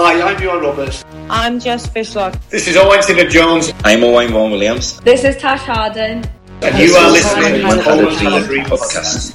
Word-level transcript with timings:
Hi, 0.00 0.22
I'm 0.22 0.36
Bjorn 0.36 0.60
Roberts. 0.60 1.04
I'm 1.28 1.58
Jess 1.58 1.88
Fishlock. 1.88 2.38
This 2.50 2.68
is 2.68 2.76
Owen 2.76 3.02
Singer 3.02 3.28
Jones. 3.28 3.72
I'm 3.82 4.04
Owen 4.04 4.30
Vaughan 4.30 4.52
Williams. 4.52 5.00
This 5.00 5.24
is 5.24 5.36
Tash 5.38 5.62
Harding. 5.62 6.24
And 6.62 6.78
you 6.78 6.94
are 6.94 7.10
listening 7.10 7.54
to 7.54 7.60
Coleman 7.62 7.78
the 7.80 7.80
Had 7.80 7.80
a 7.80 7.82
Coleman 7.82 8.14
Dream 8.14 8.30
Had 8.30 8.42
a 8.42 8.46
Dream 8.46 8.64
podcast. 8.66 9.34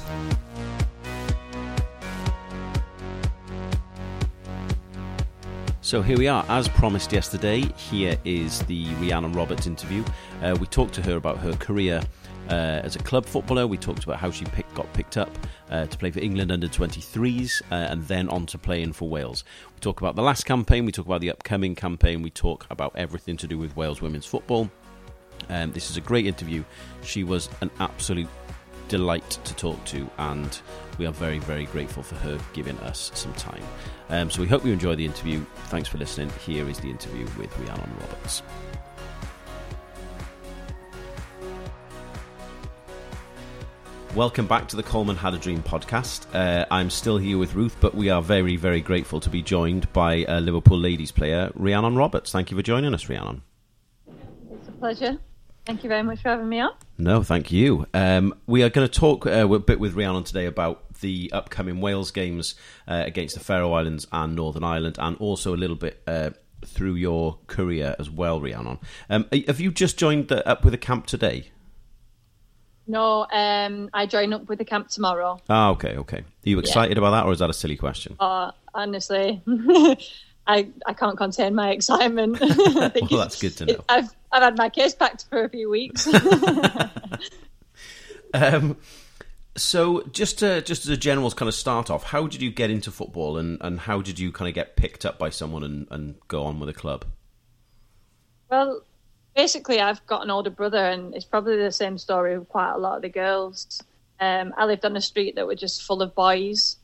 So 5.82 6.00
here 6.00 6.16
we 6.16 6.28
are, 6.28 6.46
as 6.48 6.66
promised 6.66 7.12
yesterday. 7.12 7.60
Here 7.76 8.16
is 8.24 8.60
the 8.60 8.86
Rhiannon 8.94 9.34
Roberts 9.34 9.66
interview. 9.66 10.02
Uh, 10.40 10.56
we 10.58 10.66
talked 10.68 10.94
to 10.94 11.02
her 11.02 11.16
about 11.16 11.36
her 11.40 11.52
career 11.56 12.00
uh, 12.48 12.80
as 12.82 12.96
a 12.96 12.98
club 13.00 13.26
footballer. 13.26 13.66
We 13.66 13.76
talked 13.76 14.04
about 14.04 14.18
how 14.18 14.30
she 14.30 14.44
pick, 14.46 14.72
got 14.74 14.92
picked 14.92 15.16
up 15.16 15.30
uh, 15.70 15.86
to 15.86 15.98
play 15.98 16.10
for 16.10 16.20
England 16.20 16.52
under 16.52 16.68
23s 16.68 17.62
uh, 17.70 17.74
and 17.74 18.02
then 18.04 18.28
on 18.28 18.46
to 18.46 18.58
playing 18.58 18.92
for 18.92 19.08
Wales. 19.08 19.44
We 19.74 19.80
talk 19.80 20.00
about 20.00 20.16
the 20.16 20.22
last 20.22 20.44
campaign, 20.44 20.84
we 20.84 20.92
talk 20.92 21.06
about 21.06 21.20
the 21.20 21.30
upcoming 21.30 21.74
campaign, 21.74 22.22
we 22.22 22.30
talk 22.30 22.66
about 22.70 22.92
everything 22.94 23.36
to 23.38 23.46
do 23.46 23.58
with 23.58 23.76
Wales 23.76 24.00
women's 24.00 24.26
football. 24.26 24.70
Um, 25.48 25.72
this 25.72 25.90
is 25.90 25.96
a 25.96 26.00
great 26.00 26.26
interview. 26.26 26.64
She 27.02 27.24
was 27.24 27.48
an 27.60 27.70
absolute 27.80 28.28
delight 28.88 29.38
to 29.44 29.54
talk 29.54 29.82
to, 29.86 30.08
and 30.18 30.60
we 30.98 31.06
are 31.06 31.12
very, 31.12 31.38
very 31.38 31.66
grateful 31.66 32.02
for 32.02 32.14
her 32.16 32.38
giving 32.52 32.78
us 32.80 33.10
some 33.14 33.32
time. 33.34 33.62
Um, 34.10 34.30
so 34.30 34.40
we 34.40 34.48
hope 34.48 34.64
you 34.64 34.72
enjoy 34.72 34.94
the 34.94 35.04
interview. 35.04 35.44
Thanks 35.66 35.88
for 35.88 35.98
listening. 35.98 36.30
Here 36.44 36.68
is 36.68 36.78
the 36.78 36.90
interview 36.90 37.26
with 37.38 37.56
Rhiannon 37.58 37.90
Roberts. 38.00 38.42
Welcome 44.14 44.46
back 44.46 44.68
to 44.68 44.76
the 44.76 44.84
Coleman 44.84 45.16
Had 45.16 45.34
a 45.34 45.38
Dream 45.38 45.60
podcast. 45.60 46.32
Uh, 46.32 46.64
I'm 46.70 46.88
still 46.88 47.18
here 47.18 47.36
with 47.36 47.56
Ruth, 47.56 47.76
but 47.80 47.96
we 47.96 48.10
are 48.10 48.22
very, 48.22 48.54
very 48.54 48.80
grateful 48.80 49.18
to 49.18 49.28
be 49.28 49.42
joined 49.42 49.92
by 49.92 50.24
uh, 50.26 50.38
Liverpool 50.38 50.78
ladies 50.78 51.10
player 51.10 51.50
Rhiannon 51.56 51.96
Roberts. 51.96 52.30
Thank 52.30 52.52
you 52.52 52.56
for 52.56 52.62
joining 52.62 52.94
us, 52.94 53.08
Rhiannon. 53.08 53.42
It's 54.52 54.68
a 54.68 54.72
pleasure. 54.72 55.18
Thank 55.66 55.82
you 55.82 55.88
very 55.88 56.04
much 56.04 56.22
for 56.22 56.28
having 56.28 56.48
me 56.48 56.60
on. 56.60 56.70
No, 56.96 57.24
thank 57.24 57.50
you. 57.50 57.86
Um, 57.92 58.36
we 58.46 58.62
are 58.62 58.70
going 58.70 58.86
to 58.86 59.00
talk 59.00 59.26
uh, 59.26 59.48
a 59.52 59.58
bit 59.58 59.80
with 59.80 59.94
Rhiannon 59.94 60.22
today 60.22 60.46
about 60.46 60.94
the 61.00 61.30
upcoming 61.32 61.80
Wales 61.80 62.12
games 62.12 62.54
uh, 62.86 63.02
against 63.04 63.34
the 63.34 63.40
Faroe 63.40 63.72
Islands 63.72 64.06
and 64.12 64.36
Northern 64.36 64.62
Ireland, 64.62 64.96
and 65.00 65.16
also 65.16 65.56
a 65.56 65.58
little 65.58 65.74
bit 65.74 66.00
uh, 66.06 66.30
through 66.64 66.94
your 66.94 67.38
career 67.48 67.96
as 67.98 68.08
well, 68.08 68.40
Rhiannon. 68.40 68.78
Um, 69.10 69.26
have 69.48 69.58
you 69.58 69.72
just 69.72 69.98
joined 69.98 70.28
the, 70.28 70.48
up 70.48 70.64
with 70.64 70.72
a 70.72 70.78
camp 70.78 71.06
today? 71.06 71.50
No, 72.86 73.26
um, 73.32 73.88
I 73.94 74.06
join 74.06 74.32
up 74.34 74.48
with 74.48 74.58
the 74.58 74.64
camp 74.64 74.88
tomorrow. 74.88 75.40
Ah, 75.48 75.70
okay, 75.70 75.96
okay. 75.96 76.18
Are 76.18 76.24
you 76.48 76.58
excited 76.58 76.98
about 76.98 77.12
that, 77.12 77.24
or 77.24 77.32
is 77.32 77.38
that 77.38 77.48
a 77.48 77.54
silly 77.54 77.76
question? 77.76 78.14
Uh, 78.20 78.50
honestly, 78.74 79.40
I 80.46 80.68
I 80.86 80.92
can't 80.92 81.16
contain 81.16 81.54
my 81.54 81.70
excitement. 81.70 82.38
I 82.42 82.90
think 82.90 83.10
Well, 83.10 83.20
that's 83.20 83.40
good 83.40 83.56
to 83.58 83.66
know. 83.66 83.72
it- 83.74 83.84
I've 83.88 84.10
I've 84.30 84.42
had 84.42 84.58
my 84.58 84.68
case 84.68 84.94
packed 84.94 85.24
for 85.30 85.44
a 85.44 85.48
few 85.48 85.70
weeks. 85.70 86.06
Um, 88.32 88.76
so, 89.56 90.02
just 90.08 90.40
to, 90.40 90.60
just 90.62 90.84
as 90.84 90.88
a 90.90 90.96
general 90.96 91.30
kind 91.30 91.48
of 91.48 91.54
start 91.54 91.88
off, 91.88 92.02
how 92.02 92.26
did 92.26 92.42
you 92.42 92.50
get 92.50 92.68
into 92.70 92.90
football, 92.90 93.38
and, 93.38 93.58
and 93.60 93.78
how 93.78 94.00
did 94.02 94.18
you 94.18 94.32
kind 94.32 94.48
of 94.48 94.54
get 94.56 94.74
picked 94.74 95.06
up 95.06 95.20
by 95.20 95.30
someone 95.30 95.62
and, 95.62 95.86
and 95.92 96.16
go 96.26 96.42
on 96.42 96.58
with 96.58 96.68
a 96.68 96.72
club? 96.72 97.04
well, 98.50 98.82
basically, 99.34 99.80
I've 99.80 100.04
got 100.06 100.22
an 100.22 100.30
older 100.30 100.50
brother, 100.50 100.84
and 100.84 101.14
it's 101.14 101.24
probably 101.24 101.56
the 101.56 101.72
same 101.72 101.98
story 101.98 102.38
with 102.38 102.48
quite 102.48 102.72
a 102.72 102.78
lot 102.78 102.96
of 102.96 103.02
the 103.02 103.08
girls. 103.08 103.82
Um, 104.20 104.54
I 104.56 104.64
lived 104.64 104.84
on 104.84 104.96
a 104.96 105.00
street 105.00 105.34
that 105.36 105.46
were 105.46 105.54
just 105.54 105.82
full 105.82 106.02
of 106.02 106.14
boys, 106.14 106.76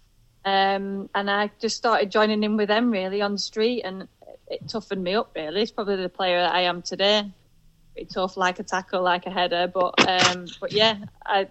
um, 0.44 1.08
and 1.14 1.30
I 1.30 1.50
just 1.60 1.76
started 1.76 2.10
joining 2.10 2.42
in 2.42 2.56
with 2.56 2.68
them 2.68 2.90
really 2.90 3.22
on 3.22 3.32
the 3.32 3.38
street, 3.38 3.82
and 3.82 4.08
it 4.48 4.68
toughened 4.68 5.02
me 5.02 5.14
up. 5.14 5.32
Really, 5.34 5.62
it's 5.62 5.70
probably 5.70 5.96
the 5.96 6.08
player 6.08 6.40
that 6.40 6.52
I 6.52 6.62
am 6.62 6.82
today. 6.82 7.30
Pretty 7.94 8.08
tough, 8.12 8.36
like 8.36 8.58
a 8.58 8.62
tackle, 8.62 9.02
like 9.02 9.26
a 9.26 9.30
header, 9.30 9.70
but 9.72 9.94
um, 10.08 10.46
but 10.60 10.72
yeah, 10.72 10.96
I 11.24 11.48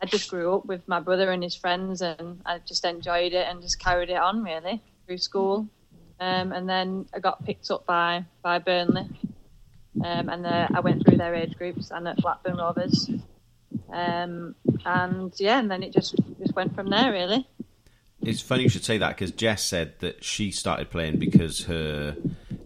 I 0.00 0.06
just 0.06 0.30
grew 0.30 0.54
up 0.54 0.66
with 0.66 0.86
my 0.86 1.00
brother 1.00 1.30
and 1.30 1.42
his 1.42 1.54
friends, 1.54 2.02
and 2.02 2.40
I 2.44 2.58
just 2.58 2.84
enjoyed 2.84 3.32
it 3.32 3.46
and 3.48 3.60
just 3.62 3.78
carried 3.78 4.10
it 4.10 4.16
on 4.16 4.42
really 4.42 4.82
through 5.06 5.18
school. 5.18 5.68
Um, 6.20 6.52
and 6.52 6.68
then 6.68 7.06
I 7.14 7.20
got 7.20 7.44
picked 7.44 7.70
up 7.70 7.86
by 7.86 8.24
by 8.42 8.58
Burnley, 8.58 9.08
um, 10.04 10.28
and 10.28 10.46
uh, 10.46 10.68
I 10.74 10.80
went 10.80 11.04
through 11.04 11.16
their 11.18 11.34
age 11.34 11.54
groups 11.56 11.90
and 11.90 12.06
at 12.08 12.16
Blackburn 12.18 12.56
Rovers. 12.56 13.10
Um, 13.92 14.54
and 14.84 15.32
yeah, 15.38 15.58
and 15.58 15.70
then 15.70 15.82
it 15.82 15.92
just 15.92 16.14
just 16.40 16.54
went 16.54 16.74
from 16.74 16.90
there 16.90 17.12
really. 17.12 17.46
It's 18.22 18.40
funny 18.40 18.64
you 18.64 18.68
should 18.68 18.84
say 18.84 18.98
that 18.98 19.10
because 19.10 19.30
Jess 19.30 19.62
said 19.62 19.94
that 20.00 20.24
she 20.24 20.50
started 20.50 20.90
playing 20.90 21.18
because 21.18 21.64
her 21.64 22.16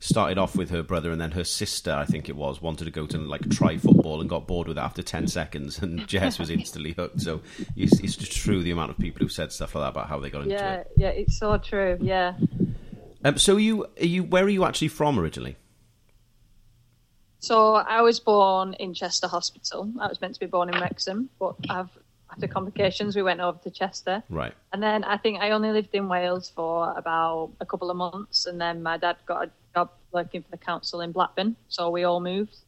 started 0.00 0.36
off 0.38 0.56
with 0.56 0.70
her 0.70 0.82
brother 0.82 1.12
and 1.12 1.20
then 1.20 1.30
her 1.32 1.44
sister, 1.44 1.92
I 1.92 2.04
think 2.06 2.28
it 2.28 2.34
was, 2.34 2.60
wanted 2.60 2.86
to 2.86 2.90
go 2.90 3.06
to 3.06 3.18
like 3.18 3.48
try 3.50 3.76
football 3.76 4.20
and 4.20 4.28
got 4.28 4.48
bored 4.48 4.66
with 4.66 4.78
it 4.78 4.80
after 4.80 5.02
ten 5.02 5.28
seconds, 5.28 5.78
and 5.80 6.06
Jess 6.08 6.38
was 6.38 6.50
instantly 6.50 6.92
hooked. 6.92 7.20
So 7.20 7.42
it's, 7.76 8.00
it's 8.00 8.16
just 8.16 8.32
true 8.32 8.62
the 8.62 8.70
amount 8.72 8.90
of 8.90 8.98
people 8.98 9.20
who 9.20 9.28
said 9.28 9.52
stuff 9.52 9.74
like 9.74 9.84
that 9.84 9.90
about 9.90 10.08
how 10.08 10.18
they 10.18 10.30
got 10.30 10.42
into 10.42 10.54
Yeah, 10.54 10.74
it. 10.76 10.86
yeah, 10.96 11.08
it's 11.10 11.38
so 11.38 11.56
true. 11.58 11.98
Yeah. 12.00 12.34
Um, 13.24 13.38
so 13.38 13.54
are 13.54 13.60
you 13.60 13.84
are 14.00 14.04
you 14.06 14.24
where 14.24 14.44
are 14.44 14.48
you 14.48 14.64
actually 14.64 14.88
from 14.88 15.18
originally? 15.18 15.56
So 17.42 17.74
I 17.74 18.02
was 18.02 18.20
born 18.20 18.74
in 18.74 18.94
Chester 18.94 19.26
Hospital. 19.26 19.90
I 20.00 20.06
was 20.06 20.20
meant 20.20 20.34
to 20.34 20.40
be 20.40 20.46
born 20.46 20.72
in 20.72 20.80
Wrexham, 20.80 21.28
but 21.40 21.56
I've, 21.68 21.90
after 22.30 22.46
complications, 22.46 23.16
we 23.16 23.22
went 23.22 23.40
over 23.40 23.58
to 23.64 23.70
Chester. 23.70 24.22
Right. 24.30 24.54
And 24.72 24.80
then 24.80 25.02
I 25.02 25.16
think 25.16 25.40
I 25.40 25.50
only 25.50 25.72
lived 25.72 25.92
in 25.92 26.08
Wales 26.08 26.52
for 26.54 26.96
about 26.96 27.50
a 27.60 27.66
couple 27.66 27.90
of 27.90 27.96
months, 27.96 28.46
and 28.46 28.60
then 28.60 28.80
my 28.80 28.96
dad 28.96 29.16
got 29.26 29.48
a 29.48 29.50
job 29.74 29.90
working 30.12 30.42
for 30.42 30.52
the 30.52 30.56
council 30.56 31.00
in 31.00 31.10
Blackburn, 31.10 31.56
so 31.66 31.90
we 31.90 32.04
all 32.04 32.20
moved. 32.20 32.58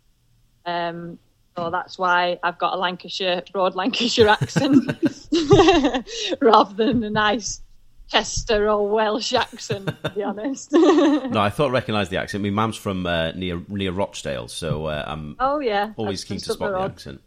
Um, 0.66 1.20
so 1.56 1.70
that's 1.70 1.96
why 1.96 2.40
I've 2.42 2.58
got 2.58 2.74
a 2.74 2.76
Lancashire, 2.76 3.44
broad 3.52 3.76
Lancashire 3.76 4.26
accent, 4.26 4.90
rather 6.40 6.74
than 6.74 7.04
a 7.04 7.10
nice 7.10 7.60
Chester 8.08 8.68
or 8.68 8.88
Welsh 8.88 9.32
accent, 9.32 9.86
to 10.04 10.10
be 10.10 10.22
honest. 10.22 10.72
No, 10.72 11.40
I 11.40 11.50
thought 11.50 11.70
I 11.70 11.72
recognised 11.72 12.10
the 12.10 12.18
accent. 12.18 12.44
My 12.44 12.50
mum's 12.50 12.76
from 12.76 13.06
uh, 13.06 13.32
near 13.32 13.62
near 13.68 13.92
Rochdale, 13.92 14.48
so 14.48 14.86
uh, 14.86 15.04
I'm 15.06 15.36
oh 15.40 15.58
yeah, 15.58 15.92
always 15.96 16.24
keen 16.24 16.38
to 16.38 16.52
spot 16.52 16.72
the 16.72 16.80
accent. 16.80 17.20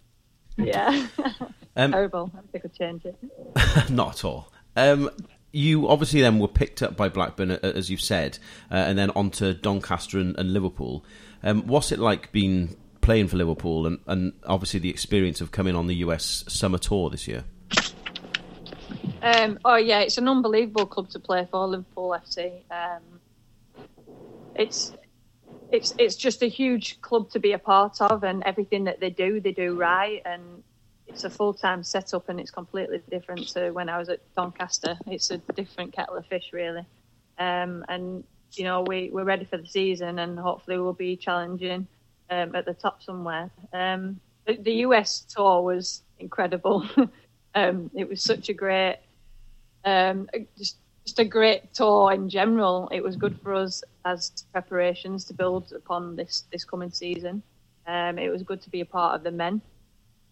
Yeah, 0.57 1.07
Um, 1.77 1.91
terrible. 1.91 2.31
I 2.33 2.41
think 2.41 2.49
I 2.55 2.59
could 2.59 2.73
change 2.73 3.05
it. 3.05 3.89
Not 3.89 4.15
at 4.15 4.25
all. 4.25 4.51
Um, 4.75 5.11
you 5.51 5.87
obviously 5.87 6.21
then 6.21 6.39
were 6.39 6.47
picked 6.47 6.81
up 6.81 6.97
by 6.97 7.07
Blackburn, 7.07 7.51
as 7.51 7.89
you've 7.89 8.01
said, 8.01 8.39
uh, 8.71 8.75
and 8.75 8.97
then 8.97 9.11
on 9.11 9.29
to 9.31 9.53
Doncaster 9.53 10.17
and, 10.17 10.37
and 10.37 10.51
Liverpool. 10.51 11.05
Um, 11.43 11.67
what's 11.67 11.91
it 11.91 11.99
like 11.99 12.31
being 12.31 12.75
playing 13.01 13.27
for 13.27 13.37
Liverpool 13.37 13.85
and, 13.85 13.99
and 14.07 14.33
obviously 14.45 14.79
the 14.79 14.89
experience 14.89 15.39
of 15.39 15.51
coming 15.51 15.75
on 15.75 15.87
the 15.87 15.95
US 15.97 16.43
summer 16.47 16.79
tour 16.79 17.09
this 17.11 17.27
year? 17.27 17.43
Um, 19.21 19.59
oh 19.65 19.75
yeah, 19.75 19.99
it's 19.99 20.17
an 20.17 20.27
unbelievable 20.27 20.85
club 20.85 21.09
to 21.11 21.19
play 21.19 21.47
for, 21.49 21.67
Liverpool 21.67 22.15
FC. 22.15 22.63
Um, 22.69 23.19
it's 24.55 24.93
it's 25.71 25.93
it's 25.97 26.15
just 26.15 26.43
a 26.43 26.47
huge 26.47 27.01
club 27.01 27.29
to 27.31 27.39
be 27.39 27.53
a 27.53 27.59
part 27.59 28.01
of, 28.01 28.23
and 28.23 28.43
everything 28.43 28.83
that 28.85 28.99
they 28.99 29.09
do, 29.09 29.39
they 29.39 29.51
do 29.51 29.75
right, 29.75 30.21
and 30.25 30.63
it's 31.07 31.23
a 31.23 31.29
full 31.29 31.53
time 31.53 31.83
setup, 31.83 32.29
and 32.29 32.39
it's 32.39 32.51
completely 32.51 33.01
different 33.09 33.47
to 33.49 33.71
when 33.71 33.89
I 33.89 33.97
was 33.97 34.09
at 34.09 34.19
Doncaster. 34.35 34.97
It's 35.07 35.31
a 35.31 35.37
different 35.55 35.93
kettle 35.93 36.15
of 36.15 36.25
fish, 36.27 36.49
really. 36.53 36.85
Um, 37.39 37.85
and 37.89 38.23
you 38.55 38.63
know, 38.63 38.83
we 38.83 39.09
we're 39.11 39.23
ready 39.23 39.45
for 39.45 39.57
the 39.57 39.67
season, 39.67 40.19
and 40.19 40.37
hopefully 40.37 40.77
we'll 40.79 40.93
be 40.93 41.17
challenging 41.17 41.87
um, 42.29 42.55
at 42.55 42.65
the 42.65 42.73
top 42.73 43.01
somewhere. 43.01 43.49
Um, 43.73 44.19
the, 44.45 44.57
the 44.57 44.73
US 44.85 45.21
tour 45.21 45.61
was 45.61 46.03
incredible. 46.19 46.87
um, 47.55 47.89
it 47.95 48.07
was 48.07 48.21
such 48.21 48.49
a 48.49 48.53
great 48.53 48.97
um, 49.87 50.29
just 50.57 50.77
just 51.05 51.19
a 51.19 51.25
great 51.25 51.73
tour 51.73 52.11
in 52.11 52.27
general. 52.29 52.89
It 52.91 53.01
was 53.01 53.15
good 53.15 53.39
for 53.41 53.53
us 53.53 53.81
as 54.03 54.31
preparations 54.51 55.23
to 55.25 55.33
build 55.33 55.71
upon 55.73 56.17
this 56.17 56.43
this 56.51 56.65
coming 56.65 56.91
season. 56.91 57.41
Um, 57.87 58.19
it 58.19 58.29
was 58.29 58.43
good 58.43 58.61
to 58.63 58.69
be 58.69 58.81
a 58.81 58.85
part 58.85 59.15
of 59.15 59.23
the 59.23 59.31
men 59.31 59.61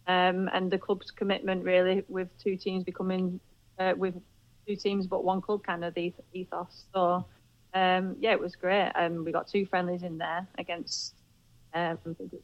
um, 0.07 0.49
and 0.53 0.69
the 0.69 0.77
club's 0.77 1.11
commitment 1.11 1.63
really 1.63 2.03
with 2.09 2.27
two 2.37 2.57
teams 2.57 2.83
becoming 2.83 3.39
uh, 3.79 3.93
with 3.97 4.15
two 4.67 4.75
teams 4.75 5.07
but 5.07 5.23
one 5.23 5.41
club 5.41 5.63
kind 5.63 5.85
of 5.85 5.93
the 5.93 6.13
ethos. 6.33 6.85
So 6.93 7.25
um, 7.73 8.17
yeah, 8.19 8.31
it 8.33 8.39
was 8.39 8.55
great. 8.55 8.91
Um, 8.95 9.23
we 9.23 9.31
got 9.31 9.47
two 9.47 9.65
friendlies 9.65 10.03
in 10.03 10.17
there 10.17 10.45
against 10.57 11.15
um, 11.73 11.97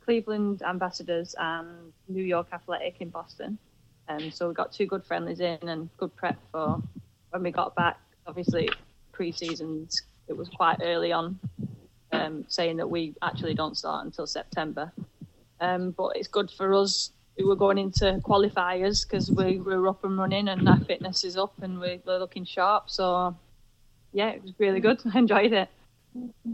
Cleveland 0.06 0.62
Ambassadors 0.64 1.36
and 1.38 1.94
New 2.08 2.24
York 2.24 2.48
Athletic 2.54 2.98
in 3.02 3.10
Boston. 3.10 3.58
Um, 4.08 4.32
so 4.32 4.48
we 4.50 4.54
got 4.54 4.74
two 4.74 4.86
good 4.86 5.06
friendlies 5.06 5.42
in 5.42 5.60
and 5.64 5.90
good 5.98 6.16
prep 6.16 6.38
for 6.52 6.82
when 7.32 7.44
we 7.44 7.52
got 7.52 7.76
back. 7.76 8.00
Obviously, 8.28 8.70
pre-seasons 9.12 10.04
it 10.28 10.38
was 10.38 10.48
quite 10.50 10.78
early 10.82 11.12
on, 11.12 11.40
um, 12.12 12.46
saying 12.48 12.78
that 12.78 12.90
we 12.90 13.14
actually 13.22 13.54
don't 13.54 13.78
start 13.78 14.06
until 14.06 14.28
September. 14.28 14.92
Um, 15.60 15.92
but 15.92 16.16
it's 16.16 16.28
good 16.28 16.50
for 16.50 16.74
us 16.74 17.12
who 17.38 17.48
were 17.48 17.56
going 17.56 17.78
into 17.78 18.06
qualifiers 18.24 19.08
because 19.08 19.30
we 19.30 19.60
were 19.60 19.88
up 19.88 20.04
and 20.04 20.18
running 20.18 20.48
and 20.48 20.68
our 20.68 20.80
fitness 20.80 21.24
is 21.24 21.38
up 21.38 21.54
and 21.62 21.80
we, 21.80 22.00
we're 22.06 22.18
looking 22.18 22.46
sharp. 22.46 22.90
So 22.90 23.36
yeah, 24.14 24.30
it 24.30 24.42
was 24.42 24.54
really 24.58 24.80
good. 24.80 25.02
I 25.14 25.20
enjoyed 25.20 25.54
it. 25.54 25.70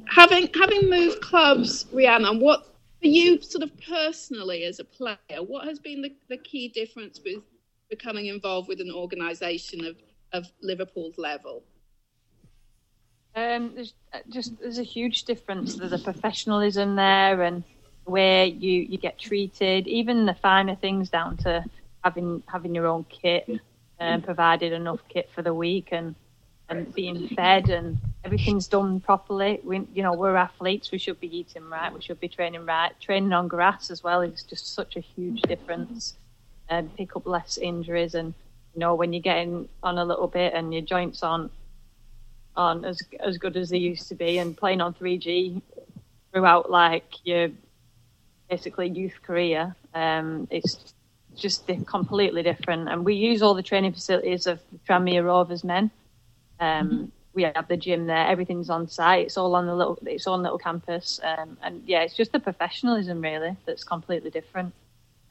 having 0.07 0.49
having 0.53 0.89
moved 0.89 1.21
clubs, 1.21 1.85
Rhiannon, 1.91 2.39
what 2.39 2.65
for 3.01 3.07
you 3.07 3.41
sort 3.41 3.63
of 3.63 3.71
personally 3.81 4.63
as 4.63 4.79
a 4.79 4.83
player, 4.83 5.43
what 5.45 5.67
has 5.67 5.79
been 5.79 6.01
the, 6.01 6.13
the 6.29 6.37
key 6.37 6.67
difference 6.67 7.19
with 7.23 7.43
becoming 7.89 8.25
involved 8.27 8.67
with 8.67 8.81
an 8.81 8.91
organisation 8.91 9.85
of, 9.85 9.95
of 10.33 10.45
Liverpool's 10.61 11.17
level? 11.17 11.63
Um, 13.35 13.73
there's 13.75 13.93
uh, 14.13 14.19
just 14.29 14.59
there's 14.59 14.79
a 14.79 14.83
huge 14.83 15.23
difference. 15.23 15.75
There's 15.75 15.93
a 15.93 15.99
professionalism 15.99 16.95
there, 16.95 17.43
and 17.43 17.63
where 18.05 18.45
you, 18.45 18.81
you 18.81 18.97
get 18.97 19.19
treated, 19.19 19.87
even 19.87 20.25
the 20.25 20.33
finer 20.33 20.75
things 20.75 21.09
down 21.09 21.37
to 21.37 21.63
having 22.03 22.41
having 22.47 22.73
your 22.73 22.87
own 22.87 23.05
kit 23.09 23.47
and 23.99 24.23
provided 24.23 24.73
enough 24.73 24.99
kit 25.09 25.29
for 25.33 25.41
the 25.41 25.53
week 25.53 25.89
and 25.91 26.15
and 26.69 26.93
being 26.93 27.29
fed 27.29 27.69
and 27.69 27.97
everything's 28.23 28.67
done 28.67 28.99
properly. 28.99 29.59
We, 29.63 29.87
you 29.93 30.03
know, 30.03 30.13
we're 30.13 30.35
athletes. 30.35 30.91
We 30.91 30.97
should 30.97 31.19
be 31.19 31.37
eating 31.37 31.69
right. 31.69 31.93
We 31.93 32.01
should 32.01 32.19
be 32.19 32.27
training 32.27 32.65
right. 32.65 32.91
Training 32.99 33.31
on 33.31 33.47
grass 33.47 33.89
as 33.89 34.03
well 34.03 34.21
is 34.21 34.43
just 34.43 34.73
such 34.73 34.97
a 34.97 34.99
huge 34.99 35.41
difference. 35.43 36.17
And 36.69 36.93
pick 36.97 37.15
up 37.15 37.25
less 37.25 37.57
injuries. 37.57 38.15
And 38.15 38.33
you 38.77 38.81
know, 38.81 38.93
when 38.93 39.11
you're 39.11 39.23
getting 39.23 39.67
on 39.81 39.97
a 39.97 40.05
little 40.05 40.27
bit 40.27 40.53
and 40.53 40.71
your 40.71 40.83
joints 40.83 41.23
aren't 41.23 41.51
aren't 42.55 42.85
as 42.85 43.01
as 43.19 43.39
good 43.39 43.57
as 43.57 43.71
they 43.71 43.79
used 43.79 44.07
to 44.09 44.13
be, 44.13 44.37
and 44.37 44.55
playing 44.55 44.81
on 44.81 44.93
3G 44.93 45.63
throughout 46.31 46.69
like 46.69 47.05
your 47.23 47.49
basically 48.47 48.87
youth 48.87 49.19
career, 49.23 49.75
um, 49.95 50.47
it's 50.51 50.93
just 51.35 51.67
completely 51.87 52.43
different. 52.43 52.87
And 52.87 53.03
we 53.03 53.15
use 53.15 53.41
all 53.41 53.55
the 53.55 53.63
training 53.63 53.93
facilities 53.93 54.45
of 54.45 54.59
Tranmere 54.87 55.25
Rovers 55.25 55.63
men. 55.63 55.89
Um, 56.59 56.89
mm-hmm. 56.89 57.05
We 57.33 57.43
have 57.43 57.67
the 57.67 57.77
gym 57.77 58.05
there. 58.05 58.27
Everything's 58.27 58.69
on 58.69 58.87
site. 58.87 59.25
It's 59.25 59.37
all 59.37 59.55
on 59.55 59.65
the 59.65 59.73
little. 59.75 59.97
It's 60.05 60.27
on 60.27 60.43
little 60.43 60.59
campus. 60.59 61.19
Um, 61.23 61.57
and 61.63 61.81
yeah, 61.87 62.03
it's 62.03 62.15
just 62.15 62.31
the 62.31 62.39
professionalism 62.39 63.21
really 63.21 63.57
that's 63.65 63.83
completely 63.83 64.29
different. 64.29 64.71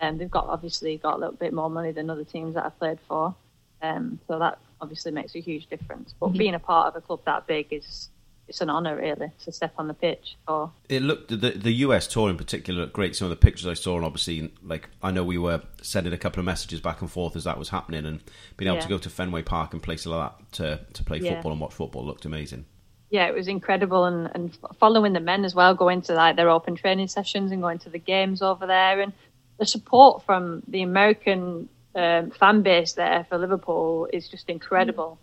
Um, 0.01 0.19
they've 0.19 0.31
got 0.31 0.47
obviously 0.47 0.99
got 0.99 1.17
a 1.17 1.19
little 1.19 1.37
bit 1.37 1.53
more 1.53 1.71
money 1.71 1.93
than 1.93 2.11
other 2.11 2.25
teams 2.25 2.55
that 2.55 2.65
I've 2.65 2.79
played 2.79 2.99
for. 3.09 3.35
Um, 3.83 4.19
so 4.27 4.39
that 4.39 4.59
obviously 4.81 5.13
makes 5.13 5.35
a 5.35 5.41
huge 5.41 5.67
difference. 5.69 6.15
But 6.19 6.29
mm-hmm. 6.29 6.39
being 6.39 6.55
a 6.55 6.59
part 6.59 6.89
of 6.89 6.97
a 6.97 7.01
club 7.01 7.21
that 7.25 7.47
big 7.47 7.73
is 7.73 8.09
it's 8.49 8.61
an 8.61 8.71
honour 8.71 8.97
really 8.97 9.33
to 9.45 9.51
step 9.51 9.73
on 9.77 9.89
the 9.89 9.95
pitch 9.95 10.37
Or 10.47 10.71
It 10.89 11.03
looked 11.03 11.29
the 11.29 11.51
the 11.51 11.73
US 11.73 12.07
tour 12.07 12.31
in 12.31 12.37
particular 12.37 12.83
looked 12.83 12.93
great. 12.93 13.17
Some 13.17 13.27
of 13.27 13.31
the 13.31 13.37
pictures 13.37 13.67
I 13.67 13.75
saw, 13.75 13.97
and 13.97 14.05
obviously, 14.05 14.53
like 14.63 14.89
I 15.03 15.11
know 15.11 15.25
we 15.25 15.39
were 15.39 15.63
sending 15.83 16.13
a 16.13 16.19
couple 16.19 16.41
of 16.41 16.47
messages 16.47 16.81
back 16.81 17.01
and 17.01 17.11
forth 17.11 17.37
as 17.37 17.45
that 17.45 17.59
was 17.59 17.71
happening, 17.71 18.07
and 18.07 18.23
being 18.57 18.69
able 18.69 18.77
yeah. 18.77 18.83
to 18.83 18.89
go 18.89 18.99
to 18.99 19.11
Fenway 19.11 19.43
Park 19.43 19.73
and 19.73 19.83
places 19.83 20.07
like 20.07 20.31
that 20.31 20.53
to 20.53 20.81
to 20.93 21.05
play 21.05 21.19
yeah. 21.19 21.35
football 21.35 21.53
and 21.53 21.61
watch 21.61 21.75
football 21.75 22.05
looked 22.05 22.25
amazing. 22.25 22.67
Yeah, 23.11 23.27
it 23.27 23.35
was 23.35 23.49
incredible, 23.49 24.05
and 24.05 24.31
and 24.35 24.57
following 24.79 25.13
the 25.13 25.21
men 25.21 25.45
as 25.45 25.55
well, 25.55 25.75
going 25.75 26.03
to 26.03 26.15
like 26.15 26.37
their 26.37 26.51
open 26.51 26.77
training 26.77 27.09
sessions 27.09 27.51
and 27.53 27.63
going 27.63 27.79
to 27.81 27.91
the 27.91 27.99
games 27.99 28.43
over 28.43 28.67
there, 28.67 29.01
and 29.01 29.13
the 29.59 29.67
support 29.67 30.23
from 30.25 30.63
the 30.69 30.83
American 30.83 31.69
um, 31.95 32.31
fan 32.31 32.63
base 32.63 32.93
there 32.93 33.27
for 33.29 33.39
Liverpool 33.39 34.09
is 34.13 34.29
just 34.29 34.49
incredible. 34.49 35.19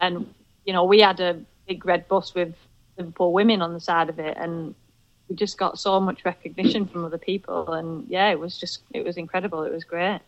Mm. 0.00 0.06
And 0.06 0.34
you 0.64 0.72
know, 0.72 0.84
we 0.84 1.00
had 1.00 1.20
a 1.20 1.40
big 1.66 1.84
red 1.86 2.08
bus 2.08 2.34
with 2.34 2.54
Liverpool 2.96 3.32
women 3.32 3.62
on 3.62 3.72
the 3.72 3.80
side 3.80 4.08
of 4.08 4.18
it, 4.18 4.36
and 4.36 4.74
we 5.28 5.36
just 5.36 5.58
got 5.58 5.78
so 5.78 6.00
much 6.00 6.24
recognition 6.24 6.86
from 6.86 7.04
other 7.04 7.18
people. 7.18 7.72
And 7.72 8.06
yeah, 8.08 8.30
it 8.30 8.38
was 8.38 8.58
just 8.58 8.82
it 8.92 9.04
was 9.04 9.16
incredible. 9.16 9.62
It 9.62 9.72
was 9.72 9.84
great. 9.84 10.20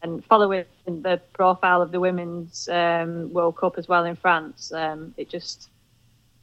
And 0.00 0.24
following 0.24 0.64
the 0.86 1.20
profile 1.32 1.82
of 1.82 1.90
the 1.90 1.98
women's 1.98 2.68
um, 2.68 3.32
World 3.32 3.56
Cup 3.56 3.78
as 3.78 3.88
well 3.88 4.04
in 4.04 4.14
France, 4.14 4.72
um, 4.72 5.12
it 5.16 5.28
just 5.28 5.68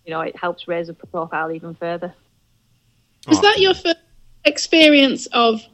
you 0.05 0.11
know 0.11 0.21
it 0.21 0.35
helps 0.35 0.67
raise 0.67 0.87
the 0.87 0.93
profile 0.93 1.51
even 1.51 1.73
further. 1.73 2.13
Was 3.27 3.41
that 3.41 3.59
your 3.59 3.73
first 3.73 3.97
experience 4.43 5.25
of 5.27 5.65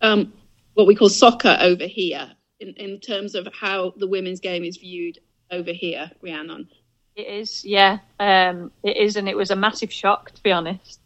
um, 0.00 0.32
what 0.74 0.86
we 0.86 0.94
call 0.94 1.08
soccer 1.08 1.56
over 1.60 1.86
here, 1.86 2.30
in, 2.60 2.74
in 2.74 3.00
terms 3.00 3.34
of 3.34 3.48
how 3.52 3.92
the 3.96 4.06
women's 4.06 4.40
game 4.40 4.64
is 4.64 4.76
viewed 4.76 5.18
over 5.50 5.72
here, 5.72 6.10
Rhiannon? 6.22 6.68
It 7.14 7.26
is, 7.26 7.64
yeah, 7.64 7.98
um, 8.20 8.70
it 8.82 8.96
is, 8.96 9.16
and 9.16 9.28
it 9.28 9.36
was 9.36 9.50
a 9.50 9.56
massive 9.56 9.92
shock 9.92 10.30
to 10.32 10.42
be 10.42 10.52
honest. 10.52 11.00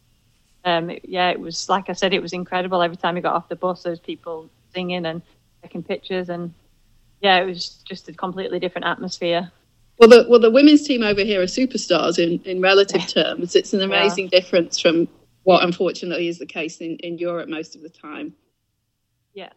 Um, 0.65 0.89
it, 0.89 1.05
yeah, 1.05 1.29
it 1.29 1.39
was 1.39 1.69
like 1.69 1.89
I 1.89 1.93
said, 1.93 2.13
it 2.13 2.21
was 2.21 2.33
incredible. 2.33 2.81
Every 2.81 2.97
time 2.97 3.15
we 3.15 3.21
got 3.21 3.33
off 3.33 3.49
the 3.49 3.55
bus, 3.55 3.83
there 3.83 3.91
was 3.91 3.99
people 3.99 4.49
singing 4.73 5.05
and 5.05 5.21
taking 5.63 5.83
pictures, 5.83 6.29
and 6.29 6.53
yeah, 7.21 7.37
it 7.41 7.45
was 7.45 7.81
just 7.87 8.09
a 8.09 8.13
completely 8.13 8.59
different 8.59 8.87
atmosphere. 8.87 9.51
Well, 9.97 10.09
the 10.09 10.25
well, 10.27 10.39
the 10.39 10.51
women's 10.51 10.85
team 10.85 11.03
over 11.03 11.21
here 11.21 11.41
are 11.41 11.45
superstars 11.45 12.19
in 12.19 12.41
in 12.43 12.61
relative 12.61 13.07
terms. 13.07 13.55
It's 13.55 13.73
an 13.73 13.81
amazing 13.81 14.29
yeah. 14.31 14.39
difference 14.39 14.79
from 14.79 15.07
what 15.43 15.63
unfortunately 15.63 16.27
is 16.27 16.39
the 16.39 16.45
case 16.45 16.77
in 16.77 16.97
in 16.97 17.17
Europe 17.17 17.47
most 17.47 17.75
of 17.75 17.81
the 17.81 17.89
time. 17.89 18.33
Yeah, 19.33 19.49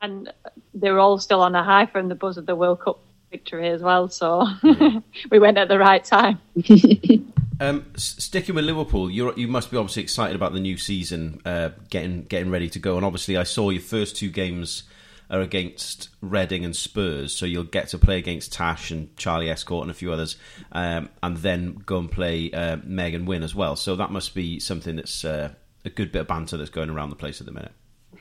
and 0.00 0.32
they're 0.74 0.98
all 0.98 1.18
still 1.18 1.40
on 1.40 1.54
a 1.54 1.64
high 1.64 1.86
from 1.86 2.08
the 2.08 2.14
buzz 2.14 2.36
of 2.36 2.46
the 2.46 2.56
World 2.56 2.80
Cup 2.80 3.00
victory 3.30 3.68
as 3.68 3.82
well. 3.82 4.08
So 4.08 4.46
we 5.30 5.38
went 5.38 5.58
at 5.58 5.68
the 5.68 5.78
right 5.78 6.04
time. 6.04 6.38
um, 7.60 7.86
sticking 7.96 8.54
with 8.54 8.64
Liverpool, 8.64 9.10
you 9.10 9.34
you 9.34 9.48
must 9.48 9.70
be 9.70 9.76
obviously 9.76 10.02
excited 10.02 10.36
about 10.36 10.52
the 10.52 10.60
new 10.60 10.76
season, 10.76 11.40
uh, 11.44 11.70
getting 11.90 12.24
getting 12.24 12.50
ready 12.50 12.68
to 12.70 12.78
go. 12.78 12.96
And 12.96 13.04
obviously, 13.04 13.36
I 13.36 13.44
saw 13.44 13.70
your 13.70 13.82
first 13.82 14.16
two 14.16 14.30
games 14.30 14.84
are 15.30 15.40
against 15.40 16.10
Reading 16.20 16.64
and 16.64 16.76
Spurs, 16.76 17.34
so 17.34 17.46
you'll 17.46 17.64
get 17.64 17.88
to 17.88 17.98
play 17.98 18.18
against 18.18 18.52
Tash 18.52 18.90
and 18.90 19.16
Charlie 19.16 19.46
Estcourt 19.46 19.82
and 19.82 19.90
a 19.90 19.94
few 19.94 20.12
others, 20.12 20.36
um, 20.72 21.08
and 21.22 21.38
then 21.38 21.82
go 21.86 21.98
and 21.98 22.10
play 22.10 22.52
uh, 22.52 22.76
Meg 22.84 23.14
and 23.14 23.26
Wyn 23.26 23.42
as 23.42 23.54
well. 23.54 23.74
So 23.74 23.96
that 23.96 24.10
must 24.10 24.34
be 24.34 24.60
something 24.60 24.96
that's 24.96 25.24
uh, 25.24 25.54
a 25.84 25.90
good 25.90 26.12
bit 26.12 26.20
of 26.20 26.28
banter 26.28 26.56
that's 26.56 26.70
going 26.70 26.90
around 26.90 27.10
the 27.10 27.16
place 27.16 27.40
at 27.40 27.46
the 27.46 27.52
minute. 27.52 27.72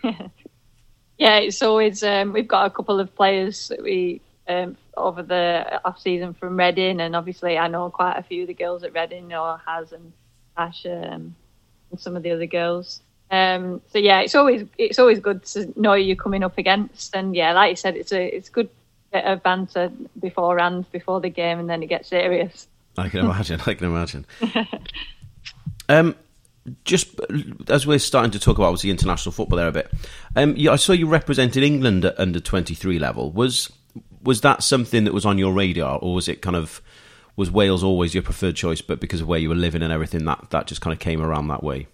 yeah, 1.18 1.38
it's 1.38 1.62
always 1.62 2.04
um, 2.04 2.34
we've 2.34 2.48
got 2.48 2.66
a 2.66 2.70
couple 2.70 3.00
of 3.00 3.16
players 3.16 3.68
that 3.70 3.82
we 3.82 4.22
um, 4.48 4.78
over 4.98 5.24
the 5.24 5.82
off 5.86 6.00
season 6.00 6.34
from 6.34 6.58
Reading, 6.58 7.00
and 7.02 7.16
obviously 7.16 7.58
I 7.58 7.68
know 7.68 7.90
quite 7.90 8.18
a 8.18 8.24
few 8.24 8.44
of 8.44 8.48
the 8.48 8.54
girls 8.54 8.84
at 8.84 8.94
Reading, 8.94 9.34
or 9.34 9.60
Has 9.66 9.92
and 9.92 10.12
Ash 10.58 10.86
um, 10.86 11.36
and 11.92 12.00
some 12.00 12.16
of 12.16 12.24
the 12.24 12.32
other 12.32 12.46
girls. 12.46 13.02
Um, 13.32 13.82
so 13.92 14.00
yeah, 14.00 14.20
it's 14.22 14.36
always 14.36 14.66
it's 14.78 15.00
always 15.00 15.20
good 15.20 15.44
to 15.46 15.74
know 15.80 15.94
you're 15.94 16.16
coming 16.16 16.44
up 16.44 16.58
against, 16.58 17.16
and 17.16 17.36
yeah, 17.36 17.54
like 17.54 17.72
you 17.72 17.76
said, 17.76 17.96
it's 17.96 18.12
a 18.12 18.36
it's 18.36 18.50
good 18.50 18.70
bit 19.12 19.26
of 19.26 19.44
banter 19.44 19.92
beforehand, 20.20 20.86
before 20.92 21.22
the 21.22 21.30
game, 21.30 21.60
and 21.60 21.70
then 21.70 21.84
it 21.84 21.88
gets 21.88 22.10
serious. 22.10 22.68
I 22.98 23.10
can 23.10 23.22
imagine. 23.22 23.62
I 23.66 23.74
can 23.74 23.88
imagine. 23.88 24.26
um, 25.90 26.16
just 26.86 27.20
as 27.68 27.86
we're 27.86 28.00
starting 28.00 28.32
to 28.32 28.40
talk 28.40 28.58
about 28.58 28.68
obviously 28.68 28.90
international 28.90 29.32
football 29.32 29.58
there 29.58 29.68
a 29.68 29.72
bit, 29.72 29.92
um, 30.36 30.56
I 30.70 30.76
saw 30.78 30.94
you 30.94 31.08
represented 31.08 31.64
England 31.64 32.06
at 32.06 32.20
under 32.20 32.40
twenty 32.40 32.74
three 32.74 33.00
level. 33.00 33.32
Was 33.32 33.72
was 34.22 34.42
that 34.42 34.64
something 34.64 35.04
that 35.04 35.14
was 35.14 35.26
on 35.26 35.38
your 35.38 35.54
radar, 35.54 36.00
or 36.00 36.14
was 36.14 36.28
it 36.28 36.42
kind 36.42 36.56
of 36.56 36.82
was 37.36 37.52
Wales 37.52 37.84
always 37.84 38.14
your 38.14 38.24
preferred 38.24 38.56
choice, 38.56 38.82
but 38.82 39.00
because 39.00 39.22
of 39.22 39.28
where 39.28 39.40
you 39.40 39.50
were 39.50 39.56
living 39.56 39.84
and 39.84 39.92
everything, 39.92 40.26
that 40.26 40.50
that 40.52 40.68
just 40.68 40.82
kind 40.82 40.94
of 40.94 41.00
came 41.00 41.22
around 41.22 41.48
that 41.50 41.64
way? 41.64 41.88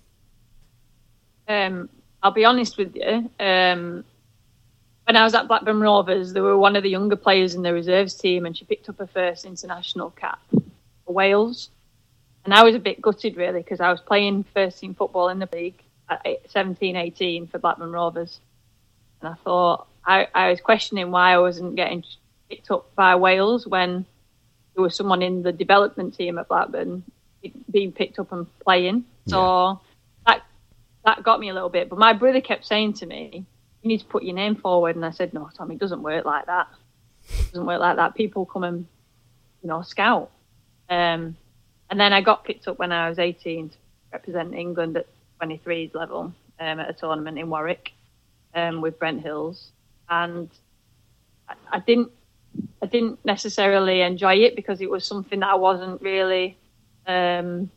Um, 1.47 1.89
I'll 2.21 2.31
be 2.31 2.45
honest 2.45 2.77
with 2.77 2.95
you. 2.95 3.29
Um, 3.39 4.03
when 5.05 5.15
I 5.15 5.23
was 5.23 5.33
at 5.33 5.47
Blackburn 5.47 5.79
Rovers, 5.79 6.33
there 6.33 6.43
were 6.43 6.57
one 6.57 6.75
of 6.75 6.83
the 6.83 6.89
younger 6.89 7.15
players 7.15 7.55
in 7.55 7.63
the 7.63 7.73
reserves 7.73 8.13
team, 8.13 8.45
and 8.45 8.55
she 8.55 8.65
picked 8.65 8.89
up 8.89 8.99
her 8.99 9.07
first 9.07 9.45
international 9.45 10.11
cap 10.11 10.39
for 10.51 11.13
Wales. 11.13 11.71
And 12.49 12.55
I 12.55 12.63
was 12.63 12.73
a 12.73 12.79
bit 12.79 12.99
gutted, 12.99 13.37
really, 13.37 13.61
because 13.61 13.79
I 13.79 13.91
was 13.91 14.01
playing 14.01 14.43
first 14.55 14.79
team 14.79 14.95
football 14.95 15.29
in 15.29 15.37
the 15.37 15.47
league 15.53 15.83
at 16.09 16.25
17, 16.47 16.95
18 16.95 17.45
for 17.45 17.59
Blackburn 17.59 17.91
Rovers. 17.91 18.39
And 19.21 19.29
I 19.29 19.35
thought, 19.43 19.87
I, 20.03 20.27
I 20.33 20.49
was 20.49 20.59
questioning 20.59 21.11
why 21.11 21.33
I 21.33 21.37
wasn't 21.37 21.75
getting 21.75 22.03
picked 22.49 22.71
up 22.71 22.95
by 22.95 23.17
Wales 23.17 23.67
when 23.67 24.03
there 24.73 24.81
was 24.81 24.95
someone 24.95 25.21
in 25.21 25.43
the 25.43 25.51
development 25.51 26.15
team 26.15 26.39
at 26.39 26.47
Blackburn 26.47 27.03
being 27.69 27.91
picked 27.91 28.17
up 28.17 28.31
and 28.31 28.47
playing. 28.61 29.05
So 29.27 29.37
yeah. 29.37 29.75
that 30.25 30.41
that 31.05 31.23
got 31.23 31.39
me 31.39 31.49
a 31.49 31.53
little 31.53 31.69
bit. 31.69 31.87
But 31.87 31.99
my 31.99 32.13
brother 32.13 32.41
kept 32.41 32.65
saying 32.65 32.93
to 32.93 33.05
me, 33.05 33.45
"You 33.83 33.87
need 33.89 33.99
to 33.99 34.07
put 34.07 34.23
your 34.23 34.33
name 34.33 34.55
forward," 34.55 34.95
and 34.95 35.05
I 35.05 35.11
said, 35.11 35.35
"No, 35.35 35.51
Tommy, 35.55 35.75
it 35.75 35.81
doesn't 35.81 36.01
work 36.01 36.25
like 36.25 36.47
that. 36.47 36.67
It 37.29 37.51
doesn't 37.51 37.67
work 37.67 37.79
like 37.79 37.97
that. 37.97 38.15
People 38.15 38.47
come 38.47 38.63
and 38.63 38.87
you 39.61 39.69
know 39.69 39.83
scout." 39.83 40.31
Um, 40.89 41.37
and 41.89 41.99
then 41.99 42.13
I 42.13 42.21
got 42.21 42.45
picked 42.45 42.67
up 42.67 42.79
when 42.79 42.91
I 42.91 43.09
was 43.09 43.19
18 43.19 43.69
to 43.69 43.75
represent 44.11 44.53
England 44.53 44.97
at 44.97 45.07
23 45.37 45.91
level 45.93 46.33
um, 46.59 46.79
at 46.79 46.89
a 46.89 46.93
tournament 46.93 47.37
in 47.39 47.49
Warwick 47.49 47.91
um, 48.53 48.81
with 48.81 48.99
Brent 48.99 49.21
Hills 49.21 49.71
and 50.09 50.49
I, 51.47 51.55
I 51.71 51.79
didn't 51.79 52.11
I 52.81 52.87
didn't 52.87 53.23
necessarily 53.23 54.01
enjoy 54.01 54.35
it 54.35 54.55
because 54.55 54.81
it 54.81 54.89
was 54.89 55.05
something 55.05 55.41
that 55.41 55.49
I 55.49 55.55
wasn't 55.55 56.01
really 56.01 56.57
um, 57.05 57.69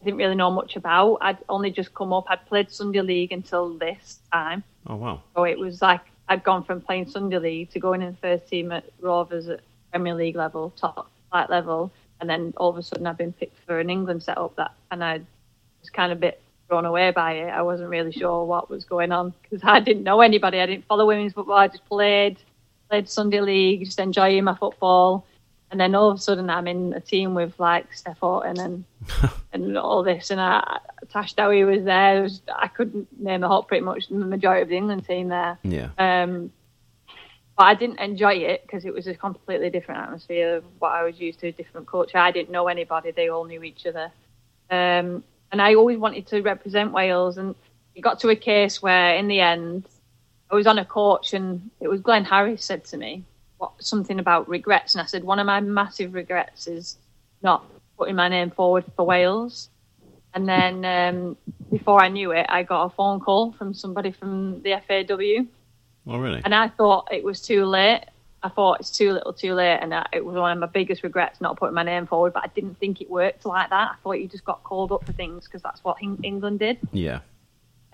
I 0.00 0.04
didn't 0.04 0.18
really 0.18 0.34
know 0.34 0.50
much 0.50 0.76
about. 0.76 1.18
I'd 1.22 1.38
only 1.48 1.70
just 1.70 1.94
come 1.94 2.12
up. 2.12 2.26
I'd 2.28 2.44
played 2.46 2.70
Sunday 2.70 3.00
League 3.00 3.32
until 3.32 3.72
this 3.78 4.18
time. 4.30 4.62
Oh 4.86 4.96
wow! 4.96 5.22
So 5.34 5.44
it 5.44 5.58
was 5.58 5.80
like 5.80 6.02
I'd 6.28 6.44
gone 6.44 6.62
from 6.62 6.82
playing 6.82 7.08
Sunday 7.08 7.38
League 7.38 7.70
to 7.70 7.80
going 7.80 8.02
in 8.02 8.10
the 8.10 8.16
first 8.18 8.48
team 8.48 8.70
at 8.70 8.84
Rovers 9.00 9.48
at 9.48 9.60
Premier 9.90 10.14
League 10.14 10.36
level, 10.36 10.74
top 10.76 11.10
flight 11.30 11.48
level, 11.48 11.90
and 12.20 12.28
then 12.28 12.54
all 12.56 12.70
of 12.70 12.76
a 12.76 12.82
sudden 12.82 13.06
I've 13.06 13.18
been 13.18 13.32
picked 13.32 13.58
for 13.66 13.80
an 13.80 13.90
England 13.90 14.22
setup 14.22 14.56
that, 14.56 14.72
and 14.90 15.02
I 15.02 15.20
was 15.80 15.90
kind 15.90 16.12
of 16.12 16.18
a 16.18 16.20
bit 16.20 16.40
thrown 16.68 16.84
away 16.84 17.10
by 17.10 17.32
it. 17.32 17.50
I 17.50 17.62
wasn't 17.62 17.90
really 17.90 18.12
sure 18.12 18.44
what 18.44 18.70
was 18.70 18.84
going 18.84 19.12
on 19.12 19.34
because 19.42 19.60
I 19.64 19.80
didn't 19.80 20.04
know 20.04 20.20
anybody. 20.20 20.60
I 20.60 20.66
didn't 20.66 20.86
follow 20.86 21.06
women's 21.06 21.32
football. 21.32 21.56
I 21.56 21.68
just 21.68 21.84
played, 21.86 22.38
played 22.88 23.08
Sunday 23.08 23.40
league, 23.40 23.84
just 23.84 23.98
enjoying 23.98 24.44
my 24.44 24.56
football. 24.56 25.26
And 25.70 25.80
then 25.80 25.94
all 25.94 26.10
of 26.10 26.18
a 26.18 26.20
sudden, 26.20 26.50
I'm 26.50 26.68
in 26.68 26.92
a 26.92 27.00
team 27.00 27.34
with 27.34 27.58
like 27.58 27.92
Steph 27.92 28.20
Houghton 28.20 28.60
and 28.60 28.84
and 29.52 29.76
all 29.76 30.02
this, 30.02 30.30
and 30.30 30.40
I, 30.40 30.78
Tash 31.10 31.34
Dowie 31.34 31.64
was 31.64 31.84
there. 31.84 32.22
Was, 32.22 32.42
I 32.54 32.68
couldn't 32.68 33.08
name 33.20 33.42
a 33.42 33.48
whole 33.48 33.62
pretty 33.62 33.84
much 33.84 34.08
the 34.08 34.14
majority 34.14 34.62
of 34.62 34.68
the 34.68 34.76
England 34.76 35.06
team 35.06 35.28
there. 35.28 35.58
Yeah. 35.62 35.88
Um, 35.98 36.52
but 37.56 37.64
I 37.64 37.74
didn't 37.74 38.00
enjoy 38.00 38.34
it 38.34 38.62
because 38.62 38.84
it 38.84 38.92
was 38.92 39.06
a 39.06 39.14
completely 39.14 39.70
different 39.70 40.00
atmosphere 40.00 40.56
of 40.56 40.64
what 40.78 40.90
I 40.92 41.04
was 41.04 41.20
used 41.20 41.40
to, 41.40 41.48
a 41.48 41.52
different 41.52 41.86
culture. 41.86 42.18
I 42.18 42.30
didn't 42.30 42.50
know 42.50 42.68
anybody; 42.68 43.10
they 43.12 43.28
all 43.28 43.44
knew 43.44 43.62
each 43.62 43.86
other. 43.86 44.10
Um, 44.70 45.22
and 45.52 45.62
I 45.62 45.74
always 45.74 45.98
wanted 45.98 46.26
to 46.28 46.42
represent 46.42 46.92
Wales, 46.92 47.38
and 47.38 47.54
it 47.94 48.00
got 48.00 48.20
to 48.20 48.30
a 48.30 48.36
case 48.36 48.82
where, 48.82 49.14
in 49.14 49.28
the 49.28 49.40
end, 49.40 49.84
I 50.50 50.54
was 50.56 50.66
on 50.66 50.78
a 50.78 50.84
coach, 50.84 51.32
and 51.32 51.70
it 51.80 51.88
was 51.88 52.00
Glenn 52.00 52.24
Harris 52.24 52.64
said 52.64 52.84
to 52.86 52.96
me 52.96 53.24
what, 53.58 53.72
something 53.78 54.18
about 54.18 54.48
regrets, 54.48 54.94
and 54.94 55.02
I 55.02 55.06
said 55.06 55.22
one 55.22 55.38
of 55.38 55.46
my 55.46 55.60
massive 55.60 56.14
regrets 56.14 56.66
is 56.66 56.96
not 57.42 57.64
putting 57.96 58.16
my 58.16 58.28
name 58.28 58.50
forward 58.50 58.84
for 58.96 59.04
Wales. 59.04 59.70
And 60.34 60.48
then 60.48 60.84
um, 60.84 61.36
before 61.70 62.02
I 62.02 62.08
knew 62.08 62.32
it, 62.32 62.46
I 62.48 62.64
got 62.64 62.86
a 62.86 62.90
phone 62.90 63.20
call 63.20 63.52
from 63.52 63.72
somebody 63.72 64.10
from 64.10 64.62
the 64.62 64.80
FAW 64.88 65.46
Oh, 66.06 66.18
really? 66.18 66.42
and 66.44 66.54
I 66.54 66.68
thought 66.68 67.08
it 67.12 67.24
was 67.24 67.40
too 67.40 67.64
late. 67.64 68.02
I 68.42 68.50
thought 68.50 68.78
it's 68.80 68.90
too 68.90 69.12
little, 69.14 69.32
too 69.32 69.54
late, 69.54 69.78
and 69.80 69.94
I, 69.94 70.06
it 70.12 70.22
was 70.24 70.36
one 70.36 70.52
of 70.52 70.58
my 70.58 70.66
biggest 70.66 71.02
regrets 71.02 71.40
not 71.40 71.56
putting 71.58 71.74
my 71.74 71.82
name 71.82 72.06
forward. 72.06 72.34
But 72.34 72.44
I 72.44 72.48
didn't 72.48 72.78
think 72.78 73.00
it 73.00 73.08
worked 73.08 73.46
like 73.46 73.70
that. 73.70 73.92
I 73.92 73.94
thought 74.02 74.12
you 74.20 74.28
just 74.28 74.44
got 74.44 74.62
called 74.64 74.92
up 74.92 75.06
for 75.06 75.12
things 75.12 75.44
because 75.44 75.62
that's 75.62 75.82
what 75.82 75.96
Eng- 76.02 76.20
England 76.22 76.58
did. 76.58 76.76
Yeah. 76.92 77.20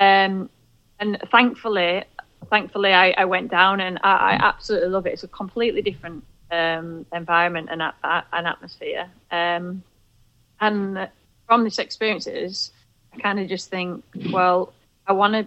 Um, 0.01 0.51
and 0.99 1.19
thankfully, 1.31 2.03
thankfully, 2.49 2.93
I, 2.93 3.11
I 3.13 3.27
went 3.27 3.49
down, 3.51 3.81
and 3.81 4.01
I, 4.03 4.11
I 4.11 4.33
absolutely 4.41 4.89
love 4.89 5.07
it. 5.07 5.13
It's 5.13 5.23
a 5.23 5.29
completely 5.29 5.83
different 5.83 6.25
um, 6.51 7.07
environment 7.13 7.69
and 7.71 7.81
a- 7.81 7.95
a- 8.03 8.25
an 8.33 8.47
atmosphere. 8.47 9.07
Um, 9.31 9.85
and 10.61 11.09
from 11.47 11.63
this 11.63 11.79
experiences, 11.79 12.73
I 13.15 13.21
kind 13.21 13.39
of 13.39 13.49
just 13.49 13.71
think, 13.71 14.03
well, 14.33 14.73
I 15.07 15.13
want 15.13 15.35
to, 15.35 15.47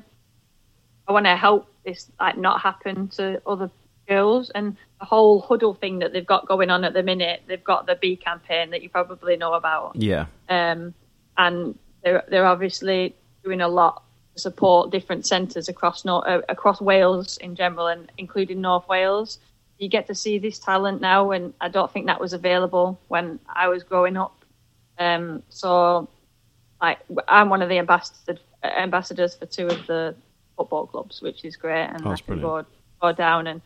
I 1.10 1.12
want 1.12 1.26
to 1.26 1.36
help 1.36 1.68
this 1.86 2.12
like 2.20 2.38
not 2.38 2.62
happen 2.62 3.08
to 3.10 3.42
other 3.46 3.70
girls 4.08 4.50
and 4.50 4.76
the 5.00 5.06
whole 5.06 5.40
huddle 5.42 5.74
thing 5.74 6.00
that 6.00 6.12
they've 6.14 6.26
got 6.26 6.48
going 6.48 6.70
on 6.70 6.84
at 6.84 6.94
the 6.94 7.04
minute. 7.04 7.44
They've 7.48 7.64
got 7.64 7.86
the 7.86 7.96
B 7.96 8.16
campaign 8.16 8.70
that 8.72 8.82
you 8.82 8.90
probably 8.90 9.38
know 9.38 9.54
about 9.54 9.96
Yeah. 9.96 10.26
um, 10.50 10.94
and 11.38 11.78
they're 12.04 12.24
they're 12.28 12.46
obviously 12.46 13.16
doing 13.44 13.62
a 13.62 13.68
lot 13.68 14.04
to 14.36 14.42
support 14.42 14.92
different 14.92 15.26
centres 15.26 15.70
across 15.70 16.06
North, 16.06 16.28
uh, 16.28 16.42
across 16.50 16.82
Wales 16.82 17.38
in 17.38 17.56
general, 17.56 17.88
and 17.88 18.12
including 18.18 18.62
North 18.62 18.88
Wales. 18.88 19.40
You 19.78 19.90
get 19.90 20.08
to 20.08 20.16
see 20.16 20.38
this 20.38 20.60
talent 20.60 21.02
now, 21.02 21.32
and 21.32 21.54
I 21.60 21.68
don't 21.70 21.92
think 21.92 22.06
that 22.08 22.20
was 22.20 22.34
available 22.34 23.00
when 23.08 23.40
I 23.48 23.68
was 23.68 23.84
growing 23.84 24.18
up. 24.18 24.46
Um, 24.98 25.44
so, 25.50 26.08
like, 26.82 27.00
I'm 27.28 27.50
one 27.50 27.62
of 27.62 27.70
the 27.70 27.80
ambassador, 27.80 28.40
ambassadors 28.64 29.36
for 29.36 29.46
two 29.46 29.68
of 29.68 29.86
the 29.88 30.16
football 30.58 30.88
clubs, 30.88 31.22
which 31.22 31.46
is 31.46 31.56
great, 31.56 31.86
and 31.86 32.06
Oh, 32.06 32.12
I 32.12 32.18
can 32.18 32.42
go, 32.42 32.66
go 33.02 33.12
down 33.12 33.48
and 33.48 33.62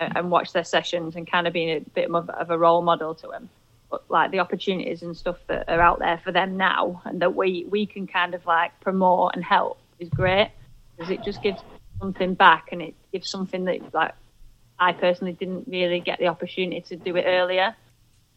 and 0.00 0.32
watch 0.32 0.52
their 0.52 0.64
sessions 0.64 1.14
and 1.14 1.30
kind 1.30 1.46
of 1.46 1.52
being 1.52 1.76
a 1.76 1.80
bit 1.80 2.10
of, 2.10 2.28
of 2.28 2.50
a 2.50 2.58
role 2.58 2.82
model 2.82 3.14
to 3.14 3.28
them 3.28 3.48
but 3.92 4.02
like 4.08 4.30
the 4.30 4.40
opportunities 4.40 5.02
and 5.02 5.16
stuff 5.16 5.36
that 5.46 5.68
are 5.68 5.80
out 5.80 5.98
there 5.98 6.18
for 6.24 6.32
them 6.32 6.56
now 6.56 7.00
and 7.04 7.20
that 7.20 7.36
we 7.36 7.66
we 7.68 7.84
can 7.86 8.06
kind 8.06 8.34
of 8.34 8.44
like 8.46 8.72
promote 8.80 9.32
and 9.34 9.44
help 9.44 9.78
is 9.98 10.08
great 10.08 10.50
because 10.96 11.10
it 11.10 11.22
just 11.22 11.42
gives 11.42 11.62
something 12.00 12.34
back 12.34 12.68
and 12.72 12.80
it 12.80 12.94
gives 13.12 13.28
something 13.28 13.66
that 13.66 13.94
like 13.94 14.14
I 14.78 14.92
personally 14.92 15.34
didn't 15.34 15.68
really 15.68 16.00
get 16.00 16.18
the 16.18 16.26
opportunity 16.26 16.80
to 16.80 16.96
do 16.96 17.14
it 17.14 17.24
earlier. 17.26 17.76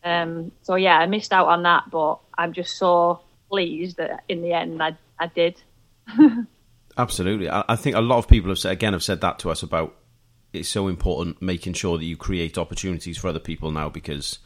Um, 0.03 0.51
so 0.61 0.75
yeah, 0.75 0.99
I 0.99 1.07
missed 1.07 1.33
out 1.33 1.47
on 1.47 1.63
that, 1.63 1.89
but 1.89 2.19
I'm 2.37 2.53
just 2.53 2.77
so 2.77 3.21
pleased 3.49 3.97
that 3.97 4.23
in 4.27 4.41
the 4.41 4.53
end 4.53 4.83
I 4.83 4.97
I 5.17 5.27
did. 5.27 5.55
Absolutely. 6.97 7.49
I, 7.49 7.63
I 7.69 7.75
think 7.75 7.95
a 7.95 8.01
lot 8.01 8.17
of 8.19 8.27
people 8.27 8.49
have 8.49 8.59
said, 8.59 8.71
again 8.71 8.93
have 8.93 9.03
said 9.03 9.21
that 9.21 9.39
to 9.39 9.51
us 9.51 9.63
about 9.63 9.95
it's 10.53 10.69
so 10.69 10.87
important 10.87 11.41
making 11.41 11.73
sure 11.73 11.97
that 11.97 12.05
you 12.05 12.15
create 12.15 12.57
opportunities 12.57 13.17
for 13.17 13.27
other 13.27 13.39
people 13.39 13.71
now 13.71 13.89
because 13.89 14.39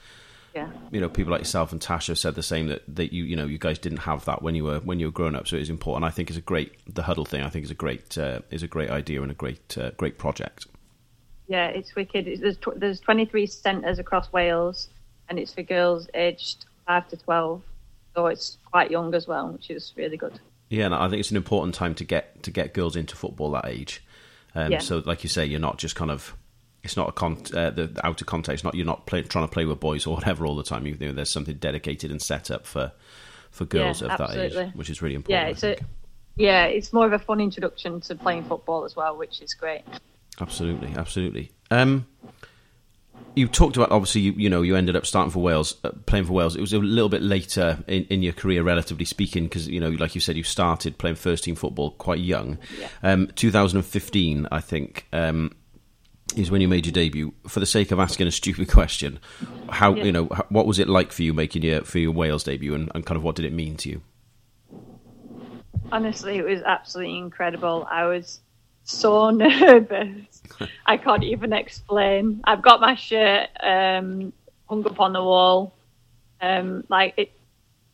Yeah. 0.56 0.70
you 0.91 1.00
know 1.00 1.10
people 1.10 1.32
like 1.32 1.41
yourself 1.41 1.72
and 1.72 1.79
Tasha 1.79 2.08
have 2.08 2.18
said 2.18 2.34
the 2.34 2.41
same 2.41 2.68
that, 2.68 2.82
that 2.96 3.13
you 3.13 3.24
you 3.24 3.36
know 3.36 3.46
you 3.46 3.60
guys 3.60 3.77
didn't 3.77 4.00
have 4.00 4.25
that 4.25 4.41
when 4.41 4.56
you 4.56 4.63
were 4.63 4.79
when 4.79 5.00
you 5.00 5.06
were 5.06 5.12
growing 5.12 5.36
up 5.36 5.48
so 5.48 5.56
it 5.56 5.62
is 5.62 5.70
important 5.70 6.06
I 6.06 6.10
think 6.10 6.29
it's 6.29 6.39
a 6.39 6.41
great 6.41 6.74
the 6.91 7.03
huddle 7.03 7.25
thing 7.25 7.44
I 7.44 7.50
think 7.50 7.65
is 7.65 7.72
a 7.72 7.75
great 7.75 8.18
uh, 8.18 8.39
is 8.50 8.63
a 8.63 8.68
great 8.68 8.89
idea 8.89 9.22
and 9.22 9.29
a 9.29 9.36
great 9.36 9.77
uh, 9.77 9.91
great 9.98 10.18
project 10.18 10.65
Yeah, 11.48 11.68
it's 11.68 11.94
wicked. 11.96 12.25
There's 12.41 12.58
tw- 12.58 12.77
there's 12.79 13.00
23 13.00 13.46
centres 13.48 14.00
across 14.00 14.32
Wales, 14.34 14.89
and 15.29 15.38
it's 15.39 15.53
for 15.53 15.63
girls 15.63 16.08
aged 16.13 16.65
five 16.88 17.08
to 17.10 17.18
12, 17.18 17.62
so 18.15 18.25
it's 18.27 18.58
quite 18.72 18.89
young 18.91 19.13
as 19.15 19.27
well, 19.27 19.50
which 19.50 19.70
is 19.70 19.94
really 19.96 20.18
good. 20.18 20.39
Yeah, 20.69 20.85
and 20.85 20.95
I 20.95 21.09
think 21.09 21.19
it's 21.19 21.31
an 21.31 21.38
important 21.38 21.75
time 21.75 21.95
to 21.95 22.03
get 22.03 22.43
to 22.43 22.51
get 22.51 22.73
girls 22.73 22.95
into 22.95 23.15
football 23.15 23.51
that 23.51 23.65
age. 23.67 24.03
Um, 24.55 24.71
Yeah. 24.71 24.79
So, 24.79 25.01
like 25.05 25.23
you 25.23 25.29
say, 25.29 25.45
you're 25.45 25.59
not 25.59 25.77
just 25.77 25.95
kind 25.95 26.11
of 26.11 26.35
it's 26.83 26.95
not 26.95 27.09
a 27.09 27.11
con- 27.11 27.43
uh, 27.53 27.71
the, 27.71 27.88
the 27.88 28.05
outer 28.05 28.25
context. 28.25 28.63
Not 28.63 28.75
you're 28.75 28.85
not 28.85 29.05
play, 29.05 29.21
trying 29.23 29.45
to 29.47 29.51
play 29.51 29.65
with 29.65 29.79
boys 29.79 30.05
or 30.07 30.15
whatever 30.17 30.45
all 30.45 30.55
the 30.55 30.63
time. 30.63 30.85
You 30.85 30.95
know, 30.99 31.11
there's 31.11 31.29
something 31.31 31.55
dedicated 31.55 32.11
and 32.11 32.21
set 32.21 32.51
up 32.51 32.65
for 32.65 32.91
for 33.51 33.65
girls 33.65 34.01
Yeah, 34.01 34.13
of 34.13 34.17
that 34.19 34.38
age, 34.38 34.73
which 34.75 34.89
is 34.89 35.01
really 35.01 35.15
important. 35.15 35.43
Yeah, 35.43 35.49
it's 35.51 35.63
a 35.63 35.77
yeah, 36.35 36.65
it's 36.65 36.93
more 36.93 37.05
of 37.05 37.13
a 37.13 37.19
fun 37.19 37.41
introduction 37.41 37.99
to 38.01 38.15
playing 38.15 38.45
football 38.45 38.85
as 38.85 38.95
well, 38.95 39.17
which 39.17 39.41
is 39.41 39.53
great. 39.53 39.81
Absolutely, 40.39 40.93
absolutely. 40.95 41.51
Um, 41.69 42.07
you 43.35 43.47
talked 43.47 43.77
about 43.77 43.91
obviously 43.91 44.21
you, 44.21 44.31
you 44.33 44.49
know 44.49 44.61
you 44.61 44.75
ended 44.75 44.95
up 44.95 45.05
starting 45.05 45.31
for 45.31 45.39
Wales, 45.39 45.75
uh, 45.83 45.91
playing 46.05 46.25
for 46.25 46.33
Wales. 46.33 46.55
It 46.55 46.61
was 46.61 46.73
a 46.73 46.79
little 46.79 47.09
bit 47.09 47.21
later 47.21 47.77
in, 47.88 48.03
in 48.05 48.21
your 48.23 48.33
career, 48.33 48.63
relatively 48.63 49.05
speaking, 49.05 49.43
because 49.45 49.67
you 49.67 49.79
know, 49.79 49.89
like 49.89 50.15
you 50.15 50.21
said, 50.21 50.35
you 50.35 50.43
started 50.43 50.97
playing 50.97 51.15
first 51.15 51.43
team 51.45 51.55
football 51.55 51.91
quite 51.91 52.19
young. 52.19 52.57
Yeah. 52.79 52.88
Um, 53.03 53.27
2015, 53.35 54.47
I 54.51 54.59
think, 54.59 55.05
um, 55.13 55.55
is 56.35 56.51
when 56.51 56.61
you 56.61 56.67
made 56.67 56.85
your 56.85 56.93
debut. 56.93 57.33
For 57.47 57.59
the 57.59 57.65
sake 57.65 57.91
of 57.91 57.99
asking 57.99 58.27
a 58.27 58.31
stupid 58.31 58.69
question, 58.69 59.19
how 59.69 59.93
Yeah. 59.95 60.03
you 60.05 60.11
know 60.11 60.25
h- 60.33 60.41
what 60.49 60.65
was 60.65 60.79
it 60.79 60.89
like 60.89 61.11
for 61.11 61.23
you 61.23 61.33
making 61.33 61.61
your 61.63 61.81
for 61.83 61.99
your 61.99 62.11
Wales 62.11 62.43
debut, 62.43 62.73
and, 62.75 62.91
and 62.93 63.05
kind 63.05 63.15
of 63.17 63.23
what 63.23 63.35
did 63.35 63.45
it 63.45 63.53
mean 63.53 63.77
to 63.77 63.89
you? 63.89 64.01
Honestly, 65.91 66.38
it 66.38 66.45
was 66.45 66.61
absolutely 66.63 67.17
incredible. 67.17 67.88
I 67.89 68.05
was 68.05 68.41
so 68.89 69.29
nervous. 69.31 70.41
I 70.86 70.98
can't 70.98 71.24
even 71.24 71.53
explain. 71.53 72.41
I've 72.43 72.62
got 72.62 72.81
my 72.81 72.96
shirt 72.96 73.50
um, 73.62 74.34
hung 74.67 74.86
up 74.86 75.00
on 75.00 75.13
the 75.13 75.24
wall. 75.24 75.74
Um, 76.41 76.84
like 76.89 77.13
it, 77.17 77.31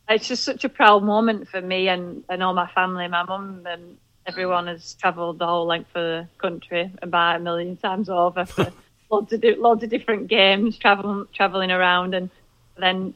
it's 0.08 0.28
just 0.28 0.44
such 0.44 0.64
a 0.64 0.70
proud 0.70 1.04
moment 1.04 1.48
for 1.50 1.62
me 1.62 1.88
and, 1.90 2.24
and 2.30 2.44
all 2.44 2.54
my 2.54 2.68
family. 2.68 3.08
My 3.08 3.24
mum 3.24 3.64
and 3.66 3.98
everyone 4.26 4.68
has 4.68 4.94
travelled 4.96 5.40
the 5.40 5.46
whole 5.48 5.66
length 5.66 5.90
of 5.96 6.04
the 6.04 6.28
country 6.38 6.92
about 7.02 7.38
a 7.38 7.40
million 7.40 7.78
times 7.78 8.10
over 8.10 8.46
for 8.46 8.72
loads 9.12 9.34
of 9.34 9.44
loads 9.58 9.84
of 9.84 9.90
different 9.90 10.28
games, 10.28 10.78
traveling 10.78 11.26
traveling 11.34 11.72
around, 11.72 12.14
and 12.14 12.30
then 12.78 13.14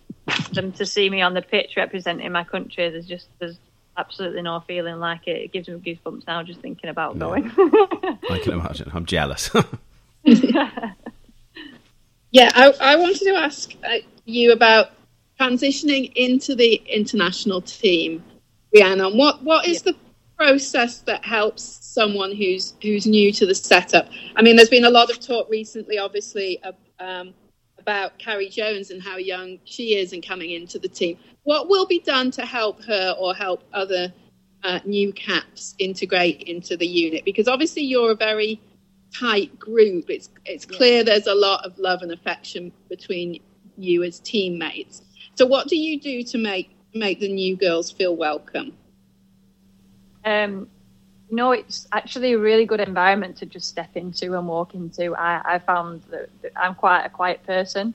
them 0.53 0.71
to 0.74 0.86
see 0.86 1.09
me 1.09 1.21
on 1.21 1.33
the 1.33 1.41
pitch 1.41 1.74
representing 1.77 2.31
my 2.31 2.43
country. 2.43 2.89
There's 2.89 3.07
just 3.07 3.27
there's 3.39 3.59
absolutely 3.99 4.41
no 4.41 4.59
feeling 4.61 4.99
like 4.99 5.27
it. 5.27 5.37
It 5.37 5.51
gives 5.51 5.67
me 5.67 5.75
goosebumps 5.75 6.25
now 6.27 6.41
just 6.43 6.61
thinking 6.61 6.89
about 6.89 7.15
Yeah. 7.15 7.19
going. 7.19 7.51
I 8.29 8.39
can 8.41 8.53
imagine. 8.53 8.89
I'm 8.93 9.05
jealous. 9.05 9.51
Yeah, 12.31 12.51
I, 12.53 12.73
I 12.79 12.95
wanted 12.95 13.19
to 13.21 13.35
ask 13.35 13.73
uh, 13.83 13.97
you 14.25 14.51
about 14.51 14.91
transitioning 15.39 16.11
into 16.15 16.55
the 16.55 16.75
international 16.75 17.61
team, 17.61 18.23
Rhiannon. 18.73 19.17
What 19.17 19.41
what 19.43 19.65
is 19.65 19.81
the 19.81 19.95
process 20.37 20.99
that 20.99 21.25
helps 21.25 21.63
someone 21.81 22.35
who's 22.35 22.75
who's 22.83 23.07
new 23.07 23.31
to 23.33 23.45
the 23.47 23.55
setup? 23.55 24.09
I 24.35 24.43
mean, 24.43 24.55
there's 24.55 24.69
been 24.69 24.85
a 24.85 24.91
lot 24.91 25.09
of 25.09 25.19
talk 25.19 25.49
recently, 25.49 25.97
obviously, 25.97 26.61
uh, 26.63 26.73
um, 26.99 27.33
about 27.79 28.17
Carrie 28.19 28.50
Jones 28.50 28.91
and 28.91 29.01
how 29.01 29.17
young 29.17 29.59
she 29.65 29.95
is 29.95 30.13
and 30.13 30.25
coming 30.25 30.51
into 30.51 30.79
the 30.79 30.88
team. 30.88 31.17
What 31.43 31.69
will 31.69 31.86
be 31.86 32.00
done 32.00 32.31
to 32.31 32.45
help 32.45 32.83
her 32.83 33.15
or 33.17 33.33
help 33.33 33.63
other 33.74 34.13
uh, 34.63 34.79
new 34.86 35.13
caps 35.13 35.75
integrate 35.79 36.43
into 36.43 36.77
the 36.77 36.88
unit? 36.88 37.25
Because 37.25 37.48
obviously, 37.48 37.83
you're 37.83 38.12
a 38.12 38.15
very 38.15 38.62
tight 39.13 39.57
group. 39.59 40.09
It's 40.09 40.29
it's 40.45 40.65
clear 40.65 41.03
there's 41.03 41.27
a 41.27 41.36
lot 41.36 41.65
of 41.65 41.77
love 41.77 42.01
and 42.01 42.12
affection 42.12 42.71
between 42.89 43.41
you 43.77 44.03
as 44.03 44.19
teammates. 44.19 45.01
So 45.36 45.45
what 45.45 45.67
do 45.67 45.77
you 45.77 46.00
do 46.00 46.24
to 46.24 46.38
make 46.38 46.69
make 46.93 47.19
the 47.19 47.31
new 47.31 47.55
girls 47.55 47.91
feel 47.91 48.15
welcome? 48.15 48.74
Um, 50.25 50.67
no, 51.31 51.51
it's 51.51 51.88
actually 51.91 52.33
a 52.33 52.39
really 52.39 52.65
good 52.65 52.79
environment 52.81 53.38
to 53.38 53.45
just 53.45 53.67
step 53.67 53.95
into 53.95 54.38
and 54.38 54.48
walk 54.48 54.74
into. 54.75 55.15
I, 55.15 55.55
I 55.55 55.59
found 55.59 56.03
that, 56.12 56.29
that 56.41 56.51
I'm 56.55 56.75
quite 56.75 57.03
a 57.05 57.09
quiet 57.09 57.45
person, 57.45 57.93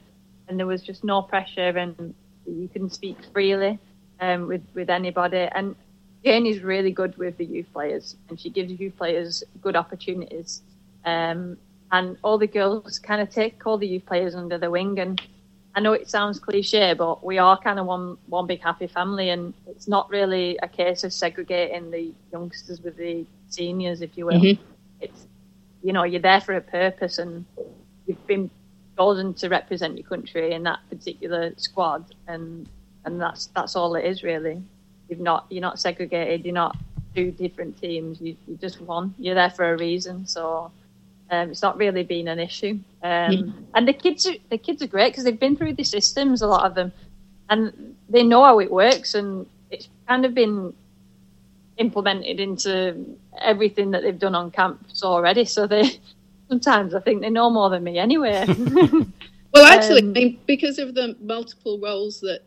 and 0.49 0.59
there 0.59 0.67
was 0.67 0.83
just 0.83 1.05
no 1.05 1.23
pressure, 1.23 1.77
and 1.79 2.15
you 2.47 2.69
can 2.69 2.91
speak 2.91 3.19
freely. 3.33 3.79
um, 4.21 4.49
with 4.49 4.63
with 4.75 4.91
anybody. 4.91 5.49
And 5.55 5.77
Jane 6.25 6.47
is 6.47 6.63
really 6.63 6.91
good 6.91 7.17
with 7.19 7.37
the 7.37 7.45
youth 7.45 7.67
players, 7.73 8.17
and 8.29 8.39
she 8.41 8.51
gives 8.51 8.73
youth 8.73 8.97
players 8.97 9.45
good 9.61 9.77
opportunities. 9.77 10.63
Um, 11.05 11.59
and 11.93 12.17
all 12.25 12.39
the 12.39 12.47
girls 12.47 12.99
kind 12.99 13.21
of 13.21 13.31
take 13.31 13.67
all 13.67 13.79
the 13.79 13.87
youth 13.87 14.07
players 14.07 14.35
under 14.35 14.59
the 14.59 14.71
wing. 14.71 14.99
And 14.99 15.21
I 15.77 15.81
know 15.81 15.93
it 15.93 16.09
sounds 16.11 16.39
cliche, 16.41 16.95
but 16.95 17.25
we 17.25 17.39
are 17.39 17.59
kind 17.59 17.79
of 17.79 17.87
one 17.87 18.19
one 18.29 18.47
big 18.47 18.63
happy 18.63 18.87
family, 18.87 19.31
and 19.31 19.55
it's 19.67 19.89
not 19.89 20.11
really 20.11 20.59
a 20.63 20.69
case 20.69 21.05
of 21.05 21.13
segregating 21.13 21.91
the 21.91 22.13
youngsters 22.33 22.81
with 22.83 22.97
the 22.97 23.27
seniors, 23.49 24.03
if 24.03 24.17
you 24.19 24.27
will. 24.27 24.35
Mhm. 24.41 24.59
It's 25.01 25.27
you 25.83 25.93
know 25.93 26.05
you're 26.05 26.21
there 26.23 26.41
for 26.41 26.55
a 26.55 26.61
purpose, 26.61 27.19
and 27.19 27.45
you've 28.07 28.27
been 28.27 28.51
chosen 28.99 29.35
to 29.35 29.49
represent 29.49 29.99
your 29.99 30.07
country 30.09 30.53
in 30.53 30.63
that 30.65 30.81
particular 30.91 31.53
squad, 31.57 32.05
and 32.29 32.69
and 33.05 33.21
that's 33.21 33.47
that's 33.49 33.77
all 33.77 33.95
it 33.97 34.05
is 34.05 34.23
really. 34.23 34.63
You've 35.09 35.21
not 35.21 35.47
you're 35.51 35.63
not 35.63 35.81
segregated. 35.81 36.45
You're 36.45 36.55
not 36.55 36.77
two 37.17 37.33
different 37.33 37.81
teams. 37.81 38.21
You 38.21 38.37
you 38.47 38.57
just 38.59 38.81
one. 38.81 39.15
You're 39.19 39.35
there 39.35 39.51
for 39.51 39.73
a 39.73 39.77
reason. 39.79 40.27
So 40.27 40.71
um, 41.31 41.51
it's 41.51 41.63
not 41.63 41.77
really 41.77 42.03
been 42.05 42.29
an 42.29 42.39
issue. 42.39 42.79
Um, 43.03 43.67
And 43.75 43.89
the 43.89 43.93
kids 43.93 44.27
are 44.27 44.35
the 44.51 44.59
kids 44.59 44.83
are 44.83 44.87
great 44.87 45.13
because 45.13 45.25
they've 45.25 45.39
been 45.39 45.57
through 45.57 45.75
the 45.75 45.85
systems. 45.85 46.43
A 46.43 46.47
lot 46.47 46.65
of 46.65 46.75
them, 46.75 46.93
and 47.51 47.97
they 48.09 48.23
know 48.23 48.43
how 48.45 48.61
it 48.61 48.71
works, 48.71 49.15
and 49.15 49.47
it's 49.71 49.89
kind 50.09 50.25
of 50.25 50.35
been 50.35 50.73
implemented 51.77 52.39
into 52.41 53.17
everything 53.41 53.91
that 53.91 54.03
they've 54.03 54.19
done 54.19 54.35
on 54.35 54.51
camps 54.51 55.03
already. 55.03 55.45
So 55.45 55.67
they 55.67 55.99
sometimes 56.49 56.95
I 56.95 57.01
think 57.01 57.21
they 57.23 57.31
know 57.31 57.51
more 57.51 57.71
than 57.71 57.83
me 57.85 57.99
anyway. 57.99 58.47
Well, 59.55 59.65
actually, 59.67 60.03
Um, 60.03 60.09
I 60.11 60.13
mean, 60.13 60.41
because 60.47 60.79
of 60.81 60.95
the 60.95 61.17
multiple 61.21 61.79
roles 61.79 62.21
that 62.21 62.41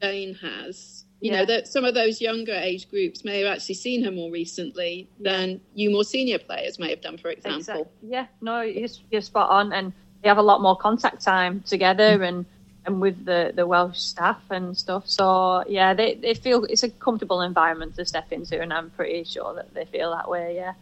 Jane 0.00 0.34
has, 0.36 0.95
you 1.20 1.30
Yeah. 1.32 1.38
know, 1.38 1.44
that 1.46 1.66
some 1.68 1.84
of 1.84 1.94
those 1.94 2.20
younger 2.20 2.52
age 2.54 2.88
groups 2.90 3.24
may 3.24 3.40
have 3.40 3.56
actually 3.56 3.76
seen 3.76 4.04
her 4.04 4.10
more 4.10 4.30
recently 4.30 5.08
than 5.18 5.60
you 5.74 5.90
more 5.90 6.04
senior 6.04 6.38
players 6.38 6.78
may 6.78 6.90
have 6.90 7.00
done, 7.00 7.16
for 7.18 7.30
example. 7.30 7.58
Exact- 7.60 7.90
Yeah, 8.02 8.26
no, 8.42 8.60
you're, 8.60 8.88
you're 9.10 9.20
spot 9.22 9.50
on, 9.50 9.72
and 9.72 9.92
they 10.22 10.28
have 10.28 10.38
a 10.38 10.42
lot 10.42 10.60
more 10.60 10.76
contact 10.76 11.22
time 11.22 11.62
together 11.66 12.22
and 12.22 12.44
and 12.84 13.00
with 13.00 13.24
the, 13.24 13.52
the 13.56 13.66
Welsh 13.66 13.98
staff 13.98 14.40
and 14.48 14.76
stuff. 14.78 15.08
So 15.08 15.64
yeah, 15.68 15.92
they, 15.92 16.14
they 16.14 16.34
feel 16.34 16.62
it's 16.66 16.84
a 16.84 16.88
comfortable 16.88 17.40
environment 17.40 17.96
to 17.96 18.04
step 18.04 18.30
into, 18.30 18.60
and 18.60 18.72
I'm 18.72 18.90
pretty 18.90 19.24
sure 19.24 19.54
that 19.54 19.74
they 19.74 19.86
feel 19.86 20.12
that 20.12 20.30
way. 20.30 20.54
Yeah. 20.54 20.74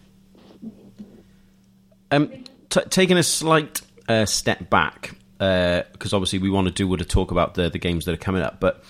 Um, 2.10 2.30
t- 2.68 2.82
taking 2.90 3.16
a 3.16 3.22
slight 3.22 3.80
uh, 4.08 4.26
step 4.26 4.68
back, 4.68 5.14
because 5.38 6.12
obviously 6.12 6.38
we 6.40 6.50
want 6.50 6.66
to 6.68 6.72
do 6.72 6.86
want 6.86 7.00
to 7.00 7.06
talk 7.06 7.30
about 7.30 7.54
the 7.54 7.70
the 7.70 7.78
games 7.78 8.04
that 8.04 8.12
are 8.12 8.18
coming 8.18 8.42
up. 8.42 8.60
But 8.60 8.84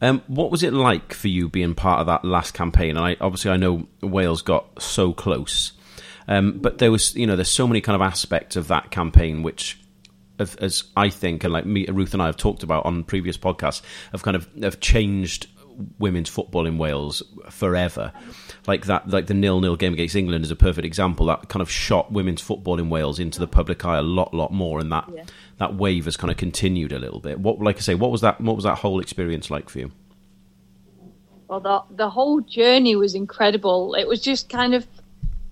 um, 0.00 0.22
what 0.26 0.50
was 0.50 0.62
it 0.62 0.72
like 0.72 1.12
for 1.12 1.28
you 1.28 1.48
being 1.48 1.74
part 1.74 2.00
of 2.00 2.06
that 2.06 2.24
last 2.24 2.54
campaign? 2.54 2.96
And 2.96 3.04
I 3.04 3.16
obviously 3.20 3.50
I 3.50 3.56
know 3.56 3.86
Wales 4.02 4.42
got 4.42 4.80
so 4.80 5.12
close, 5.12 5.72
um, 6.26 6.58
but 6.58 6.78
there 6.78 6.90
was 6.90 7.14
you 7.14 7.26
know 7.26 7.36
there's 7.36 7.50
so 7.50 7.66
many 7.66 7.80
kind 7.80 7.94
of 7.94 8.02
aspects 8.02 8.56
of 8.56 8.68
that 8.68 8.90
campaign 8.90 9.42
which. 9.42 9.80
Have, 10.38 10.56
as 10.60 10.84
I 10.96 11.08
think, 11.08 11.42
and 11.42 11.52
like 11.52 11.66
me, 11.66 11.84
Ruth 11.86 12.12
and 12.12 12.22
I 12.22 12.26
have 12.26 12.36
talked 12.36 12.62
about 12.62 12.86
on 12.86 13.02
previous 13.02 13.36
podcasts, 13.36 13.82
have 14.12 14.22
kind 14.22 14.36
of 14.36 14.48
have 14.62 14.78
changed 14.78 15.48
women's 15.98 16.28
football 16.28 16.66
in 16.66 16.78
Wales 16.78 17.22
forever. 17.50 18.12
Like 18.66 18.86
that, 18.86 19.08
like 19.08 19.26
the 19.26 19.34
nil-nil 19.34 19.76
game 19.76 19.94
against 19.94 20.14
England 20.14 20.44
is 20.44 20.50
a 20.50 20.56
perfect 20.56 20.84
example. 20.84 21.26
That 21.26 21.48
kind 21.48 21.62
of 21.62 21.70
shot 21.70 22.12
women's 22.12 22.40
football 22.40 22.78
in 22.78 22.90
Wales 22.90 23.18
into 23.18 23.40
the 23.40 23.46
public 23.46 23.84
eye 23.84 23.98
a 23.98 24.02
lot, 24.02 24.34
lot 24.34 24.52
more, 24.52 24.78
and 24.80 24.92
that 24.92 25.08
Yeah. 25.12 25.24
That 25.58 25.74
wave 25.74 26.04
has 26.04 26.16
kind 26.16 26.30
of 26.30 26.36
continued 26.36 26.92
a 26.92 26.98
little 26.98 27.20
bit. 27.20 27.40
What, 27.40 27.60
like 27.60 27.76
I 27.76 27.80
say, 27.80 27.94
what 27.94 28.10
was 28.10 28.20
that? 28.20 28.40
What 28.40 28.54
was 28.54 28.64
that 28.64 28.78
whole 28.78 29.00
experience 29.00 29.50
like 29.50 29.68
for 29.68 29.80
you? 29.80 29.90
Well, 31.48 31.60
the 31.60 31.82
the 31.96 32.10
whole 32.10 32.40
journey 32.40 32.94
was 32.94 33.14
incredible. 33.14 33.94
It 33.94 34.06
was 34.06 34.20
just 34.20 34.48
kind 34.48 34.74
of 34.74 34.86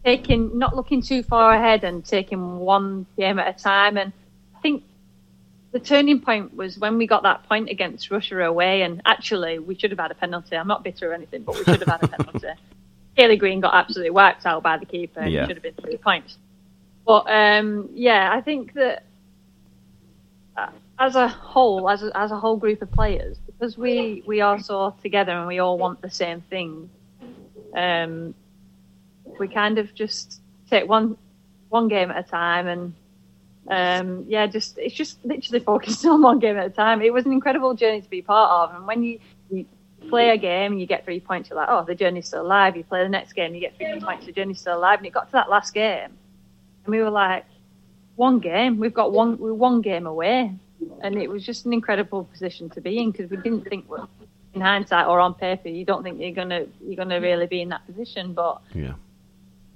taking, 0.05 0.57
not 0.57 0.77
looking 0.77 1.03
too 1.03 1.23
far 1.23 1.53
ahead, 1.53 1.83
and 1.83 2.05
taking 2.05 2.59
one 2.59 3.07
game 3.17 3.39
at 3.41 3.59
a 3.59 3.63
time. 3.63 3.97
And 3.97 4.13
I 4.55 4.61
think 4.61 4.85
the 5.73 5.81
turning 5.81 6.21
point 6.21 6.55
was 6.55 6.79
when 6.79 6.99
we 6.99 7.09
got 7.09 7.25
that 7.25 7.49
point 7.49 7.69
against 7.69 8.11
Russia 8.11 8.45
away. 8.45 8.83
And 8.83 9.03
actually, 9.05 9.59
we 9.59 9.75
should 9.75 9.91
have 9.91 9.99
had 9.99 10.13
a 10.13 10.15
penalty. 10.15 10.57
I'm 10.57 10.69
not 10.69 10.85
bitter 10.85 11.11
or 11.11 11.15
anything, 11.15 11.43
but 11.43 11.57
we 11.57 11.65
should 11.65 11.81
have 11.81 12.01
had 12.01 12.05
a 12.05 12.09
penalty. 12.09 12.49
Kayleigh 13.19 13.39
Green 13.39 13.61
got 13.61 13.75
absolutely 13.75 14.11
whacked 14.11 14.47
out 14.47 14.63
by 14.63 14.77
the 14.77 14.87
keeper. 14.87 15.25
Yeah. 15.25 15.43
It 15.43 15.47
should 15.49 15.57
have 15.57 15.63
been 15.63 15.75
three 15.75 15.97
points. 15.97 16.39
But 17.07 17.25
um, 17.29 17.89
yeah, 17.95 18.31
I 18.33 18.41
think 18.41 18.75
that 18.75 19.05
as 20.99 21.15
a 21.17 21.29
whole, 21.29 21.89
as 21.89 22.03
a, 22.03 22.17
as 22.17 22.31
a 22.31 22.37
whole 22.37 22.57
group 22.57 22.83
of 22.83 22.91
players, 22.91 23.39
because 23.47 23.77
we 23.77 24.23
we 24.27 24.41
are 24.41 24.59
so 24.59 24.95
together 25.03 25.33
and 25.33 25.47
we 25.47 25.59
all 25.59 25.79
want 25.79 26.01
the 26.03 26.11
same 26.11 26.41
thing, 26.43 26.89
um, 27.75 28.35
we 29.39 29.49
kind 29.49 29.79
of 29.79 29.95
just 29.95 30.41
take 30.71 30.89
one 30.89 31.17
one 31.69 31.89
game 31.89 32.11
at 32.11 32.19
a 32.19 32.29
time 32.29 32.67
and 32.67 32.95
um, 33.69 34.25
yeah, 34.29 34.47
just 34.47 34.79
it's 34.79 34.95
just 34.95 35.25
literally 35.25 35.61
focusing 35.61 36.11
on 36.15 36.23
one 36.23 36.39
game 36.39 36.57
at 36.57 36.67
a 36.67 36.71
time. 36.71 37.03
It 37.03 37.13
was 37.13 37.27
an 37.27 37.33
incredible 37.33 37.75
journey 37.75 38.01
to 38.01 38.11
be 38.11 38.23
part 38.23 38.71
of, 38.71 38.77
and 38.77 38.87
when 38.87 39.03
you, 39.03 39.19
you 39.51 39.67
play 40.09 40.31
a 40.31 40.37
game 40.37 40.73
and 40.73 40.81
you 40.81 40.87
get 40.87 41.05
three 41.05 41.21
points, 41.21 41.51
you're 41.51 41.57
like, 41.57 41.69
oh, 41.69 41.85
the 41.85 41.95
journey's 41.95 42.27
still 42.29 42.43
alive. 42.43 42.77
You 42.77 42.85
play 42.85 43.03
the 43.03 43.09
next 43.09 43.33
game, 43.33 43.55
you 43.55 43.61
get 43.61 43.77
three 43.77 43.99
points, 44.01 44.27
the 44.27 44.33
journey's 44.33 44.61
still 44.61 44.79
alive. 44.79 45.01
And 45.01 45.07
it 45.07 45.13
got 45.13 45.27
to 45.27 45.33
that 45.33 45.51
last 45.51 45.75
game, 45.75 46.11
and 46.85 46.95
we 46.95 47.01
were 47.01 47.11
like, 47.11 47.45
one 48.17 48.39
game, 48.41 48.79
we've 48.79 48.95
got 48.95 49.13
one, 49.13 49.39
we're 49.39 49.55
one 49.55 49.81
game 49.83 50.07
away, 50.07 50.53
and 51.03 51.17
it 51.17 51.29
was 51.31 51.45
just 51.45 51.67
an 51.67 51.73
incredible 51.73 52.25
position 52.25 52.69
to 52.71 52.81
be 52.81 52.99
in 52.99 53.11
because 53.11 53.31
we 53.31 53.37
didn't 53.37 53.69
think, 53.69 53.89
well, 53.89 54.09
in 54.55 54.61
hindsight 54.61 55.07
or 55.07 55.21
on 55.21 55.35
paper, 55.35 55.69
you 55.69 55.85
don't 55.85 56.03
think 56.03 56.21
you're 56.21 56.33
gonna 56.33 56.65
you're 56.83 56.97
gonna 56.97 57.21
really 57.21 57.47
be 57.47 57.61
in 57.61 57.69
that 57.69 57.87
position, 57.87 58.33
but 58.33 58.61
Yeah, 58.75 58.95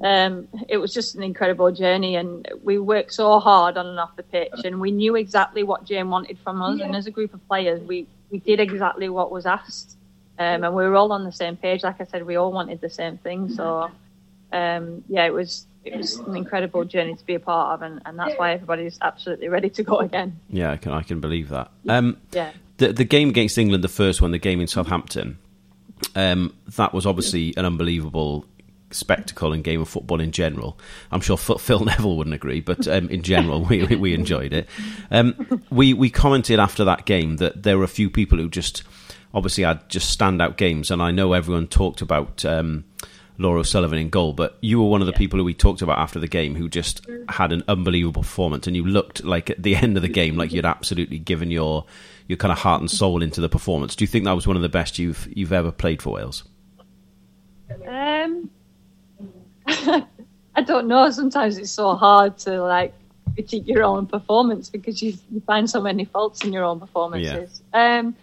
um, 0.02 0.48
it 0.68 0.78
was 0.78 0.94
just 0.94 1.14
an 1.14 1.22
incredible 1.22 1.70
journey, 1.70 2.16
and 2.16 2.48
we 2.62 2.78
worked 2.78 3.12
so 3.12 3.38
hard 3.38 3.76
on 3.76 3.86
and 3.86 4.00
off 4.00 4.16
the 4.16 4.22
pitch, 4.22 4.64
and 4.64 4.80
we 4.80 4.90
knew 4.90 5.14
exactly 5.16 5.62
what 5.62 5.84
Jane 5.84 6.08
wanted 6.08 6.38
from 6.38 6.62
us. 6.62 6.80
And 6.80 6.96
as 6.96 7.06
a 7.06 7.10
group 7.10 7.34
of 7.34 7.46
players, 7.48 7.80
we 7.82 8.06
we 8.30 8.38
did 8.38 8.60
exactly 8.60 9.08
what 9.10 9.30
was 9.30 9.44
asked, 9.44 9.96
um, 10.38 10.64
and 10.64 10.74
we 10.74 10.84
were 10.84 10.96
all 10.96 11.12
on 11.12 11.24
the 11.24 11.32
same 11.32 11.56
page. 11.56 11.82
Like 11.82 12.00
I 12.00 12.04
said, 12.04 12.24
we 12.24 12.36
all 12.36 12.52
wanted 12.52 12.80
the 12.80 12.88
same 12.88 13.18
thing. 13.18 13.50
So, 13.50 13.90
um, 14.52 15.04
yeah, 15.08 15.26
it 15.26 15.34
was 15.34 15.66
it 15.84 15.96
was 15.96 16.16
an 16.18 16.36
incredible 16.36 16.84
journey 16.84 17.14
to 17.16 17.24
be 17.24 17.34
a 17.34 17.40
part 17.40 17.74
of, 17.74 17.82
and, 17.82 18.00
and 18.04 18.18
that's 18.18 18.34
why 18.38 18.52
everybody's 18.52 18.98
absolutely 19.00 19.48
ready 19.48 19.70
to 19.70 19.82
go 19.82 19.98
again. 19.98 20.38
yeah, 20.50 20.70
I 20.72 20.76
can 20.76 20.92
I 20.92 21.02
can 21.02 21.20
believe 21.20 21.48
that. 21.50 21.70
Um, 21.88 22.16
Yeah. 22.32 22.50
the 22.78 22.92
the 22.92 23.04
game 23.04 23.28
against 23.30 23.56
England, 23.58 23.82
the 23.84 23.88
first 23.88 24.20
one, 24.22 24.30
the 24.30 24.38
game 24.38 24.60
in 24.60 24.66
Southampton, 24.66 25.38
um, 26.14 26.54
that 26.76 26.92
was 26.92 27.06
obviously 27.06 27.54
an 27.56 27.64
unbelievable 27.64 28.44
spectacle 28.92 29.52
and 29.52 29.62
game 29.62 29.80
of 29.80 29.88
football 29.88 30.20
in 30.20 30.32
general. 30.32 30.76
I'm 31.12 31.20
sure 31.20 31.36
Phil 31.36 31.58
Phil 31.58 31.80
Neville 31.84 32.16
wouldn't 32.16 32.34
agree, 32.34 32.60
but 32.60 32.86
um, 32.88 33.08
in 33.08 33.22
general, 33.22 33.64
we 33.64 33.84
we- 33.84 33.96
we 33.96 34.14
enjoyed 34.14 34.52
it. 34.52 34.68
Um, 35.10 35.62
we 35.70 35.94
we 35.94 36.10
commented 36.10 36.58
after 36.58 36.84
that 36.84 37.06
game 37.06 37.36
that 37.36 37.62
there 37.62 37.78
were 37.78 37.84
a 37.84 37.88
few 37.88 38.10
people 38.10 38.38
who 38.38 38.48
just 38.48 38.82
obviously 39.32 39.62
had 39.64 39.88
just 39.88 40.18
standout 40.18 40.56
games, 40.56 40.90
and 40.90 41.00
I 41.00 41.10
know 41.10 41.32
everyone 41.32 41.68
talked 41.68 42.00
about. 42.02 42.44
Um, 42.44 42.84
Laura 43.40 43.60
O'Sullivan 43.60 43.98
in 43.98 44.10
goal, 44.10 44.34
but 44.34 44.58
you 44.60 44.78
were 44.78 44.88
one 44.88 45.00
of 45.00 45.06
the 45.06 45.14
people 45.14 45.38
who 45.38 45.44
we 45.44 45.54
talked 45.54 45.80
about 45.80 45.98
after 45.98 46.18
the 46.18 46.28
game 46.28 46.54
who 46.54 46.68
just 46.68 47.06
had 47.30 47.52
an 47.52 47.62
unbelievable 47.68 48.20
performance, 48.20 48.66
and 48.66 48.76
you 48.76 48.84
looked 48.84 49.24
like 49.24 49.48
at 49.48 49.62
the 49.62 49.74
end 49.74 49.96
of 49.96 50.02
the 50.02 50.08
game 50.08 50.36
like 50.36 50.52
you'd 50.52 50.66
absolutely 50.66 51.18
given 51.18 51.50
your 51.50 51.86
your 52.28 52.36
kind 52.36 52.52
of 52.52 52.58
heart 52.58 52.80
and 52.80 52.90
soul 52.90 53.22
into 53.22 53.40
the 53.40 53.48
performance. 53.48 53.96
Do 53.96 54.04
you 54.04 54.08
think 54.08 54.26
that 54.26 54.32
was 54.32 54.46
one 54.46 54.56
of 54.56 54.62
the 54.62 54.68
best 54.68 54.98
you've 54.98 55.26
you've 55.34 55.54
ever 55.54 55.72
played 55.72 56.02
for 56.02 56.12
Wales? 56.12 56.44
Um, 57.88 58.50
I 59.66 60.62
don't 60.62 60.86
know. 60.86 61.10
Sometimes 61.10 61.56
it's 61.56 61.70
so 61.70 61.94
hard 61.94 62.36
to 62.38 62.62
like 62.62 62.92
critique 63.34 63.66
your 63.66 63.84
own 63.84 64.06
performance 64.06 64.68
because 64.68 65.02
you, 65.02 65.14
you 65.30 65.40
find 65.40 65.70
so 65.70 65.80
many 65.80 66.04
faults 66.04 66.44
in 66.44 66.52
your 66.52 66.64
own 66.64 66.78
performances. 66.78 67.62
Um, 67.72 68.14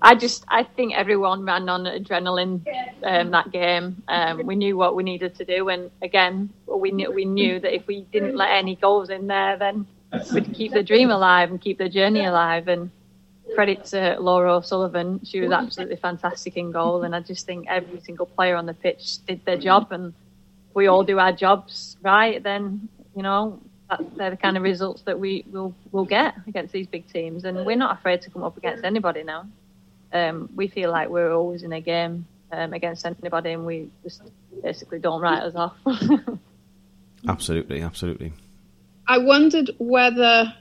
I 0.00 0.14
just 0.14 0.44
I 0.48 0.62
think 0.62 0.94
everyone 0.94 1.44
ran 1.44 1.68
on 1.68 1.84
adrenaline 1.84 2.64
um, 3.02 3.30
that 3.32 3.50
game. 3.50 4.02
Um, 4.06 4.46
we 4.46 4.54
knew 4.54 4.76
what 4.76 4.94
we 4.94 5.02
needed 5.02 5.34
to 5.36 5.44
do, 5.44 5.68
and 5.70 5.90
again, 6.02 6.50
we 6.66 6.92
knew 6.92 7.10
we 7.10 7.24
knew 7.24 7.58
that 7.58 7.74
if 7.74 7.86
we 7.86 8.02
didn't 8.12 8.36
let 8.36 8.50
any 8.50 8.76
goals 8.76 9.10
in 9.10 9.26
there, 9.26 9.56
then 9.56 9.86
we'd 10.32 10.54
keep 10.54 10.72
the 10.72 10.84
dream 10.84 11.10
alive 11.10 11.50
and 11.50 11.60
keep 11.60 11.78
the 11.78 11.88
journey 11.88 12.24
alive. 12.24 12.68
And 12.68 12.90
credit 13.56 13.84
to 13.86 14.16
Laura 14.20 14.56
O'Sullivan, 14.56 15.20
she 15.24 15.40
was 15.40 15.50
absolutely 15.50 15.96
fantastic 15.96 16.56
in 16.56 16.70
goal, 16.70 17.02
and 17.02 17.14
I 17.14 17.20
just 17.20 17.44
think 17.44 17.66
every 17.68 18.00
single 18.00 18.26
player 18.26 18.54
on 18.54 18.66
the 18.66 18.74
pitch 18.74 19.24
did 19.26 19.44
their 19.44 19.58
job, 19.58 19.90
and 19.90 20.14
we 20.74 20.86
all 20.86 21.02
do 21.02 21.18
our 21.18 21.32
jobs 21.32 21.96
right. 22.02 22.40
Then 22.40 22.88
you 23.16 23.24
know 23.24 23.60
that 23.90 24.00
they're 24.16 24.30
the 24.30 24.36
kind 24.36 24.56
of 24.56 24.62
results 24.62 25.02
that 25.02 25.18
we 25.18 25.44
will 25.50 25.74
will 25.90 26.04
get 26.04 26.36
against 26.46 26.72
these 26.72 26.86
big 26.86 27.08
teams, 27.12 27.44
and 27.44 27.66
we're 27.66 27.74
not 27.74 27.98
afraid 27.98 28.22
to 28.22 28.30
come 28.30 28.44
up 28.44 28.56
against 28.56 28.84
anybody 28.84 29.24
now. 29.24 29.44
Um, 30.12 30.48
we 30.54 30.68
feel 30.68 30.90
like 30.90 31.08
we're 31.08 31.32
always 31.32 31.62
in 31.62 31.72
a 31.72 31.80
game 31.80 32.26
um, 32.52 32.72
against 32.72 33.04
anybody, 33.06 33.52
and 33.52 33.66
we 33.66 33.90
just 34.02 34.22
basically 34.62 34.98
don't 34.98 35.20
write 35.20 35.42
us 35.42 35.54
off. 35.54 35.76
Absolutely, 37.26 37.82
absolutely. 37.82 38.32
I 39.08 39.18
wondered 39.18 39.72
whether, 39.78 40.54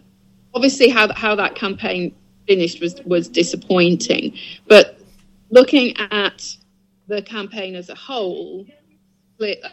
obviously, 0.55 0.89
how 0.89 1.13
how 1.13 1.35
that 1.35 1.53
campaign 1.53 2.15
finished 2.47 2.81
was 2.81 2.99
was 3.05 3.27
disappointing, 3.27 4.35
but 4.67 4.99
looking 5.51 5.95
at 5.97 6.57
the 7.07 7.21
campaign 7.21 7.75
as 7.75 7.89
a 7.89 7.95
whole, 7.95 8.65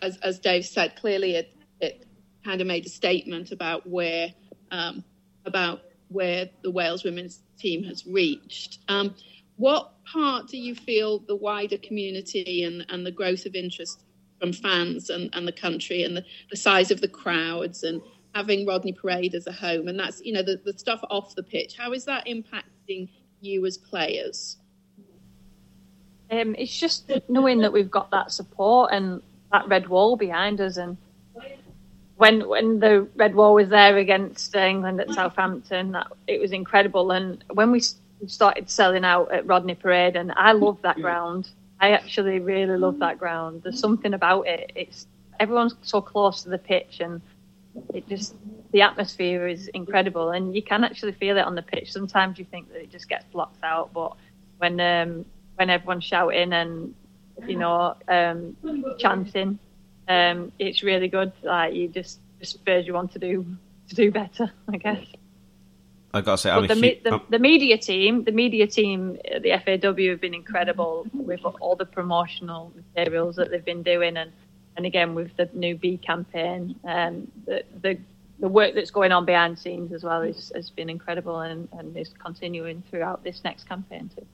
as, 0.03 0.19
as 0.19 0.39
Dave 0.39 0.65
said, 0.65 0.95
clearly 0.97 1.37
it, 1.37 1.57
it 1.81 2.07
kind 2.45 2.61
of 2.61 2.67
made 2.67 2.87
a 2.87 2.89
statement 2.89 3.51
about 3.51 3.89
where 3.89 4.29
um, 4.71 5.05
about 5.47 5.81
where 6.09 6.49
the 6.63 6.71
Wales 6.71 7.05
women's 7.05 7.41
team 7.59 7.83
has 7.85 8.07
reached. 8.07 8.79
Um, 8.89 9.15
what 9.57 9.93
part 10.05 10.49
do 10.49 10.59
you 10.59 10.75
feel 10.75 11.21
the 11.21 11.37
wider 11.37 11.79
community 11.79 12.65
and, 12.65 12.85
and 12.89 13.07
the 13.07 13.11
growth 13.11 13.47
of 13.47 13.55
interest 13.55 14.03
from 14.41 14.53
fans 14.53 15.11
and, 15.11 15.31
and 15.33 15.47
the 15.47 15.53
country 15.53 16.03
and 16.03 16.17
the, 16.17 16.25
the 16.51 16.57
size 16.57 16.91
of 16.91 17.01
the 17.01 17.09
crowds 17.09 17.85
and 17.85 18.01
having 18.35 18.67
Rodney 18.67 18.93
Parade 18.93 19.35
as 19.35 19.47
a 19.47 19.53
home? 19.53 19.89
And 19.89 19.99
that's 19.99 20.21
you 20.25 20.33
know 20.33 20.43
the, 20.43 20.61
the 20.65 20.77
stuff 20.77 21.01
off 21.11 21.35
the 21.35 21.43
pitch. 21.43 21.77
How 21.77 21.93
is 21.93 22.05
that 22.07 22.27
impacting 22.27 23.09
you 23.41 23.65
as 23.67 23.77
players? 23.77 24.59
Um, 26.31 26.55
it's 26.59 26.77
just 26.77 27.11
knowing 27.29 27.61
that 27.61 27.73
we've 27.73 27.91
got 27.91 28.11
that 28.11 28.33
support 28.33 28.91
and 28.93 29.23
that 29.53 29.69
red 29.69 29.89
wall 29.89 30.17
behind 30.17 30.61
us. 30.61 30.79
And 30.79 30.97
when 32.17 32.49
when 32.49 32.81
the 32.81 33.09
red 33.15 33.35
wall 33.35 33.55
was 33.55 33.69
there 33.69 33.99
against 33.99 34.55
England 34.57 35.01
at 35.01 35.11
Southampton 35.11 35.93
that 35.93 36.09
it 36.27 36.41
was 36.41 36.51
incredible. 36.51 37.13
And 37.13 37.45
when 37.53 37.71
we 37.71 37.83
started 38.27 38.71
selling 38.71 39.05
out 39.05 39.33
at 39.33 39.47
Rodney 39.47 39.75
Parade 39.75 40.17
and 40.17 40.33
I 40.37 40.53
love 40.53 40.79
that 40.83 40.97
ground 40.97 41.51
I 41.81 41.91
actually 41.91 42.41
really 42.41 42.77
love 42.77 42.99
that 43.01 43.19
ground 43.19 43.63
there's 43.63 43.81
something 43.81 44.15
about 44.15 44.47
it 44.47 44.73
it's 44.75 45.07
everyone's 45.41 45.75
so 45.83 46.01
close 46.01 46.43
to 46.43 46.49
the 46.49 46.59
pitch 46.59 47.01
and 47.01 47.21
it 47.93 48.09
just 48.09 48.35
the 48.73 48.83
atmosphere 48.83 49.47
is 49.47 49.69
incredible, 49.69 50.31
and 50.31 50.55
you 50.55 50.63
can 50.63 50.85
actually 50.85 51.13
feel 51.13 51.37
it 51.37 51.45
on 51.45 51.55
the 51.55 51.63
pitch. 51.63 51.93
Sometimes 51.93 52.39
you 52.39 52.45
think 52.45 52.69
that 52.73 52.83
it 52.83 52.91
just 52.91 53.09
gets 53.09 53.25
blocked 53.27 53.63
out, 53.63 53.93
but 53.93 54.17
when 54.59 54.81
um, 54.81 55.25
when 55.57 55.71
everyone's 55.71 56.05
shouting 56.05 56.53
and 56.53 56.95
you 57.47 57.57
know 57.57 57.95
um, 58.09 58.57
chanting, 58.99 59.59
um, 60.09 60.53
it's 60.59 60.83
really 60.83 61.09
good. 61.09 61.33
Like 61.43 61.75
you 61.75 61.89
just 61.89 62.19
just 62.41 62.55
spurs 62.55 62.87
you 62.87 62.97
on 62.97 63.09
to 63.09 63.19
do 63.19 63.47
to 63.89 63.95
do 63.95 64.11
better, 64.11 64.51
I 64.73 64.77
guess. 64.77 65.07
I 66.15 66.21
gotta 66.21 66.39
say, 66.39 66.51
I'm 66.51 66.67
the, 66.69 67.01
the, 67.03 67.21
the, 67.29 67.39
media 67.41 67.77
team, 67.77 68.23
the 68.23 68.31
media 68.31 68.69
team, 68.69 69.19
the 69.43 69.61
FAW 69.65 70.11
have 70.11 70.21
been 70.21 70.33
incredible 70.33 71.07
with 71.13 71.41
all 71.45 71.75
the 71.75 71.85
promotional 71.85 72.73
materials 72.77 73.35
that 73.37 73.51
they've 73.51 73.65
been 73.65 73.83
doing, 73.83 74.17
and 74.17 74.31
and 74.77 74.87
again 74.87 75.17
with 75.17 75.37
the 75.37 75.51
new 75.53 75.77
B 75.77 75.99
campaign, 75.99 76.77
um, 76.85 77.31
the, 77.47 77.65
the 77.83 77.99
the 78.39 78.49
work 78.49 78.75
that's 78.75 78.93
going 78.93 79.11
on 79.11 79.25
behind 79.25 79.59
scenes 79.59 79.93
as 79.93 80.05
well 80.05 80.23
is, 80.23 80.53
has 80.55 80.71
been 80.71 80.91
incredible 80.91 81.41
and, 81.41 81.69
and 81.73 81.97
is 81.97 82.11
continuing 82.23 82.83
throughout 82.91 83.23
this 83.25 83.43
next 83.45 83.69
campaign 83.69 84.11
too. 84.15 84.27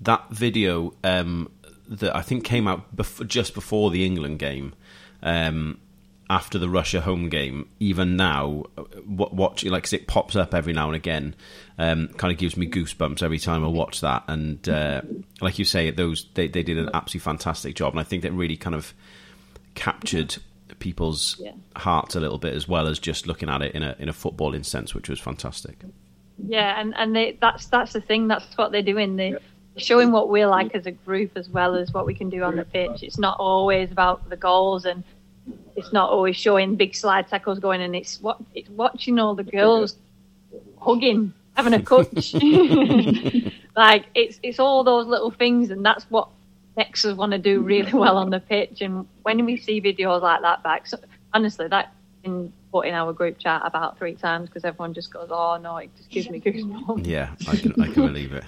That 0.00 0.28
video 0.30 0.94
um, 1.04 1.50
that 1.88 2.14
I 2.16 2.22
think 2.22 2.44
came 2.44 2.66
out 2.66 2.96
bef- 2.96 3.26
just 3.26 3.54
before 3.54 3.90
the 3.90 4.04
England 4.04 4.38
game, 4.38 4.74
um, 5.22 5.80
after 6.30 6.58
the 6.58 6.68
Russia 6.68 7.00
home 7.00 7.28
game, 7.28 7.68
even 7.80 8.16
now, 8.16 8.64
watching 9.06 9.70
like 9.70 9.92
it 9.92 10.06
pops 10.06 10.36
up 10.36 10.54
every 10.54 10.72
now 10.72 10.86
and 10.86 10.96
again, 10.96 11.34
um, 11.78 12.08
kind 12.16 12.32
of 12.32 12.38
gives 12.38 12.56
me 12.56 12.66
goosebumps 12.66 13.22
every 13.22 13.38
time 13.38 13.64
I 13.64 13.68
watch 13.68 14.00
that. 14.00 14.24
And 14.28 14.66
uh, 14.68 15.02
like 15.40 15.58
you 15.58 15.64
say, 15.64 15.90
those 15.90 16.26
they, 16.34 16.48
they 16.48 16.62
did 16.62 16.78
an 16.78 16.90
absolutely 16.94 17.24
fantastic 17.24 17.74
job, 17.74 17.92
and 17.92 18.00
I 18.00 18.04
think 18.04 18.22
that 18.22 18.32
really 18.32 18.56
kind 18.56 18.74
of 18.74 18.94
captured 19.74 20.36
people's 20.78 21.36
yeah. 21.38 21.52
hearts 21.76 22.16
a 22.16 22.20
little 22.20 22.38
bit 22.38 22.54
as 22.54 22.66
well 22.66 22.88
as 22.88 22.98
just 22.98 23.26
looking 23.26 23.48
at 23.48 23.62
it 23.62 23.74
in 23.74 23.82
a 23.82 23.94
in 23.98 24.08
a 24.08 24.12
footballing 24.12 24.64
sense, 24.64 24.94
which 24.94 25.08
was 25.08 25.20
fantastic. 25.20 25.78
Yeah, 26.46 26.80
and 26.80 26.94
and 26.96 27.14
they, 27.14 27.38
that's 27.40 27.66
that's 27.66 27.92
the 27.92 28.00
thing. 28.00 28.28
That's 28.28 28.56
what 28.56 28.72
they're 28.72 28.82
doing. 28.82 29.16
They're 29.16 29.38
showing 29.76 30.10
what 30.10 30.28
we're 30.28 30.46
like 30.46 30.74
as 30.74 30.86
a 30.86 30.90
group 30.90 31.36
as 31.36 31.48
well 31.48 31.74
as 31.74 31.92
what 31.92 32.06
we 32.06 32.14
can 32.14 32.30
do 32.30 32.42
on 32.42 32.56
the 32.56 32.64
pitch. 32.64 33.02
It's 33.02 33.18
not 33.18 33.36
always 33.38 33.90
about 33.90 34.28
the 34.30 34.36
goals 34.36 34.84
and 34.84 35.04
it's 35.76 35.92
not 35.92 36.10
always 36.10 36.36
showing 36.36 36.76
big 36.76 36.94
slide 36.94 37.28
tackles 37.28 37.58
going. 37.58 37.82
And 37.82 37.94
it's 37.94 38.20
what 38.20 38.38
it's 38.54 38.68
watching 38.70 39.18
all 39.18 39.34
the 39.34 39.44
girls 39.44 39.96
hugging, 40.80 41.32
having 41.54 41.74
a 41.74 41.82
coach. 41.82 42.34
like 43.76 44.06
it's 44.14 44.38
it's 44.42 44.58
all 44.58 44.84
those 44.84 45.06
little 45.06 45.30
things, 45.30 45.70
and 45.70 45.84
that's 45.84 46.04
what 46.10 46.28
makes 46.76 47.04
want 47.04 47.32
to 47.32 47.38
do 47.38 47.60
really 47.60 47.92
well 47.92 48.16
on 48.16 48.30
the 48.30 48.40
pitch. 48.40 48.80
And 48.80 49.06
when 49.22 49.44
we 49.44 49.56
see 49.56 49.80
videos 49.80 50.22
like 50.22 50.42
that 50.42 50.62
back, 50.62 50.86
so, 50.86 50.98
honestly, 51.32 51.68
that 51.68 51.92
been 52.22 52.52
put 52.72 52.86
in 52.86 52.94
our 52.94 53.12
group 53.12 53.38
chat 53.38 53.62
about 53.64 53.98
three 53.98 54.14
times 54.14 54.48
because 54.48 54.64
everyone 54.64 54.94
just 54.94 55.12
goes, 55.12 55.28
"Oh 55.30 55.58
no, 55.58 55.76
it 55.76 55.90
just 55.96 56.10
gives 56.10 56.28
me 56.28 56.40
goosebumps." 56.40 57.06
Yeah, 57.06 57.34
I 57.48 57.56
can 57.56 57.80
I 57.80 57.86
can 57.86 58.06
believe 58.06 58.32
it. 58.32 58.44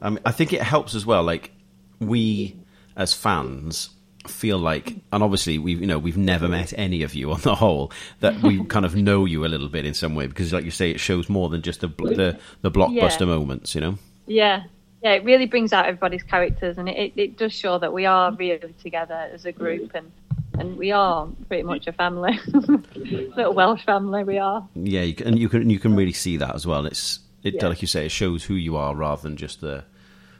I 0.00 0.10
mean, 0.10 0.20
I 0.24 0.32
think 0.32 0.52
it 0.52 0.62
helps 0.62 0.94
as 0.94 1.04
well. 1.04 1.22
Like 1.22 1.52
we 2.00 2.56
as 2.96 3.12
fans 3.12 3.90
feel 4.28 4.58
like, 4.58 4.94
and 5.12 5.22
obviously 5.22 5.58
we've 5.58 5.80
you 5.80 5.86
know 5.86 5.98
we've 5.98 6.16
never 6.16 6.48
met 6.48 6.72
any 6.76 7.02
of 7.02 7.14
you 7.14 7.32
on 7.32 7.40
the 7.40 7.54
whole 7.54 7.92
that 8.20 8.42
we 8.42 8.64
kind 8.66 8.84
of 8.84 8.94
know 8.94 9.24
you 9.24 9.44
a 9.44 9.48
little 9.48 9.68
bit 9.68 9.86
in 9.86 9.94
some 9.94 10.14
way 10.14 10.26
because, 10.26 10.52
like 10.52 10.64
you 10.64 10.70
say, 10.70 10.90
it 10.90 11.00
shows 11.00 11.28
more 11.28 11.48
than 11.48 11.62
just 11.62 11.80
the 11.80 11.88
the, 11.88 12.38
the 12.62 12.70
blockbuster 12.70 13.20
yeah. 13.20 13.26
moments, 13.26 13.74
you 13.74 13.80
know. 13.80 13.98
Yeah, 14.26 14.64
yeah, 15.02 15.12
it 15.12 15.24
really 15.24 15.46
brings 15.46 15.72
out 15.72 15.86
everybody's 15.86 16.22
characters, 16.22 16.78
and 16.78 16.88
it, 16.88 17.12
it 17.16 17.36
does 17.36 17.52
show 17.52 17.78
that 17.78 17.92
we 17.92 18.06
are 18.06 18.32
really 18.32 18.74
together 18.80 19.28
as 19.32 19.44
a 19.44 19.52
group, 19.52 19.90
and 19.94 20.12
and 20.58 20.76
we 20.76 20.92
are 20.92 21.26
pretty 21.48 21.64
much 21.64 21.86
a 21.86 21.92
family, 21.92 22.38
little 22.46 23.52
Welsh 23.52 23.84
family. 23.84 24.22
We 24.22 24.38
are. 24.38 24.66
Yeah, 24.74 25.02
you 25.02 25.14
can, 25.14 25.28
and 25.28 25.38
you 25.38 25.48
can 25.48 25.68
you 25.68 25.78
can 25.78 25.96
really 25.96 26.12
see 26.12 26.36
that 26.36 26.54
as 26.54 26.66
well. 26.66 26.86
It's 26.86 27.18
it 27.42 27.54
yeah. 27.54 27.66
like 27.66 27.82
you 27.82 27.88
say, 27.88 28.06
it 28.06 28.10
shows 28.10 28.44
who 28.44 28.54
you 28.54 28.76
are 28.76 28.94
rather 28.94 29.22
than 29.22 29.36
just 29.36 29.60
the 29.60 29.84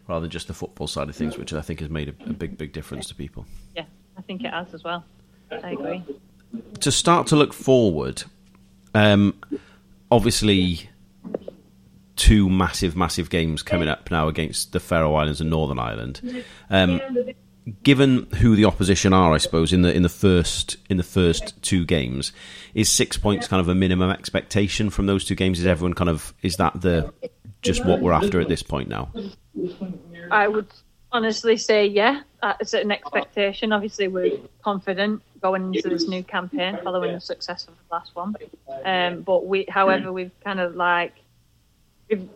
rather 0.07 0.21
than 0.23 0.31
just 0.31 0.47
the 0.47 0.55
football 0.55 0.87
side 0.87 1.09
of 1.09 1.17
things, 1.17 1.35
mm. 1.35 1.39
which 1.39 1.53
I 1.53 1.61
think 1.61 1.81
has 1.81 1.91
made 1.91 2.09
a, 2.09 2.31
a 2.31 2.33
big 2.33 2.57
big 2.57 2.73
difference 2.73 3.09
to 3.09 3.15
people. 3.15 3.47
Yeah, 4.15 4.19
I 4.19 4.23
think 4.23 4.45
it 4.45 4.51
has 4.51 4.73
as 4.75 4.85
well. 4.85 5.05
I 5.51 5.73
agree. 5.73 6.03
To 6.81 6.93
start 6.93 7.27
to 7.29 7.37
look 7.37 7.53
forward, 7.53 8.25
um, 8.95 9.35
obviously 10.11 10.89
two 12.17 12.49
massive, 12.49 12.97
massive 12.97 13.31
games 13.31 13.63
coming 13.63 13.89
up 13.89 14.11
now 14.11 14.29
against 14.29 14.73
the 14.73 14.81
Faroe 14.81 15.15
Islands 15.15 15.41
and 15.41 15.51
Northern 15.51 15.79
Ireland. 15.79 16.45
Um, 16.71 17.01
given 17.83 18.27
who 18.37 18.57
the 18.57 18.65
opposition 18.65 19.13
are, 19.13 19.33
I 19.33 19.39
suppose 19.39 19.73
in 19.73 19.83
the 19.83 19.95
in 19.95 20.03
the 20.03 20.09
first 20.09 20.77
in 20.89 20.97
the 20.97 21.03
first 21.03 21.61
two 21.63 21.85
games, 21.85 22.33
is 22.75 22.89
six 22.89 23.17
points 23.17 23.49
kind 23.49 23.61
of 23.61 23.69
a 23.69 23.75
minimum 23.75 24.11
expectation 24.11 24.91
from 24.91 25.07
those 25.07 25.25
two 25.25 25.35
games? 25.35 25.59
Is 25.59 25.67
everyone 25.67 25.95
kind 25.95 26.11
of 26.11 26.35
is 26.43 26.57
that 26.57 26.81
the 26.81 27.13
just 27.63 27.85
what 27.85 28.01
we're 28.01 28.13
after 28.13 28.41
at 28.41 28.49
this 28.49 28.63
point 28.63 28.89
now? 28.89 29.11
I 30.31 30.49
would 30.49 30.69
honestly 31.13 31.57
say 31.57 31.87
yeah, 31.87 32.23
it's 32.61 32.75
an 32.75 32.91
expectation. 32.91 33.73
Obviously, 33.73 34.09
we're 34.09 34.39
confident 34.63 35.23
going 35.41 35.75
into 35.75 35.89
this 35.89 36.09
new 36.09 36.23
campaign 36.23 36.79
following 36.83 37.13
the 37.13 37.21
success 37.21 37.67
of 37.67 37.75
the 37.75 37.95
last 37.95 38.15
one. 38.15 38.35
Um, 38.85 39.23
but 39.23 39.47
we, 39.47 39.67
however, 39.69 40.13
we've 40.13 40.31
kind 40.43 40.61
of 40.61 40.77
like 40.77 41.15
we've 42.09 42.29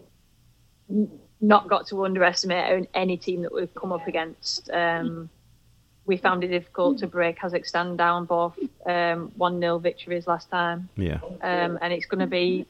not 1.41 1.69
got 1.69 1.87
to 1.89 2.05
underestimate 2.05 2.89
any 2.95 3.17
team 3.17 3.43
that 3.43 3.53
we've 3.55 3.75
come 3.75 3.93
up 3.93 4.07
against. 4.07 4.71
Um, 4.71 5.31
we 6.05 6.17
found 6.17 6.45
it 6.45 6.49
difficult 6.49 6.99
to 6.99 7.07
break 7.07 7.39
Kazakhstan 7.39 7.97
down 7.97 8.27
both 8.27 8.57
um, 8.87 9.33
one 9.37 9.59
0 9.61 9.79
victories 9.79 10.27
last 10.27 10.51
time. 10.51 10.89
Yeah, 10.97 11.19
um, 11.43 11.79
and 11.81 11.93
it's 11.93 12.07
going 12.07 12.21
to 12.21 12.27
be 12.27 12.67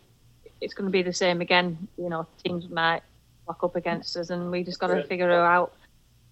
it's 0.61 0.73
going 0.73 0.87
to 0.87 0.93
be 0.93 1.03
the 1.03 1.13
same 1.13 1.41
again. 1.41 1.89
You 1.99 2.09
know, 2.09 2.27
teams 2.43 2.69
might 2.69 3.03
lock 3.47 3.63
up 3.63 3.77
against 3.77 4.17
us, 4.17 4.31
and 4.31 4.51
we 4.51 4.65
just 4.65 4.79
got 4.79 4.89
to 4.89 5.05
figure 5.05 5.31
out 5.31 5.75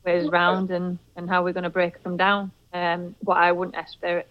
ways 0.04 0.28
round 0.28 0.70
and, 0.70 0.98
and 1.16 1.28
how 1.28 1.42
we're 1.42 1.52
going 1.52 1.64
to 1.64 1.70
break 1.70 2.02
them 2.02 2.16
down. 2.16 2.50
Um, 2.72 3.14
but 3.22 3.36
I 3.36 3.52
wouldn't 3.52 3.76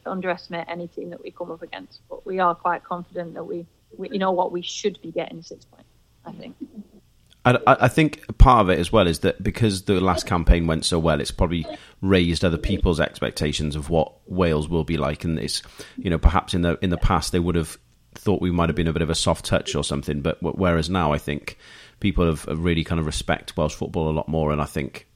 underestimate 0.06 0.66
any 0.68 0.88
team 0.88 1.10
that 1.12 1.24
we 1.24 1.32
come 1.32 1.52
up 1.52 1.62
against. 1.62 2.02
But 2.10 2.26
we 2.26 2.40
are 2.40 2.54
quite 2.54 2.84
confident 2.84 3.36
that 3.36 3.46
we, 3.46 3.66
we 3.98 4.10
you 4.10 4.20
know 4.20 4.32
what 4.32 4.52
we 4.52 4.62
should 4.62 5.02
be 5.02 5.12
getting 5.12 5.42
six 5.42 5.66
points. 5.66 5.88
I 6.26 6.32
think. 6.34 6.56
I, 7.46 7.58
I, 7.66 7.88
think 7.90 8.38
part 8.38 8.62
of 8.62 8.70
it 8.70 8.80
as 8.80 8.92
well 8.92 9.08
is 9.08 9.20
that 9.20 9.44
because 9.44 9.84
the 9.84 10.00
last 10.00 10.26
campaign 10.26 10.66
went 10.66 10.86
so 10.86 10.98
well, 10.98 11.20
it's 11.20 11.32
probably 11.32 11.66
raised 12.02 12.46
other 12.46 12.58
people's 12.58 13.02
expectations 13.02 13.76
of 13.76 13.90
what 13.90 14.14
Wales 14.30 14.70
will 14.70 14.86
be 14.86 14.98
like, 14.98 15.24
and 15.24 15.38
it's 15.38 15.62
you 15.98 16.10
know 16.10 16.18
perhaps 16.18 16.54
in 16.54 16.62
the 16.62 16.78
in 16.82 16.90
the 16.90 16.98
past 16.98 17.32
they 17.32 17.40
would 17.40 17.56
have 17.56 17.78
thought 18.16 18.42
we 18.42 18.52
might 18.52 18.70
have 18.70 18.76
been 18.76 18.88
a 18.88 18.94
bit 18.94 19.02
of 19.02 19.10
a 19.10 19.16
soft 19.16 19.46
touch 19.46 19.76
or 19.76 19.84
something, 19.84 20.22
but 20.22 20.38
whereas 20.42 20.90
now 20.90 21.12
I 21.12 21.18
think 21.18 21.58
people 22.00 22.26
have, 22.26 22.46
really 22.48 22.84
kind 22.84 23.00
of 23.00 23.06
respect 23.06 23.58
Welsh 23.58 23.74
football 23.74 24.10
a 24.10 24.12
lot 24.12 24.30
more, 24.30 24.52
and 24.52 24.62
I 24.62 24.66
think 24.66 25.08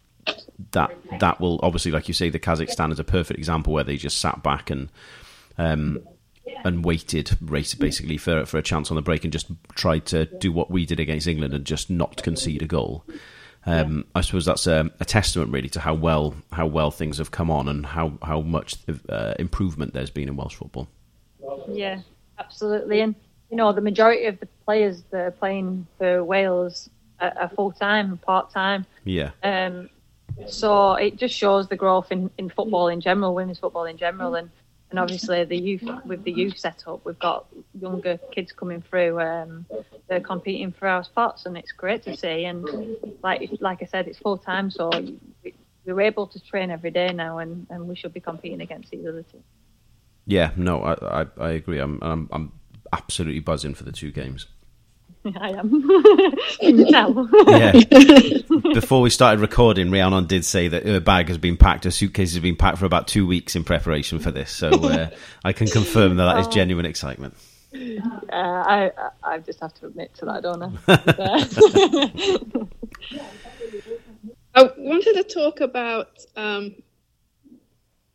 that 0.72 0.92
that 1.20 1.40
will 1.40 1.60
obviously, 1.64 1.92
like 1.92 2.08
you 2.08 2.14
say, 2.14 2.30
the 2.30 2.40
Kazakhstan 2.40 2.92
is 2.92 3.00
a 3.00 3.04
perfect 3.04 3.38
example 3.38 3.74
where 3.74 3.84
they 3.84 3.98
just 3.98 4.20
sat 4.20 4.44
back 4.44 4.70
and 4.70 4.90
um, 5.58 6.00
and 6.64 6.86
waited 6.86 7.38
race 7.42 7.74
basically 7.74 8.18
for 8.18 8.46
for 8.46 8.58
a 8.58 8.64
chance 8.64 8.92
on 8.92 8.96
the 8.96 9.02
break 9.02 9.24
and 9.24 9.34
just 9.34 9.48
tried 9.76 10.06
to 10.08 10.26
do 10.26 10.52
what 10.52 10.72
we 10.72 10.86
did 10.86 11.00
against 11.00 11.28
England 11.28 11.54
and 11.54 11.66
just 11.66 11.90
not 11.90 12.22
concede 12.24 12.62
a 12.62 12.68
goal. 12.68 13.04
Um. 13.66 14.06
I 14.16 14.22
suppose 14.22 14.46
that's 14.46 14.66
a, 14.66 14.90
a, 15.02 15.06
testament 15.06 15.52
really 15.52 15.68
to 15.70 15.82
how 15.82 15.94
well 15.94 16.36
how 16.54 16.68
well 16.68 16.90
things 16.90 17.18
have 17.18 17.32
come 17.32 17.52
on 17.52 17.68
and 17.68 17.86
how 17.86 18.18
how 18.22 18.40
much 18.42 18.76
uh, 19.10 19.34
improvement 19.40 19.94
there's 19.94 20.10
been 20.10 20.30
in 20.30 20.38
Welsh 20.38 20.56
football. 20.56 20.88
Yeah, 21.68 22.00
absolutely, 22.40 23.02
and 23.02 23.14
you 23.50 23.58
know 23.58 23.74
the 23.74 23.82
majority 23.82 24.26
of 24.26 24.40
the 24.40 24.48
players 24.66 25.04
that 25.12 25.20
are 25.20 25.32
playing 25.32 25.86
for 25.98 26.24
Wales 26.24 26.90
are, 27.20 27.34
are 27.38 27.50
full 27.50 27.72
time, 27.74 28.18
part 28.20 28.52
time. 28.52 28.86
Yeah. 29.04 29.32
Um, 29.44 29.90
so 30.46 30.94
it 30.94 31.18
just 31.18 31.36
shows 31.36 31.68
the 31.68 31.76
growth 31.76 32.12
in, 32.12 32.30
in 32.38 32.50
football 32.50 32.88
in 32.88 33.02
general, 33.02 33.34
women's 33.34 33.60
football 33.60 33.86
in 33.86 33.98
general, 33.98 34.36
and, 34.36 34.50
and 34.90 35.00
obviously 35.00 35.44
the 35.44 35.58
youth 35.58 35.84
with 36.06 36.24
the 36.24 36.32
youth 36.32 36.58
setup, 36.58 37.04
we've 37.06 37.20
got 37.20 37.48
younger 37.80 38.20
kids 38.32 38.52
coming 38.52 38.82
through. 38.82 39.20
Um, 39.20 39.66
they're 40.08 40.22
competing 40.22 40.72
for 40.72 40.88
our 40.88 41.04
spots, 41.04 41.46
and 41.46 41.58
it's 41.58 41.72
great 41.72 42.04
to 42.04 42.16
see. 42.16 42.46
And 42.46 42.66
like 43.24 43.50
like 43.60 43.82
I 43.82 43.86
said, 43.86 44.08
it's 44.08 44.20
full 44.20 44.38
time, 44.38 44.70
so 44.70 44.92
we're 45.86 46.02
able 46.02 46.28
to 46.28 46.40
train 46.40 46.72
every 46.72 46.92
day 46.92 47.12
now, 47.14 47.40
and, 47.40 47.68
and 47.70 47.88
we 47.88 47.96
should 47.96 48.14
be 48.14 48.20
competing 48.20 48.62
against 48.62 48.92
these 48.92 49.06
other 49.06 49.24
teams. 49.24 49.44
Yeah, 50.26 50.52
no, 50.58 50.84
I, 50.84 51.22
I, 51.22 51.26
I 51.38 51.50
agree. 51.52 51.80
I'm, 51.80 52.00
I'm 52.02 52.30
I'm 52.32 52.52
absolutely 52.94 53.40
buzzing 53.40 53.74
for 53.74 53.84
the 53.84 53.92
two 53.92 54.12
games. 54.12 54.48
I 55.40 55.52
am. 55.52 55.88
Can? 56.60 57.30
Yeah. 57.48 57.72
Before 58.74 59.02
we 59.02 59.10
started 59.10 59.42
recording, 59.42 59.92
Rhiannon 59.92 60.26
did 60.28 60.46
say 60.46 60.68
that 60.68 60.86
her 60.86 61.00
bag 61.00 61.28
has 61.28 61.38
been 61.38 61.58
packed, 61.58 61.84
her 61.86 61.92
suitcase 61.92 62.34
has 62.34 62.42
been 62.42 62.56
packed 62.56 62.78
for 62.78 62.86
about 62.86 63.08
two 63.08 63.26
weeks 63.28 63.56
in 63.56 63.64
preparation 63.64 64.20
for 64.20 64.32
this. 64.32 64.52
So 64.52 64.70
uh, 64.70 65.10
I 65.44 65.54
can 65.54 65.68
confirm 65.68 66.18
that 66.18 66.26
that 66.26 66.40
is 66.40 66.48
genuine 66.48 66.86
excitement. 66.86 67.36
Uh, 67.74 67.80
I 68.32 68.92
I 69.24 69.40
just 69.40 69.60
have 69.60 69.74
to 69.76 69.88
admit 69.88 70.14
to 70.16 70.26
that, 70.26 70.44
don't 70.44 70.64
I? 70.64 70.70
I 74.56 74.72
wanted 74.78 75.14
to 75.14 75.24
talk 75.24 75.60
about 75.60 76.18
um, 76.36 76.76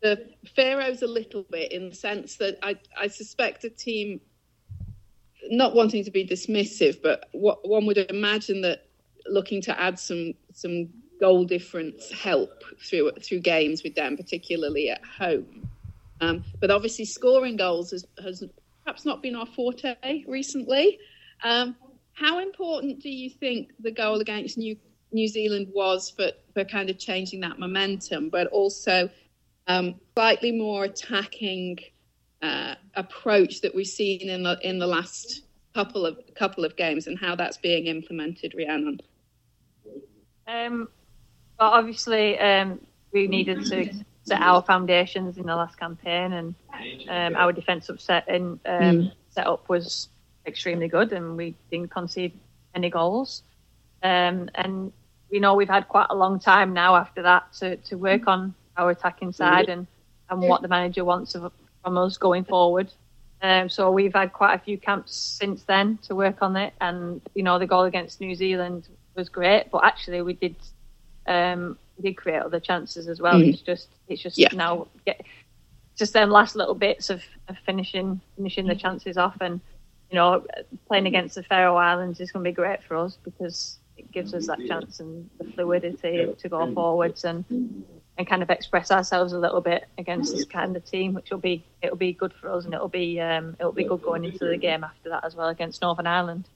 the 0.01 0.27
Faroes 0.55 1.01
a 1.01 1.07
little 1.07 1.43
bit 1.43 1.71
in 1.71 1.89
the 1.89 1.95
sense 1.95 2.35
that 2.37 2.57
I, 2.61 2.75
I 2.99 3.07
suspect 3.07 3.63
a 3.63 3.69
team 3.69 4.19
not 5.49 5.75
wanting 5.75 6.03
to 6.03 6.11
be 6.11 6.25
dismissive, 6.25 7.01
but 7.01 7.27
what 7.31 7.67
one 7.67 7.85
would 7.85 7.97
imagine 7.97 8.61
that 8.61 8.87
looking 9.27 9.61
to 9.61 9.79
add 9.79 9.99
some 9.99 10.33
some 10.53 10.89
goal 11.19 11.45
difference 11.45 12.11
help 12.11 12.63
through 12.79 13.11
through 13.21 13.39
games 13.39 13.83
with 13.83 13.95
them, 13.95 14.17
particularly 14.17 14.89
at 14.89 15.03
home. 15.05 15.69
Um, 16.21 16.43
but 16.59 16.71
obviously, 16.71 17.05
scoring 17.05 17.55
goals 17.55 17.91
has, 17.91 18.05
has 18.21 18.43
perhaps 18.83 19.05
not 19.05 19.21
been 19.21 19.35
our 19.35 19.45
forte 19.45 19.95
recently. 20.27 20.99
Um, 21.43 21.75
how 22.13 22.39
important 22.39 23.01
do 23.01 23.09
you 23.09 23.29
think 23.29 23.71
the 23.79 23.91
goal 23.91 24.19
against 24.19 24.57
New 24.57 24.77
New 25.11 25.27
Zealand 25.27 25.67
was 25.73 26.09
for 26.09 26.31
for 26.53 26.63
kind 26.63 26.89
of 26.89 26.97
changing 26.99 27.39
that 27.41 27.59
momentum, 27.59 28.29
but 28.29 28.47
also 28.47 29.09
um, 29.67 29.95
slightly 30.15 30.51
more 30.51 30.85
attacking 30.85 31.79
uh, 32.43 32.75
approach 32.95 33.61
that 33.61 33.73
we've 33.73 33.87
seen 33.87 34.29
in 34.29 34.43
the 34.43 34.59
in 34.61 34.77
the 34.77 34.87
last 34.87 35.43
couple 35.73 36.05
of 36.05 36.19
couple 36.35 36.65
of 36.65 36.75
games 36.75 37.07
and 37.07 37.17
how 37.17 37.35
that's 37.35 37.57
being 37.57 37.87
implemented, 37.87 38.53
Rhiannon? 38.55 38.99
Um, 40.47 40.89
well, 41.59 41.71
obviously, 41.71 42.37
um, 42.39 42.79
we 43.11 43.27
needed 43.27 43.65
to 43.65 43.93
set 44.25 44.41
our 44.41 44.61
foundations 44.61 45.37
in 45.37 45.45
the 45.45 45.55
last 45.55 45.79
campaign, 45.79 46.33
and 46.33 46.55
um, 47.09 47.35
our 47.35 47.53
defensive 47.53 48.01
set 48.01 48.27
in 48.27 48.59
um, 48.65 48.81
mm. 48.81 49.11
setup 49.29 49.67
was 49.69 50.09
extremely 50.45 50.87
good, 50.87 51.13
and 51.13 51.37
we 51.37 51.55
didn't 51.71 51.91
concede 51.91 52.37
any 52.75 52.89
goals. 52.89 53.43
Um, 54.03 54.49
and 54.55 54.91
we 55.31 55.39
know 55.39 55.55
we've 55.55 55.69
had 55.69 55.87
quite 55.87 56.07
a 56.09 56.15
long 56.15 56.39
time 56.39 56.73
now 56.73 56.95
after 56.95 57.21
that 57.21 57.53
to, 57.53 57.77
to 57.77 57.97
work 57.97 58.27
on 58.27 58.53
our 58.75 58.89
attacking 58.89 59.31
side 59.31 59.69
and, 59.69 59.87
and 60.29 60.41
what 60.41 60.61
the 60.61 60.67
manager 60.67 61.05
wants 61.05 61.35
of, 61.35 61.51
from 61.83 61.97
us 61.97 62.17
going 62.17 62.45
forward. 62.45 62.91
Um, 63.41 63.67
so 63.67 63.91
we've 63.91 64.13
had 64.13 64.31
quite 64.31 64.55
a 64.55 64.59
few 64.59 64.77
camps 64.77 65.13
since 65.13 65.63
then 65.63 65.99
to 66.03 66.15
work 66.15 66.41
on 66.41 66.55
it, 66.55 66.73
and 66.79 67.21
you 67.35 67.43
know 67.43 67.59
the 67.59 67.67
goal 67.67 67.83
against 67.83 68.21
New 68.21 68.35
Zealand 68.35 68.87
was 69.15 69.27
great, 69.27 69.69
but 69.69 69.83
actually 69.83 70.21
we 70.21 70.33
did 70.33 70.55
um, 71.27 71.77
we 71.97 72.09
did 72.09 72.17
create 72.17 72.41
other 72.41 72.61
chances 72.61 73.07
as 73.09 73.19
well. 73.19 73.35
Mm. 73.35 73.53
It's 73.53 73.61
just 73.61 73.89
it's 74.07 74.21
just 74.21 74.37
yeah. 74.37 74.49
now 74.53 74.87
get 75.05 75.25
just 75.97 76.13
them 76.13 76.29
last 76.29 76.55
little 76.55 76.73
bits 76.73 77.09
of, 77.09 77.21
of 77.49 77.57
finishing 77.65 78.21
finishing 78.37 78.65
the 78.65 78.75
chances 78.75 79.17
off, 79.17 79.35
and 79.41 79.59
you 80.09 80.15
know 80.15 80.45
playing 80.87 81.07
against 81.07 81.35
the 81.35 81.43
Faroe 81.43 81.75
Islands 81.75 82.21
is 82.21 82.31
going 82.31 82.45
to 82.45 82.49
be 82.49 82.55
great 82.55 82.81
for 82.83 82.95
us 82.95 83.17
because 83.23 83.77
it 83.97 84.09
gives 84.11 84.33
us 84.33 84.47
that 84.47 84.65
chance 84.65 85.01
and 85.01 85.29
the 85.37 85.51
fluidity 85.51 86.33
to 86.39 86.49
go 86.49 86.73
forwards 86.73 87.25
and 87.25 87.43
and 88.17 88.27
kind 88.27 88.43
of 88.43 88.49
express 88.49 88.91
ourselves 88.91 89.33
a 89.33 89.39
little 89.39 89.61
bit 89.61 89.85
against 89.97 90.35
this 90.35 90.45
kind 90.45 90.75
of 90.75 90.85
team, 90.85 91.13
which 91.13 91.31
will 91.31 91.39
be 91.39 91.63
it'll 91.81 91.97
be 91.97 92.13
good 92.13 92.33
for 92.33 92.51
us 92.51 92.65
and 92.65 92.73
it'll 92.73 92.87
be 92.87 93.19
um, 93.19 93.55
it'll 93.59 93.71
be 93.71 93.83
good 93.83 94.01
going 94.01 94.23
into 94.23 94.45
the 94.45 94.57
game 94.57 94.83
after 94.83 95.09
that 95.09 95.23
as 95.23 95.35
well 95.35 95.49
against 95.49 95.81
Northern 95.81 96.07
Ireland. 96.07 96.47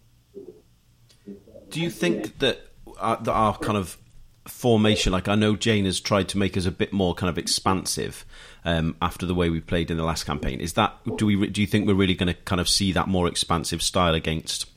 Do 1.69 1.81
you 1.81 1.89
think 1.89 2.39
that 2.39 2.59
our, 2.99 3.17
that 3.17 3.31
our 3.31 3.57
kind 3.57 3.77
of 3.77 3.97
formation, 4.45 5.11
like 5.11 5.27
I 5.27 5.35
know 5.35 5.55
Jane 5.55 5.85
has 5.85 5.99
tried 5.99 6.29
to 6.29 6.37
make 6.37 6.55
us 6.55 6.65
a 6.65 6.71
bit 6.71 6.93
more 6.93 7.13
kind 7.13 7.29
of 7.29 7.37
expansive 7.37 8.25
um, 8.63 8.95
after 9.01 9.25
the 9.25 9.35
way 9.35 9.49
we 9.49 9.59
played 9.59 9.91
in 9.91 9.97
the 9.97 10.03
last 10.03 10.25
campaign. 10.25 10.59
Is 10.59 10.73
that 10.73 10.95
do 11.17 11.25
we 11.25 11.47
do 11.47 11.61
you 11.61 11.67
think 11.67 11.87
we're 11.87 11.95
really 11.95 12.15
going 12.15 12.33
to 12.33 12.39
kind 12.41 12.61
of 12.61 12.69
see 12.69 12.91
that 12.91 13.07
more 13.07 13.27
expansive 13.27 13.81
style 13.81 14.13
against 14.13 14.67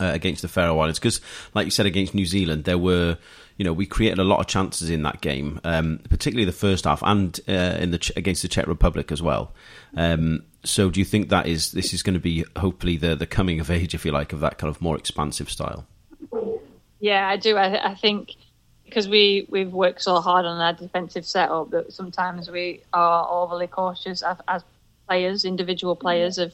uh, 0.00 0.12
against 0.12 0.42
the 0.42 0.48
Faroe 0.48 0.78
Islands? 0.78 0.98
Because, 0.98 1.20
like 1.54 1.64
you 1.64 1.70
said, 1.70 1.86
against 1.86 2.14
New 2.14 2.26
Zealand, 2.26 2.64
there 2.64 2.78
were 2.78 3.18
you 3.56 3.64
know, 3.64 3.72
we 3.72 3.86
created 3.86 4.18
a 4.18 4.24
lot 4.24 4.40
of 4.40 4.46
chances 4.46 4.90
in 4.90 5.02
that 5.02 5.20
game, 5.20 5.60
um, 5.64 6.00
particularly 6.08 6.44
the 6.44 6.52
first 6.52 6.84
half, 6.84 7.02
and 7.02 7.38
uh, 7.48 7.76
in 7.78 7.90
the 7.92 8.12
against 8.16 8.42
the 8.42 8.48
Czech 8.48 8.66
Republic 8.66 9.12
as 9.12 9.22
well. 9.22 9.52
Um, 9.96 10.44
so, 10.64 10.90
do 10.90 11.00
you 11.00 11.04
think 11.04 11.28
that 11.28 11.46
is 11.46 11.72
this 11.72 11.94
is 11.94 12.02
going 12.02 12.14
to 12.14 12.20
be 12.20 12.44
hopefully 12.56 12.96
the 12.96 13.14
the 13.14 13.26
coming 13.26 13.60
of 13.60 13.70
age, 13.70 13.94
if 13.94 14.04
you 14.04 14.12
like, 14.12 14.32
of 14.32 14.40
that 14.40 14.58
kind 14.58 14.74
of 14.74 14.80
more 14.80 14.96
expansive 14.96 15.50
style? 15.50 15.86
Yeah, 17.00 17.28
I 17.28 17.36
do. 17.36 17.56
I, 17.56 17.92
I 17.92 17.94
think 17.94 18.34
because 18.84 19.08
we 19.08 19.46
we've 19.48 19.72
worked 19.72 20.02
so 20.02 20.20
hard 20.20 20.46
on 20.46 20.60
our 20.60 20.72
defensive 20.72 21.24
setup 21.24 21.70
that 21.70 21.92
sometimes 21.92 22.50
we 22.50 22.82
are 22.92 23.28
overly 23.30 23.66
cautious 23.68 24.22
as, 24.22 24.38
as 24.48 24.64
players, 25.06 25.44
individual 25.44 25.94
players, 25.94 26.38
of 26.38 26.52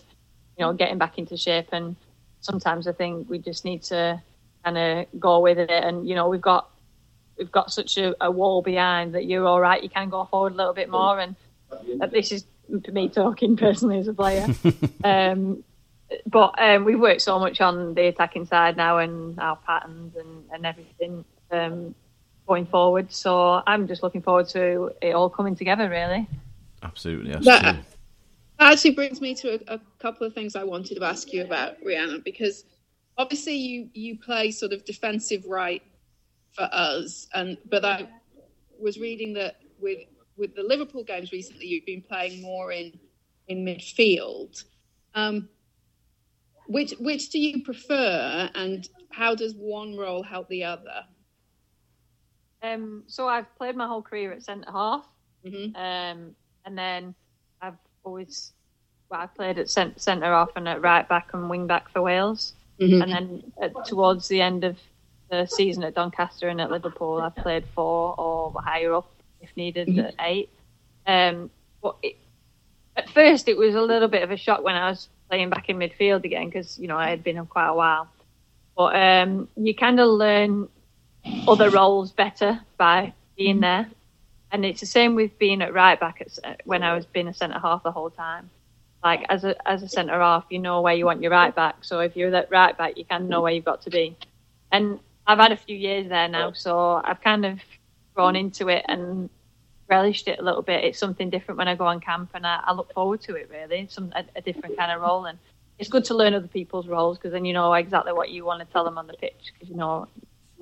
you 0.58 0.66
know 0.66 0.74
getting 0.74 0.98
back 0.98 1.18
into 1.18 1.36
shape 1.36 1.68
and 1.72 1.96
sometimes 2.40 2.86
I 2.86 2.92
think 2.92 3.28
we 3.28 3.38
just 3.38 3.64
need 3.64 3.82
to 3.84 4.20
kind 4.64 4.78
of 4.78 5.06
go 5.18 5.40
with 5.40 5.58
it. 5.58 5.70
And 5.70 6.08
you 6.08 6.14
know, 6.14 6.28
we've 6.28 6.40
got 6.40 6.69
we've 7.40 7.50
got 7.50 7.72
such 7.72 7.96
a, 7.96 8.14
a, 8.22 8.30
wall 8.30 8.60
behind 8.60 9.14
that 9.14 9.24
you're 9.24 9.46
all 9.46 9.60
right. 9.60 9.82
You 9.82 9.88
can 9.88 10.10
go 10.10 10.26
forward 10.26 10.52
a 10.52 10.56
little 10.56 10.74
bit 10.74 10.90
more. 10.90 11.18
And 11.18 11.34
this 12.12 12.30
is 12.30 12.44
me 12.92 13.08
talking 13.08 13.56
personally 13.56 13.98
as 13.98 14.08
a 14.08 14.12
player. 14.12 14.46
um, 15.04 15.64
but 16.26 16.54
um, 16.60 16.84
we've 16.84 17.00
worked 17.00 17.22
so 17.22 17.38
much 17.38 17.60
on 17.62 17.94
the 17.94 18.08
attacking 18.08 18.44
side 18.44 18.76
now 18.76 18.98
and 18.98 19.38
our 19.40 19.56
patterns 19.56 20.14
and, 20.16 20.44
and 20.52 20.66
everything 20.66 21.24
um, 21.50 21.94
going 22.46 22.66
forward. 22.66 23.10
So 23.10 23.62
I'm 23.66 23.88
just 23.88 24.02
looking 24.02 24.20
forward 24.20 24.48
to 24.50 24.92
it 25.00 25.14
all 25.14 25.30
coming 25.30 25.56
together, 25.56 25.88
really. 25.88 26.28
Absolutely. 26.82 27.32
That, 27.32 27.62
that 27.62 27.76
actually 28.58 28.90
brings 28.90 29.22
me 29.22 29.34
to 29.36 29.54
a, 29.54 29.76
a 29.76 29.80
couple 29.98 30.26
of 30.26 30.34
things 30.34 30.56
I 30.56 30.64
wanted 30.64 30.96
to 30.96 31.04
ask 31.04 31.32
you 31.32 31.42
about, 31.42 31.82
Rihanna, 31.82 32.22
because 32.22 32.64
obviously 33.16 33.54
you 33.54 33.88
you 33.92 34.18
play 34.18 34.50
sort 34.50 34.72
of 34.72 34.84
defensive 34.84 35.44
right 35.46 35.82
for 36.52 36.68
us, 36.72 37.28
and 37.34 37.56
but 37.68 37.84
I 37.84 38.08
was 38.78 38.98
reading 38.98 39.34
that 39.34 39.56
with 39.80 40.00
with 40.36 40.54
the 40.54 40.62
Liverpool 40.62 41.04
games 41.04 41.32
recently, 41.32 41.66
you've 41.66 41.86
been 41.86 42.02
playing 42.02 42.42
more 42.42 42.72
in 42.72 42.98
in 43.48 43.64
midfield. 43.64 44.64
Um, 45.14 45.48
which 46.66 46.92
which 47.00 47.30
do 47.30 47.38
you 47.40 47.62
prefer, 47.62 48.48
and 48.54 48.88
how 49.10 49.34
does 49.34 49.54
one 49.54 49.96
role 49.96 50.22
help 50.22 50.48
the 50.48 50.64
other? 50.64 51.04
Um, 52.62 53.04
so 53.06 53.26
I've 53.26 53.52
played 53.56 53.76
my 53.76 53.86
whole 53.86 54.02
career 54.02 54.32
at 54.32 54.42
centre 54.44 54.70
half, 54.70 55.06
mm-hmm. 55.44 55.74
um, 55.74 56.36
and 56.64 56.78
then 56.78 57.14
I've 57.60 57.78
always 58.04 58.52
well, 59.10 59.20
I 59.20 59.26
played 59.26 59.58
at 59.58 59.68
centre 59.68 60.20
half 60.26 60.50
and 60.56 60.68
at 60.68 60.80
right 60.80 61.08
back 61.08 61.30
and 61.32 61.50
wing 61.50 61.66
back 61.66 61.90
for 61.90 62.02
Wales, 62.02 62.54
mm-hmm. 62.80 63.02
and 63.02 63.12
then 63.12 63.52
at, 63.60 63.72
towards 63.86 64.28
the 64.28 64.40
end 64.40 64.62
of 64.62 64.78
the 65.30 65.46
season 65.46 65.84
at 65.84 65.94
Doncaster 65.94 66.48
and 66.48 66.60
at 66.60 66.70
Liverpool, 66.70 67.20
I've 67.20 67.36
played 67.36 67.64
four 67.74 68.14
or 68.18 68.52
higher 68.60 68.94
up 68.94 69.10
if 69.40 69.56
needed 69.56 69.88
mm-hmm. 69.88 70.00
at 70.00 70.14
eight. 70.20 70.50
Um, 71.06 71.50
but 71.82 71.96
it, 72.02 72.16
at 72.96 73.08
first, 73.10 73.48
it 73.48 73.56
was 73.56 73.74
a 73.74 73.80
little 73.80 74.08
bit 74.08 74.22
of 74.22 74.30
a 74.30 74.36
shock 74.36 74.62
when 74.62 74.74
I 74.74 74.90
was 74.90 75.08
playing 75.28 75.50
back 75.50 75.68
in 75.68 75.78
midfield 75.78 76.24
again 76.24 76.46
because 76.46 76.78
you 76.78 76.88
know 76.88 76.96
I 76.96 77.08
had 77.08 77.22
been 77.22 77.38
on 77.38 77.46
quite 77.46 77.68
a 77.68 77.74
while. 77.74 78.08
But 78.76 78.96
um, 78.96 79.48
you 79.56 79.74
kind 79.74 80.00
of 80.00 80.08
learn 80.08 80.68
other 81.46 81.70
roles 81.70 82.12
better 82.12 82.60
by 82.76 83.12
being 83.36 83.56
mm-hmm. 83.56 83.62
there, 83.62 83.86
and 84.50 84.64
it's 84.64 84.80
the 84.80 84.86
same 84.86 85.14
with 85.14 85.38
being 85.38 85.62
at 85.62 85.72
right 85.72 85.98
back 85.98 86.20
at, 86.20 86.60
when 86.64 86.82
I 86.82 86.94
was 86.94 87.06
being 87.06 87.28
a 87.28 87.34
centre 87.34 87.58
half 87.58 87.82
the 87.82 87.92
whole 87.92 88.10
time. 88.10 88.50
Like 89.02 89.24
as 89.30 89.44
a 89.44 89.56
as 89.66 89.82
a 89.82 89.88
centre 89.88 90.20
half, 90.20 90.44
you 90.50 90.58
know 90.58 90.82
where 90.82 90.94
you 90.94 91.06
want 91.06 91.22
your 91.22 91.30
right 91.30 91.54
back. 91.54 91.84
So 91.84 92.00
if 92.00 92.16
you're 92.16 92.32
that 92.32 92.50
right 92.50 92.76
back, 92.76 92.98
you 92.98 93.04
kind 93.04 93.24
of 93.24 93.30
know 93.30 93.40
where 93.40 93.52
you've 93.52 93.64
got 93.64 93.82
to 93.82 93.90
be. 93.90 94.16
And 94.70 95.00
I've 95.30 95.38
had 95.38 95.52
a 95.52 95.56
few 95.56 95.76
years 95.76 96.08
there 96.08 96.26
now, 96.26 96.50
so 96.50 97.00
I've 97.04 97.20
kind 97.20 97.46
of 97.46 97.60
grown 98.16 98.34
into 98.34 98.66
it 98.66 98.84
and 98.88 99.30
relished 99.88 100.26
it 100.26 100.40
a 100.40 100.42
little 100.42 100.62
bit. 100.62 100.82
It's 100.82 100.98
something 100.98 101.30
different 101.30 101.56
when 101.56 101.68
I 101.68 101.76
go 101.76 101.86
on 101.86 102.00
camp, 102.00 102.30
and 102.34 102.44
I, 102.44 102.60
I 102.64 102.72
look 102.72 102.92
forward 102.92 103.20
to 103.22 103.36
it. 103.36 103.48
Really, 103.48 103.86
some 103.88 104.12
a, 104.16 104.24
a, 104.34 104.40
different 104.40 104.76
kind 104.76 104.90
of 104.90 105.00
role, 105.00 105.26
and 105.26 105.38
it's 105.78 105.88
good 105.88 106.04
to 106.06 106.14
learn 106.14 106.34
other 106.34 106.48
people's 106.48 106.88
roles 106.88 107.16
because 107.16 107.30
then 107.30 107.44
you 107.44 107.52
know 107.52 107.72
exactly 107.74 108.12
what 108.12 108.30
you 108.30 108.44
want 108.44 108.58
to 108.58 108.72
tell 108.72 108.84
them 108.84 108.98
on 108.98 109.06
the 109.06 109.12
pitch 109.12 109.52
because 109.52 109.68
you 109.68 109.76
know 109.76 110.08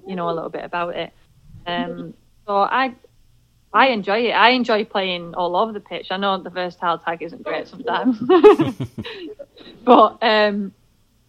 you 0.07 0.16
know 0.16 0.28
a 0.28 0.35
little 0.35 0.50
bit 0.50 0.64
about 0.64 0.94
it. 0.94 1.14
Um, 1.66 2.12
so 2.46 2.59
I 2.59 2.94
I 3.72 3.87
enjoy 3.88 4.26
it. 4.26 4.33
I 4.33 4.50
enjoy 4.50 4.85
playing 4.85 5.35
all 5.35 5.57
over 5.57 5.72
the 5.72 5.81
pitch. 5.81 6.09
I 6.11 6.18
know 6.18 6.42
the 6.42 6.50
versatile 6.50 6.98
tag 6.98 7.22
isn't 7.22 7.42
great 7.42 7.68
sometimes, 7.68 8.18
but 9.85 10.18
um, 10.22 10.74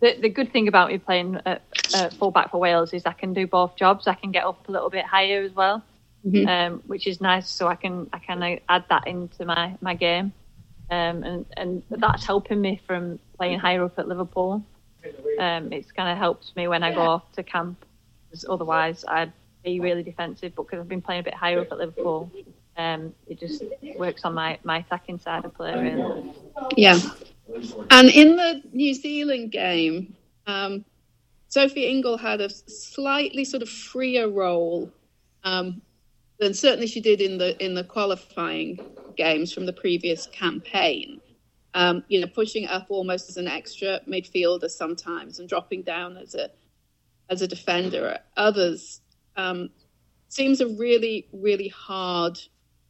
the 0.02 0.16
the 0.22 0.30
good 0.30 0.52
thing 0.52 0.68
about 0.68 0.90
me 0.90 0.98
playing 0.98 1.40
at, 1.46 1.62
at 1.94 2.18
fullback 2.18 2.52
for 2.52 2.60
Wales 2.60 2.94
is 2.94 3.06
I 3.06 3.14
can 3.14 3.34
do 3.34 3.48
both 3.48 3.76
jobs. 3.78 4.08
I 4.08 4.14
can 4.16 4.32
get 4.32 4.46
up 4.46 4.68
a 4.68 4.72
little 4.72 4.90
bit 4.90 5.06
higher 5.06 5.44
as 5.44 5.54
well, 5.54 5.84
Mhm. 6.26 6.48
um, 6.48 6.84
which 6.88 7.08
is 7.08 7.22
nice. 7.22 7.50
So 7.50 7.68
I 7.68 7.76
can 7.76 8.10
I 8.14 8.20
can 8.20 8.60
add 8.70 8.86
that 8.90 9.08
into 9.08 9.46
my 9.46 9.76
my 9.82 9.96
game, 9.96 10.34
um, 10.90 11.24
and 11.24 11.46
and 11.58 11.84
that's 11.90 12.26
helping 12.26 12.62
me 12.62 12.82
from 12.88 13.20
playing 13.38 13.60
higher 13.60 13.84
up 13.84 14.00
at 14.00 14.08
Liverpool. 14.08 14.64
Um, 15.40 15.72
it's 15.74 15.92
kind 15.92 16.10
of 16.12 16.18
helped 16.18 16.56
me 16.56 16.68
when 16.68 16.84
I 16.84 16.94
go 16.94 17.02
off 17.02 17.32
to 17.34 17.44
camp. 17.44 17.86
'cause 18.32 18.46
otherwise, 18.50 19.04
I'd 19.08 19.34
be 19.64 19.80
really 19.80 20.04
defensive. 20.04 20.54
But 20.56 20.64
because 20.64 20.80
I've 20.82 20.88
been 20.88 21.02
playing 21.02 21.22
a 21.22 21.24
bit 21.24 21.34
higher 21.34 21.60
up 21.62 21.72
at 21.72 21.80
Liverpool, 21.80 22.32
um, 22.78 23.14
it 23.28 23.40
just 23.40 23.64
works 23.98 24.24
on 24.24 24.36
my, 24.36 24.60
my 24.64 24.80
attacking 24.80 25.18
side 25.20 25.46
of 25.46 25.54
play. 25.56 25.74
Really. 25.74 26.32
Yeah. 26.78 27.00
And 27.90 28.10
in 28.10 28.36
the 28.36 28.62
New 28.72 28.94
Zealand 28.94 29.52
game, 29.52 30.16
um, 30.46 30.86
Sophie 31.48 31.88
Ingle 31.88 32.18
had 32.18 32.42
a 32.42 32.50
slightly 32.50 33.44
sort 33.44 33.64
of 33.64 33.70
freer 33.70 34.30
role 34.30 34.92
um, 35.44 35.82
than 36.40 36.54
certainly 36.54 36.88
she 36.88 37.02
did 37.02 37.22
in 37.22 37.38
the 37.38 37.62
in 37.64 37.74
the 37.74 37.84
qualifying 37.84 38.80
games 39.18 39.52
from 39.52 39.66
the 39.66 39.74
previous 39.74 40.28
campaign. 40.28 41.22
Um, 41.74 42.04
you 42.08 42.20
know, 42.20 42.28
pushing 42.28 42.68
up 42.68 42.88
almost 42.90 43.30
as 43.30 43.38
an 43.38 43.48
extra 43.48 44.00
midfielder 44.08 44.70
sometimes 44.70 45.40
and 45.40 45.48
dropping 45.48 45.84
down 45.84 46.18
as 46.18 46.36
a 46.36 46.50
as 47.30 47.42
a 47.42 47.48
defender 47.48 48.08
at 48.08 48.26
others. 48.38 49.02
Um, 49.36 49.70
seems 50.30 50.62
a 50.62 50.68
really 50.68 51.28
really 51.34 51.70
hard 51.70 52.40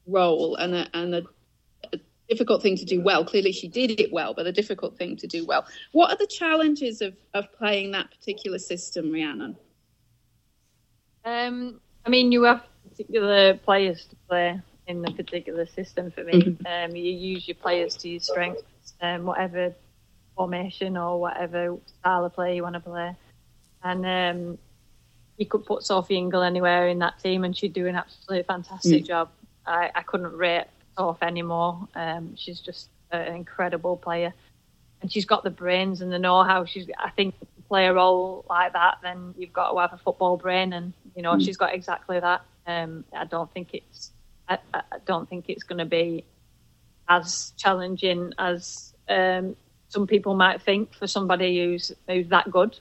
role 0.05 0.55
and 0.55 0.75
a, 0.75 0.89
and 0.93 1.15
a 1.15 1.23
difficult 2.29 2.61
thing 2.61 2.77
to 2.77 2.85
do 2.85 3.01
well. 3.01 3.25
Clearly, 3.25 3.51
she 3.51 3.67
did 3.67 3.99
it 3.99 4.11
well, 4.11 4.33
but 4.33 4.45
a 4.45 4.51
difficult 4.51 4.97
thing 4.97 5.17
to 5.17 5.27
do 5.27 5.45
well. 5.45 5.65
What 5.91 6.11
are 6.11 6.17
the 6.17 6.27
challenges 6.27 7.01
of, 7.01 7.15
of 7.33 7.51
playing 7.53 7.91
that 7.91 8.09
particular 8.11 8.59
system, 8.59 9.11
Rhiannon? 9.11 9.57
Um, 11.25 11.81
I 12.05 12.09
mean, 12.09 12.31
you 12.31 12.43
have 12.43 12.63
particular 12.89 13.55
players 13.57 14.05
to 14.05 14.15
play 14.27 14.59
in 14.87 15.01
the 15.01 15.11
particular 15.11 15.65
system 15.67 16.11
for 16.11 16.23
me. 16.23 16.57
Um, 16.65 16.95
you 16.95 17.11
use 17.11 17.47
your 17.47 17.55
players 17.55 17.95
to 17.97 18.09
your 18.09 18.19
strengths, 18.19 18.93
um, 19.01 19.25
whatever 19.25 19.73
formation 20.35 20.97
or 20.97 21.19
whatever 21.19 21.77
style 21.99 22.25
of 22.25 22.33
play 22.33 22.55
you 22.55 22.63
want 22.63 22.75
to 22.75 22.79
play. 22.79 23.15
And 23.83 24.05
um, 24.05 24.57
you 25.37 25.45
could 25.45 25.65
put 25.65 25.83
Sophie 25.83 26.17
Ingle 26.17 26.41
anywhere 26.41 26.87
in 26.87 26.99
that 26.99 27.19
team, 27.19 27.43
and 27.43 27.55
she'd 27.55 27.73
do 27.73 27.87
an 27.87 27.95
absolutely 27.95 28.43
fantastic 28.43 29.05
job. 29.05 29.29
I, 29.65 29.91
I 29.93 30.01
couldn't 30.01 30.33
rate 30.35 30.65
Sophie 30.99 31.25
anymore. 31.25 31.87
Um, 31.95 32.35
she's 32.35 32.59
just 32.59 32.89
an 33.11 33.33
incredible 33.33 33.95
player, 33.95 34.33
and 35.01 35.09
she's 35.09 35.25
got 35.25 35.45
the 35.45 35.49
brains 35.49 36.01
and 36.01 36.11
the 36.11 36.19
know-how. 36.19 36.65
She's, 36.65 36.87
I 36.99 37.09
think, 37.09 37.39
to 37.39 37.45
play 37.69 37.85
a 37.85 37.93
role 37.93 38.43
like 38.49 38.73
that, 38.73 38.97
then 39.01 39.33
you've 39.37 39.53
got 39.53 39.71
to 39.71 39.79
have 39.79 39.93
a 39.93 39.97
football 39.97 40.35
brain, 40.35 40.73
and 40.73 40.91
you 41.15 41.21
know 41.21 41.39
she's 41.39 41.55
got 41.55 41.73
exactly 41.73 42.19
that. 42.19 42.41
Um, 42.67 43.05
I 43.15 43.23
don't 43.23 43.51
think 43.53 43.69
it's, 43.73 44.11
I, 44.49 44.57
I 44.73 44.97
don't 45.05 45.27
think 45.29 45.45
it's 45.47 45.63
going 45.63 45.79
to 45.79 45.85
be 45.85 46.25
as 47.07 47.53
challenging 47.57 48.33
as 48.37 48.93
um, 49.07 49.55
some 49.87 50.05
people 50.05 50.35
might 50.35 50.61
think 50.61 50.93
for 50.93 51.07
somebody 51.07 51.63
who's 51.63 51.93
who's 52.07 52.27
that 52.27 52.51
good. 52.51 52.77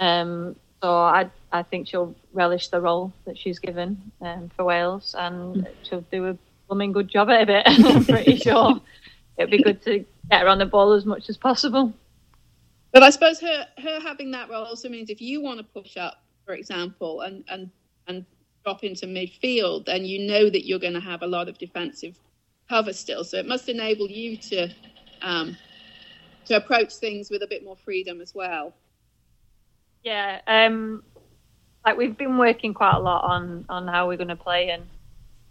Um, 0.00 0.56
so 0.82 0.96
I 0.96 1.30
I 1.52 1.62
think 1.62 1.88
she'll 1.88 2.14
relish 2.32 2.68
the 2.68 2.80
role 2.80 3.12
that 3.26 3.36
she's 3.36 3.58
given 3.58 4.12
um, 4.22 4.50
for 4.56 4.64
Wales, 4.64 5.14
and 5.16 5.68
she'll 5.82 6.06
do 6.10 6.28
a 6.28 6.38
blooming 6.68 6.92
good 6.92 7.08
job 7.08 7.30
at 7.30 7.48
it. 7.50 7.62
I'm 7.66 8.04
pretty 8.04 8.36
sure 8.36 8.80
it'd 9.36 9.50
be 9.50 9.62
good 9.62 9.82
to 9.82 10.04
get 10.30 10.42
her 10.42 10.48
on 10.48 10.58
the 10.58 10.66
ball 10.66 10.92
as 10.92 11.04
much 11.04 11.28
as 11.28 11.36
possible. 11.36 11.92
But 12.92 13.02
I 13.02 13.10
suppose 13.10 13.40
her 13.40 13.66
her 13.78 14.00
having 14.00 14.30
that 14.32 14.48
role 14.48 14.64
also 14.64 14.88
means 14.88 15.10
if 15.10 15.20
you 15.20 15.42
want 15.42 15.58
to 15.58 15.64
push 15.64 15.96
up, 15.96 16.22
for 16.46 16.54
example, 16.54 17.22
and 17.22 17.44
and 17.48 17.70
and 18.06 18.24
drop 18.64 18.84
into 18.84 19.06
midfield, 19.06 19.86
then 19.86 20.04
you 20.04 20.26
know 20.26 20.48
that 20.48 20.66
you're 20.66 20.78
going 20.78 20.94
to 20.94 21.00
have 21.00 21.22
a 21.22 21.26
lot 21.26 21.48
of 21.48 21.58
defensive 21.58 22.18
cover 22.68 22.92
still. 22.92 23.24
So 23.24 23.36
it 23.38 23.46
must 23.46 23.68
enable 23.68 24.08
you 24.08 24.36
to 24.36 24.68
um, 25.22 25.56
to 26.46 26.56
approach 26.56 26.94
things 26.94 27.30
with 27.30 27.42
a 27.42 27.46
bit 27.46 27.64
more 27.64 27.76
freedom 27.76 28.20
as 28.20 28.34
well. 28.34 28.72
Yeah, 30.02 30.40
um, 30.46 31.02
like 31.84 31.96
we've 31.96 32.16
been 32.16 32.38
working 32.38 32.74
quite 32.74 32.94
a 32.94 33.00
lot 33.00 33.24
on 33.24 33.64
on 33.68 33.88
how 33.88 34.08
we're 34.08 34.18
going 34.18 34.28
to 34.28 34.36
play 34.36 34.70
and 34.70 34.84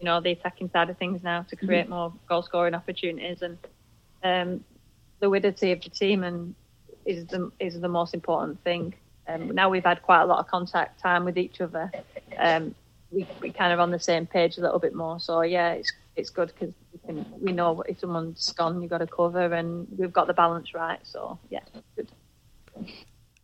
you 0.03 0.05
know 0.05 0.19
the 0.19 0.31
attacking 0.31 0.69
side 0.69 0.89
of 0.89 0.97
things 0.97 1.23
now 1.23 1.43
to 1.43 1.55
create 1.55 1.87
more 1.87 2.11
goal 2.27 2.41
scoring 2.41 2.75
opportunities 2.75 3.41
and 3.41 3.57
um, 4.21 4.61
fluidity 5.21 5.71
of 5.71 5.81
the 5.81 5.89
team 5.89 6.25
and 6.25 6.55
is 7.05 7.25
the 7.27 7.49
is 7.57 7.79
the 7.79 7.87
most 7.87 8.13
important 8.13 8.61
thing. 8.65 8.93
Um, 9.29 9.51
now 9.55 9.69
we've 9.69 9.85
had 9.85 10.01
quite 10.01 10.21
a 10.23 10.25
lot 10.25 10.39
of 10.39 10.47
contact 10.47 10.99
time 10.99 11.23
with 11.23 11.37
each 11.37 11.61
other. 11.61 11.89
Um, 12.37 12.75
we 13.11 13.25
we 13.39 13.51
kind 13.51 13.71
of 13.71 13.79
on 13.79 13.91
the 13.91 13.99
same 13.99 14.25
page 14.25 14.57
a 14.57 14.61
little 14.61 14.77
bit 14.79 14.93
more. 14.93 15.21
So 15.21 15.39
yeah, 15.39 15.71
it's 15.71 15.93
it's 16.17 16.29
good 16.29 16.49
because 16.49 16.73
we, 16.91 16.99
can- 17.05 17.33
we 17.39 17.53
know 17.53 17.81
if 17.83 18.01
someone's 18.01 18.51
gone, 18.51 18.81
you've 18.81 18.89
got 18.91 18.97
to 18.97 19.07
cover, 19.07 19.53
and 19.53 19.87
we've 19.97 20.11
got 20.11 20.27
the 20.27 20.33
balance 20.33 20.73
right. 20.73 20.99
So 21.03 21.39
yeah, 21.49 21.61
good. 21.95 22.11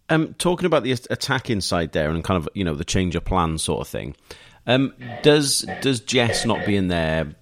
Um, 0.10 0.34
talking 0.34 0.66
about 0.66 0.84
the 0.84 0.92
attacking 0.92 1.62
side 1.62 1.94
there 1.94 2.10
and 2.10 2.22
kind 2.22 2.38
of 2.38 2.50
you 2.54 2.66
know 2.66 2.76
the 2.76 2.84
change 2.84 3.16
of 3.16 3.24
plan 3.24 3.58
sort 3.58 3.80
of 3.80 3.88
thing. 3.88 4.18
Um, 4.70 4.94
does 5.24 5.66
does 5.82 6.00
Jess 6.00 6.46
not 6.46 6.66
being 6.66 6.88
there 6.88 7.36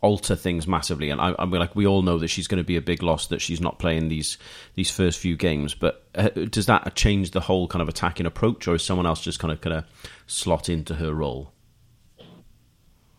alter 0.00 0.36
things 0.36 0.66
massively? 0.68 1.10
And 1.10 1.20
I, 1.20 1.34
I 1.38 1.46
mean, 1.46 1.58
like 1.60 1.74
we 1.74 1.86
all 1.86 2.02
know 2.02 2.18
that 2.18 2.28
she's 2.28 2.46
going 2.46 2.62
to 2.62 2.66
be 2.66 2.76
a 2.76 2.82
big 2.82 3.02
loss 3.02 3.28
that 3.28 3.40
she's 3.40 3.60
not 3.60 3.78
playing 3.78 4.08
these 4.08 4.38
these 4.74 4.90
first 4.90 5.18
few 5.18 5.36
games. 5.36 5.74
But 5.74 6.04
uh, 6.14 6.28
does 6.28 6.66
that 6.66 6.94
change 6.94 7.32
the 7.32 7.40
whole 7.40 7.66
kind 7.66 7.82
of 7.82 7.88
attacking 7.88 8.26
approach, 8.26 8.68
or 8.68 8.74
is 8.74 8.84
someone 8.84 9.06
else 9.06 9.20
just 9.20 9.38
kind 9.38 9.50
of 9.50 9.60
kind 9.60 9.76
of 9.76 9.84
slot 10.26 10.68
into 10.68 10.94
her 10.94 11.12
role? 11.12 11.54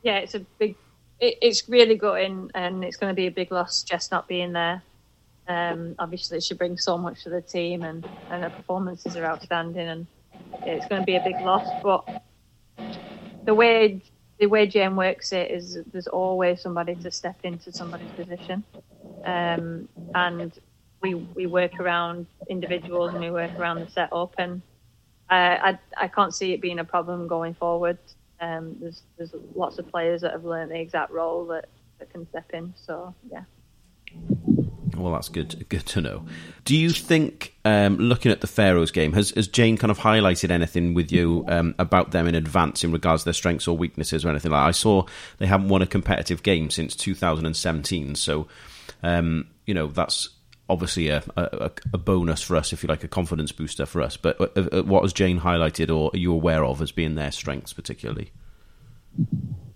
yeah, 0.05 0.17
it's 0.17 0.35
a 0.35 0.39
big. 0.39 0.75
It, 1.19 1.39
it's 1.41 1.67
really 1.67 1.95
gutting, 1.95 2.51
and 2.53 2.83
it's 2.85 2.95
going 2.95 3.09
to 3.09 3.15
be 3.15 3.25
a 3.25 3.31
big 3.31 3.51
loss 3.51 3.81
just 3.81 4.11
not 4.11 4.27
being 4.27 4.53
there. 4.53 4.83
Um, 5.47 5.95
obviously, 5.97 6.39
she 6.41 6.53
brings 6.53 6.83
so 6.83 6.97
much 6.97 7.23
to 7.23 7.29
the 7.29 7.41
team, 7.41 7.81
and 7.81 8.07
and 8.29 8.43
her 8.43 8.51
performances 8.51 9.15
are 9.17 9.25
outstanding, 9.25 9.87
and 9.87 10.07
it's 10.61 10.87
going 10.87 11.01
to 11.01 11.05
be 11.05 11.15
a 11.15 11.23
big 11.23 11.41
loss. 11.41 11.67
But 11.81 12.21
the 13.45 13.55
way 13.55 14.03
the 14.39 14.47
way 14.47 14.67
Jayne 14.67 14.95
works 14.97 15.33
it 15.33 15.51
is 15.51 15.79
there's 15.91 16.07
always 16.07 16.61
somebody 16.61 16.95
to 16.97 17.11
step 17.11 17.37
into 17.43 17.71
somebody's 17.73 18.11
position, 18.13 18.65
um, 19.25 19.89
and 20.15 20.53
we 21.01 21.15
we 21.15 21.47
work 21.47 21.79
around 21.79 22.27
individuals 22.49 23.13
and 23.13 23.21
we 23.23 23.31
work 23.31 23.59
around 23.59 23.79
the 23.81 23.87
setup, 23.87 24.35
and 24.39 24.63
I 25.29 25.79
I, 25.97 26.05
I 26.05 26.07
can't 26.09 26.35
see 26.35 26.53
it 26.53 26.61
being 26.61 26.79
a 26.79 26.85
problem 26.85 27.27
going 27.27 27.55
forward. 27.55 27.99
Um, 28.41 28.77
there's 28.81 29.03
there's 29.17 29.33
lots 29.55 29.79
of 29.79 29.87
players 29.89 30.21
that 30.21 30.33
have 30.33 30.45
learned 30.45 30.71
the 30.71 30.79
exact 30.81 31.11
role 31.11 31.47
that, 31.47 31.65
that 31.99 32.11
can 32.11 32.27
step 32.29 32.51
in. 32.53 32.75
So 32.77 33.15
yeah. 33.31 33.43
Well, 34.95 35.13
that's 35.13 35.29
good. 35.29 35.67
Good 35.69 35.85
to 35.87 36.01
know. 36.01 36.25
Do 36.63 36.75
you 36.75 36.89
think, 36.89 37.53
um, 37.65 37.97
looking 37.97 38.31
at 38.31 38.41
the 38.41 38.47
Faroes 38.47 38.91
game, 38.91 39.13
has, 39.13 39.31
has 39.31 39.47
Jayne 39.47 39.77
kind 39.77 39.91
of 39.91 39.99
highlighted 39.99 40.49
anything 40.49 40.93
with 40.93 41.11
you 41.11 41.45
um, 41.47 41.75
about 41.77 42.11
them 42.11 42.27
in 42.27 42.35
advance 42.35 42.83
in 42.83 42.91
regards 42.91 43.23
to 43.23 43.25
their 43.25 43.33
strengths 43.33 43.67
or 43.67 43.77
weaknesses 43.77 44.25
or 44.25 44.29
anything 44.29 44.51
like? 44.51 44.61
that? 44.61 44.67
I 44.67 44.71
saw 44.71 45.05
they 45.37 45.45
haven't 45.45 45.69
won 45.69 45.81
a 45.81 45.87
competitive 45.87 46.43
game 46.43 46.69
since 46.69 46.95
2017, 46.95 48.15
so 48.15 48.47
um, 49.03 49.47
you 49.65 49.73
know 49.73 49.87
that's 49.87 50.29
obviously 50.67 51.09
a, 51.09 51.23
a, 51.35 51.71
a 51.93 51.97
bonus 51.97 52.41
for 52.41 52.55
us, 52.55 52.73
if 52.73 52.81
you 52.81 52.87
like, 52.87 53.03
a 53.03 53.07
confidence 53.07 53.51
booster 53.51 53.85
for 53.85 54.01
us. 54.01 54.17
But 54.17 54.39
uh, 54.41 54.61
uh, 54.71 54.83
what 54.83 55.03
has 55.03 55.13
Jayne 55.13 55.39
highlighted, 55.39 55.95
or 55.95 56.09
are 56.13 56.17
you 56.17 56.33
aware 56.33 56.65
of 56.65 56.81
as 56.81 56.91
being 56.91 57.15
their 57.15 57.31
strengths 57.31 57.73
particularly? 57.73 58.31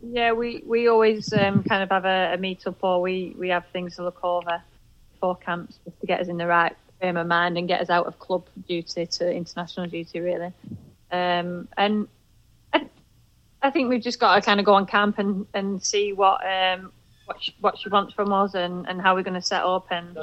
Yeah, 0.02 0.32
we, 0.32 0.64
we 0.66 0.88
always 0.88 1.32
um, 1.34 1.64
kind 1.64 1.84
of 1.84 1.90
have 1.90 2.06
a, 2.06 2.34
a 2.34 2.38
meet 2.38 2.66
up 2.66 2.84
or 2.84 3.00
we, 3.00 3.36
we 3.38 3.50
have 3.50 3.68
things 3.68 3.98
to 3.98 4.04
look 4.04 4.20
over 4.24 4.64
before 5.20 5.36
camps 5.36 5.80
just 5.84 6.00
to 6.00 6.08
get 6.08 6.22
us 6.22 6.28
in 6.28 6.38
the 6.38 6.48
right 6.48 6.76
frame 7.00 7.18
of 7.18 7.28
mind 7.28 7.58
and 7.58 7.68
get 7.68 7.82
us 7.82 7.90
out 7.90 8.06
of 8.06 8.18
club 8.20 8.48
duty 8.68 9.06
to 9.06 9.32
international 9.32 9.88
duty, 9.88 10.20
really. 10.20 10.54
Um, 11.12 11.68
and 11.78 12.08
I, 12.72 12.88
I 13.62 13.70
think 13.70 13.90
we've 13.90 14.02
just 14.02 14.20
got 14.20 14.36
to 14.36 14.42
kind 14.42 14.60
of 14.60 14.66
go 14.66 14.74
on 14.74 14.86
camp 14.86 15.20
and, 15.20 15.46
and 15.54 15.84
see 15.84 16.14
what 16.14 16.42
um, 16.46 16.92
what 17.26 17.44
she, 17.44 17.56
what 17.60 17.78
she 17.78 17.90
wants 17.90 18.14
from 18.14 18.32
us 18.32 18.54
and, 18.54 18.88
and 18.88 19.02
how 19.02 19.16
we're 19.16 19.24
going 19.24 19.34
to 19.34 19.42
set 19.42 19.64
up 19.64 19.88
and 19.92 20.18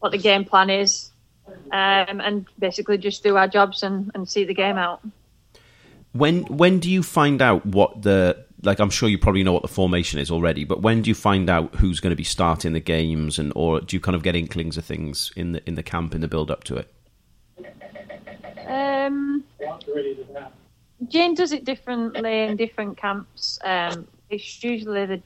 what 0.00 0.10
the 0.10 0.18
game 0.18 0.44
plan 0.44 0.68
is. 0.68 1.10
Um, 1.46 2.20
and 2.20 2.46
basically 2.58 2.98
just 2.98 3.22
do 3.22 3.36
our 3.36 3.48
jobs 3.48 3.82
and, 3.82 4.10
and 4.14 4.28
see 4.28 4.44
the 4.44 4.54
game 4.54 4.78
out. 4.78 5.00
When 6.12 6.42
when 6.44 6.78
do 6.78 6.90
you 6.90 7.02
find 7.02 7.40
out 7.40 7.64
what 7.66 8.02
the 8.02 8.44
like? 8.62 8.80
I'm 8.80 8.90
sure 8.90 9.08
you 9.08 9.18
probably 9.18 9.42
know 9.42 9.52
what 9.52 9.62
the 9.62 9.68
formation 9.68 10.18
is 10.18 10.30
already, 10.30 10.64
but 10.64 10.82
when 10.82 11.02
do 11.02 11.10
you 11.10 11.14
find 11.14 11.50
out 11.50 11.74
who's 11.76 12.00
going 12.00 12.10
to 12.10 12.16
be 12.16 12.24
starting 12.24 12.72
the 12.72 12.80
games, 12.80 13.38
and 13.38 13.52
or 13.54 13.80
do 13.80 13.96
you 13.96 14.00
kind 14.00 14.16
of 14.16 14.22
get 14.22 14.34
inklings 14.34 14.76
of 14.76 14.84
things 14.84 15.32
in 15.36 15.52
the 15.52 15.68
in 15.68 15.74
the 15.74 15.82
camp 15.82 16.14
in 16.14 16.20
the 16.20 16.28
build 16.28 16.50
up 16.50 16.64
to 16.64 16.76
it? 16.76 16.92
Um, 18.66 19.44
Jayne 21.08 21.34
does 21.34 21.52
it 21.52 21.64
differently 21.64 22.42
in 22.42 22.56
different 22.56 22.96
camps. 22.96 23.58
Um, 23.64 24.06
it's 24.30 24.62
usually 24.62 25.06
the 25.06 25.22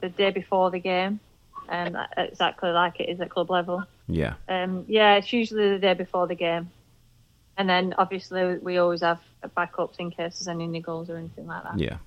the 0.00 0.08
day 0.08 0.30
before 0.30 0.70
the 0.70 0.78
game, 0.78 1.20
um, 1.68 1.96
exactly 2.16 2.70
like 2.70 3.00
it 3.00 3.08
is 3.08 3.20
at 3.20 3.30
club 3.30 3.50
level. 3.50 3.84
Yeah. 4.08 4.34
Um, 4.48 4.84
yeah, 4.88 5.16
it's 5.16 5.32
usually 5.32 5.70
the 5.70 5.78
day 5.78 5.94
before 5.94 6.26
the 6.26 6.34
game, 6.34 6.70
and 7.56 7.68
then 7.68 7.94
obviously 7.98 8.58
we 8.58 8.78
always 8.78 9.02
have 9.02 9.20
backups 9.56 9.98
in 9.98 10.10
case 10.10 10.38
there's 10.38 10.48
any 10.48 10.66
niggles 10.66 11.08
or 11.08 11.16
anything 11.16 11.46
like 11.46 11.62
that. 11.62 11.78
Yeah. 11.78 11.98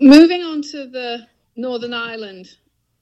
Moving 0.00 0.42
on 0.42 0.60
to 0.62 0.86
the 0.86 1.26
Northern 1.56 1.94
Ireland 1.94 2.48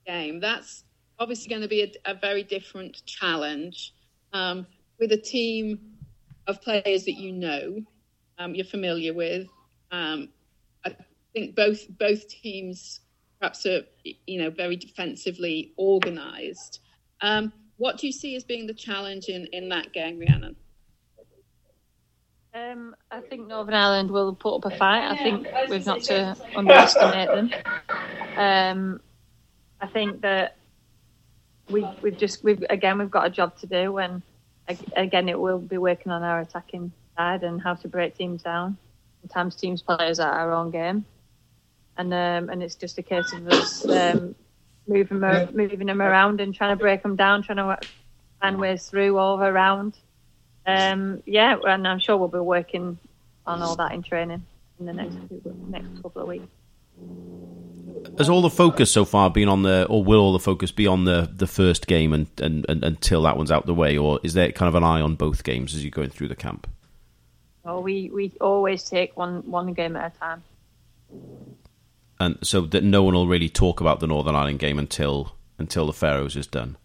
game, 0.05 0.39
that's 0.39 0.85
obviously 1.19 1.49
going 1.49 1.61
to 1.61 1.67
be 1.67 1.83
a, 1.83 2.11
a 2.11 2.13
very 2.15 2.43
different 2.43 3.05
challenge 3.05 3.93
um, 4.31 4.65
with 4.99 5.11
a 5.11 5.17
team 5.17 5.79
of 6.47 6.61
players 6.61 7.03
that 7.05 7.15
you 7.15 7.33
know, 7.33 7.81
um, 8.39 8.55
you're 8.55 8.65
familiar 8.65 9.13
with. 9.13 9.47
Um, 9.91 10.29
I 10.85 10.95
think 11.33 11.55
both 11.55 11.85
both 11.97 12.27
teams 12.27 13.01
perhaps 13.39 13.65
are 13.65 13.81
you 14.25 14.41
know 14.41 14.49
very 14.49 14.77
defensively 14.77 15.73
organised. 15.77 16.79
Um, 17.21 17.51
what 17.77 17.97
do 17.97 18.07
you 18.07 18.13
see 18.13 18.35
as 18.35 18.43
being 18.43 18.65
the 18.65 18.73
challenge 18.73 19.27
in, 19.27 19.47
in 19.51 19.69
that 19.69 19.93
game, 19.93 20.19
Rhiannon? 20.19 20.55
Um, 22.57 22.95
I 23.11 23.19
think 23.21 23.47
Northern 23.47 23.75
Ireland 23.75 24.09
will 24.09 24.33
put 24.33 24.55
up 24.55 24.65
a 24.65 24.75
fight. 24.75 25.07
I 25.11 25.17
think 25.17 25.47
we've 25.69 25.85
not 25.85 26.01
to 26.03 26.35
underestimate 26.55 27.27
them. 27.27 27.51
Um, 28.35 29.01
I 29.79 29.87
think 29.87 30.21
that 30.21 30.57
we 31.69 31.85
we've 32.01 32.17
just 32.17 32.43
we've 32.43 32.63
again 32.69 32.97
we've 32.97 33.11
got 33.11 33.27
a 33.27 33.29
job 33.29 33.57
to 33.59 33.67
do, 33.67 33.97
and 33.97 34.23
again 34.95 35.29
it 35.29 35.39
will 35.39 35.59
be 35.59 35.77
working 35.77 36.11
on 36.11 36.23
our 36.23 36.39
attacking 36.39 36.91
side 37.15 37.43
and 37.43 37.61
how 37.61 37.75
to 37.75 37.87
break 37.87 38.17
teams 38.17 38.41
down. 38.41 38.77
Sometimes 39.21 39.55
teams 39.55 39.81
players 39.81 40.19
at 40.19 40.33
our 40.33 40.51
own 40.51 40.71
game, 40.71 41.05
and 41.97 42.13
um, 42.13 42.49
and 42.49 42.63
it's 42.63 42.75
just 42.75 42.97
a 42.97 43.03
case 43.03 43.33
of 43.33 43.47
us 43.49 43.87
um, 43.87 44.33
moving 44.87 45.19
moving 45.19 45.87
them 45.87 46.01
around 46.01 46.41
and 46.41 46.55
trying 46.55 46.75
to 46.75 46.81
break 46.81 47.03
them 47.03 47.15
down, 47.15 47.43
trying 47.43 47.57
to 47.57 47.77
find 48.41 48.57
ways 48.59 48.87
through 48.87 49.17
all 49.17 49.39
around 49.41 49.97
um, 50.67 51.23
yeah, 51.25 51.55
and 51.65 51.87
I'm 51.87 51.99
sure 51.99 52.17
we'll 52.17 52.27
be 52.27 52.39
working 52.39 52.99
on 53.45 53.61
all 53.61 53.77
that 53.77 53.93
in 53.93 54.03
training 54.03 54.45
in 54.79 54.85
the 54.85 54.93
next 54.93 55.15
few, 55.29 55.41
next 55.69 56.01
couple 56.01 56.21
of 56.21 56.27
weeks. 56.27 56.47
Has 58.17 58.29
all 58.29 58.41
the 58.41 58.49
focus 58.49 58.91
so 58.91 59.05
far 59.05 59.29
been 59.29 59.47
on 59.47 59.63
the, 59.63 59.87
or 59.89 60.03
will 60.03 60.19
all 60.19 60.33
the 60.33 60.39
focus 60.39 60.71
be 60.71 60.85
on 60.85 61.05
the, 61.05 61.31
the 61.33 61.47
first 61.47 61.87
game 61.87 62.11
and, 62.11 62.27
and, 62.41 62.65
and 62.67 62.83
until 62.83 63.21
that 63.23 63.37
one's 63.37 63.49
out 63.49 63.65
the 63.65 63.73
way, 63.73 63.97
or 63.97 64.19
is 64.23 64.33
there 64.33 64.51
kind 64.51 64.67
of 64.67 64.75
an 64.75 64.83
eye 64.83 64.99
on 64.99 65.15
both 65.15 65.43
games 65.43 65.73
as 65.73 65.83
you're 65.83 65.91
going 65.91 66.09
through 66.09 66.27
the 66.27 66.35
camp? 66.35 66.67
Oh, 67.63 67.79
we 67.79 68.09
we 68.09 68.31
always 68.39 68.83
take 68.83 69.15
one 69.17 69.49
one 69.49 69.73
game 69.73 69.95
at 69.95 70.15
a 70.15 70.19
time. 70.19 70.43
And 72.19 72.37
so 72.41 72.61
that 72.61 72.83
no 72.83 73.03
one 73.03 73.13
will 73.13 73.27
really 73.27 73.49
talk 73.49 73.81
about 73.81 73.99
the 73.99 74.07
Northern 74.07 74.35
Ireland 74.35 74.59
game 74.59 74.79
until 74.79 75.35
until 75.59 75.85
the 75.85 75.93
Faroes 75.93 76.35
is 76.35 76.47
done 76.47 76.77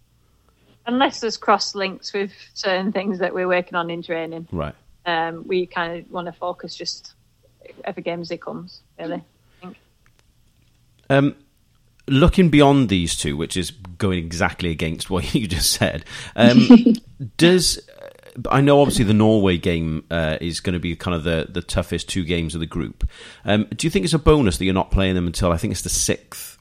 unless 0.86 1.20
there's 1.20 1.36
cross 1.36 1.74
links 1.74 2.12
with 2.12 2.32
certain 2.54 2.92
things 2.92 3.18
that 3.18 3.34
we're 3.34 3.48
working 3.48 3.74
on 3.74 3.90
in 3.90 4.02
training. 4.02 4.48
Right. 4.50 4.74
Um, 5.06 5.46
we 5.46 5.66
kind 5.66 5.98
of 5.98 6.10
want 6.10 6.26
to 6.26 6.32
focus 6.32 6.74
just 6.74 7.14
every 7.84 8.02
game 8.02 8.20
as 8.20 8.30
it 8.30 8.40
comes, 8.40 8.80
really. 8.98 9.22
Um, 11.10 11.36
looking 12.06 12.48
beyond 12.48 12.88
these 12.88 13.16
two, 13.16 13.36
which 13.36 13.56
is 13.56 13.70
going 13.70 14.18
exactly 14.18 14.70
against 14.70 15.10
what 15.10 15.34
you 15.34 15.46
just 15.46 15.72
said, 15.72 16.04
um, 16.36 16.68
does 17.36 17.80
I 18.50 18.60
know 18.60 18.80
obviously 18.80 19.04
the 19.04 19.14
Norway 19.14 19.58
game 19.58 20.04
uh, 20.10 20.38
is 20.40 20.60
going 20.60 20.74
to 20.74 20.80
be 20.80 20.96
kind 20.96 21.14
of 21.14 21.24
the, 21.24 21.46
the 21.50 21.60
toughest 21.60 22.08
two 22.08 22.24
games 22.24 22.54
of 22.54 22.60
the 22.60 22.66
group. 22.66 23.08
Um, 23.44 23.66
do 23.76 23.86
you 23.86 23.90
think 23.90 24.04
it's 24.04 24.14
a 24.14 24.18
bonus 24.18 24.56
that 24.56 24.64
you're 24.64 24.74
not 24.74 24.90
playing 24.90 25.14
them 25.14 25.26
until 25.26 25.52
I 25.52 25.58
think 25.58 25.72
it's 25.72 25.82
the 25.82 25.90
sixth 25.90 26.51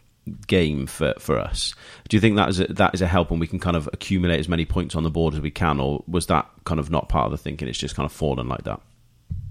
game 0.47 0.87
for, 0.87 1.13
for 1.19 1.37
us. 1.37 1.73
Do 2.09 2.17
you 2.17 2.21
think 2.21 2.35
that 2.35 2.49
is 2.49 2.59
a, 2.59 2.65
that 2.73 2.93
is 2.93 3.01
a 3.01 3.07
help 3.07 3.31
and 3.31 3.39
we 3.39 3.47
can 3.47 3.59
kind 3.59 3.75
of 3.75 3.89
accumulate 3.93 4.39
as 4.39 4.49
many 4.49 4.65
points 4.65 4.95
on 4.95 5.03
the 5.03 5.09
board 5.09 5.33
as 5.33 5.41
we 5.41 5.51
can, 5.51 5.79
or 5.79 6.03
was 6.07 6.27
that 6.27 6.49
kind 6.65 6.79
of 6.79 6.89
not 6.89 7.09
part 7.09 7.25
of 7.25 7.31
the 7.31 7.37
thinking? 7.37 7.67
It's 7.67 7.77
just 7.77 7.95
kind 7.95 8.05
of 8.05 8.11
fallen 8.11 8.47
like 8.47 8.63
that. 8.63 8.81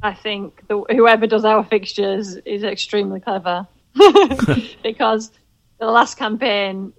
I 0.02 0.14
think 0.14 0.66
the, 0.68 0.80
whoever 0.90 1.26
does 1.26 1.44
our 1.44 1.64
fixtures 1.64 2.36
is 2.36 2.64
extremely 2.64 3.20
clever 3.20 3.66
because 4.82 5.30
the 5.78 5.86
last 5.86 6.16
campaign 6.16 6.92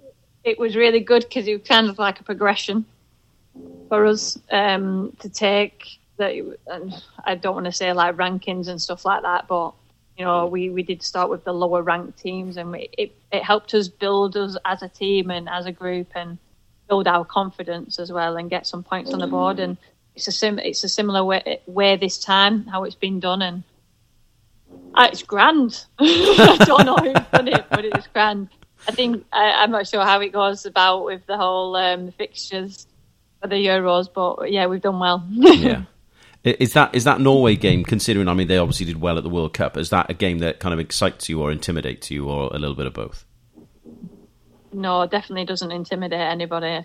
it 0.44 0.58
was 0.58 0.76
really 0.76 1.00
good 1.00 1.22
because 1.22 1.46
it 1.46 1.58
was 1.58 1.68
kind 1.68 1.88
of 1.88 1.98
like 1.98 2.20
a 2.20 2.24
progression 2.24 2.84
for 3.88 4.06
us 4.06 4.38
um, 4.50 5.16
to 5.20 5.28
take. 5.28 5.98
That 6.18 6.34
and 6.66 7.02
I 7.24 7.36
don't 7.36 7.54
want 7.54 7.66
to 7.66 7.72
say 7.72 7.92
like 7.92 8.16
rankings 8.16 8.68
and 8.68 8.80
stuff 8.80 9.04
like 9.04 9.22
that, 9.22 9.48
but 9.48 9.72
you 10.22 10.28
know, 10.28 10.46
we, 10.46 10.70
we 10.70 10.84
did 10.84 11.02
start 11.02 11.30
with 11.30 11.42
the 11.42 11.52
lower 11.52 11.82
ranked 11.82 12.16
teams, 12.16 12.56
and 12.56 12.70
we, 12.70 12.88
it 12.96 13.12
it 13.32 13.42
helped 13.42 13.74
us 13.74 13.88
build 13.88 14.36
us 14.36 14.56
as 14.64 14.80
a 14.80 14.88
team 14.88 15.32
and 15.32 15.48
as 15.48 15.66
a 15.66 15.72
group, 15.72 16.12
and 16.14 16.38
build 16.88 17.08
our 17.08 17.24
confidence 17.24 17.98
as 17.98 18.12
well, 18.12 18.36
and 18.36 18.48
get 18.48 18.64
some 18.64 18.84
points 18.84 19.12
on 19.12 19.18
the 19.18 19.26
board. 19.26 19.58
And 19.58 19.76
it's 20.14 20.28
a 20.28 20.30
sim 20.30 20.60
it's 20.60 20.84
a 20.84 20.88
similar 20.88 21.24
way, 21.24 21.58
way 21.66 21.96
this 21.96 22.18
time 22.20 22.66
how 22.66 22.84
it's 22.84 22.94
been 22.94 23.18
done, 23.18 23.42
and 23.42 23.64
uh, 24.94 25.08
it's 25.10 25.24
grand. 25.24 25.86
I 25.98 26.56
don't 26.66 26.86
know 26.86 26.98
who's 26.98 27.26
done 27.32 27.48
it, 27.48 27.64
but 27.68 27.84
it's 27.84 28.06
grand. 28.06 28.48
I 28.86 28.92
think 28.92 29.26
I, 29.32 29.64
am 29.64 29.72
not 29.72 29.88
sure 29.88 30.04
how 30.04 30.20
it 30.20 30.32
goes 30.32 30.66
about 30.66 31.04
with 31.04 31.26
the 31.26 31.36
whole 31.36 31.74
um, 31.74 32.12
fixtures 32.12 32.86
for 33.40 33.48
the 33.48 33.56
Euros, 33.56 34.06
but 34.14 34.52
yeah, 34.52 34.66
we've 34.66 34.80
done 34.80 35.00
well. 35.00 35.26
yeah. 35.30 35.82
Is 36.44 36.72
that 36.72 36.94
is 36.94 37.04
that 37.04 37.20
Norway 37.20 37.54
game? 37.54 37.84
Considering, 37.84 38.26
I 38.26 38.34
mean, 38.34 38.48
they 38.48 38.58
obviously 38.58 38.86
did 38.86 39.00
well 39.00 39.16
at 39.16 39.22
the 39.22 39.30
World 39.30 39.54
Cup. 39.54 39.76
Is 39.76 39.90
that 39.90 40.10
a 40.10 40.14
game 40.14 40.40
that 40.40 40.58
kind 40.58 40.72
of 40.72 40.80
excites 40.80 41.28
you 41.28 41.40
or 41.40 41.52
intimidates 41.52 42.10
you, 42.10 42.28
or 42.28 42.50
a 42.52 42.58
little 42.58 42.74
bit 42.74 42.86
of 42.86 42.94
both? 42.94 43.24
No, 44.72 45.06
definitely 45.06 45.44
doesn't 45.44 45.70
intimidate 45.70 46.18
anybody. 46.18 46.84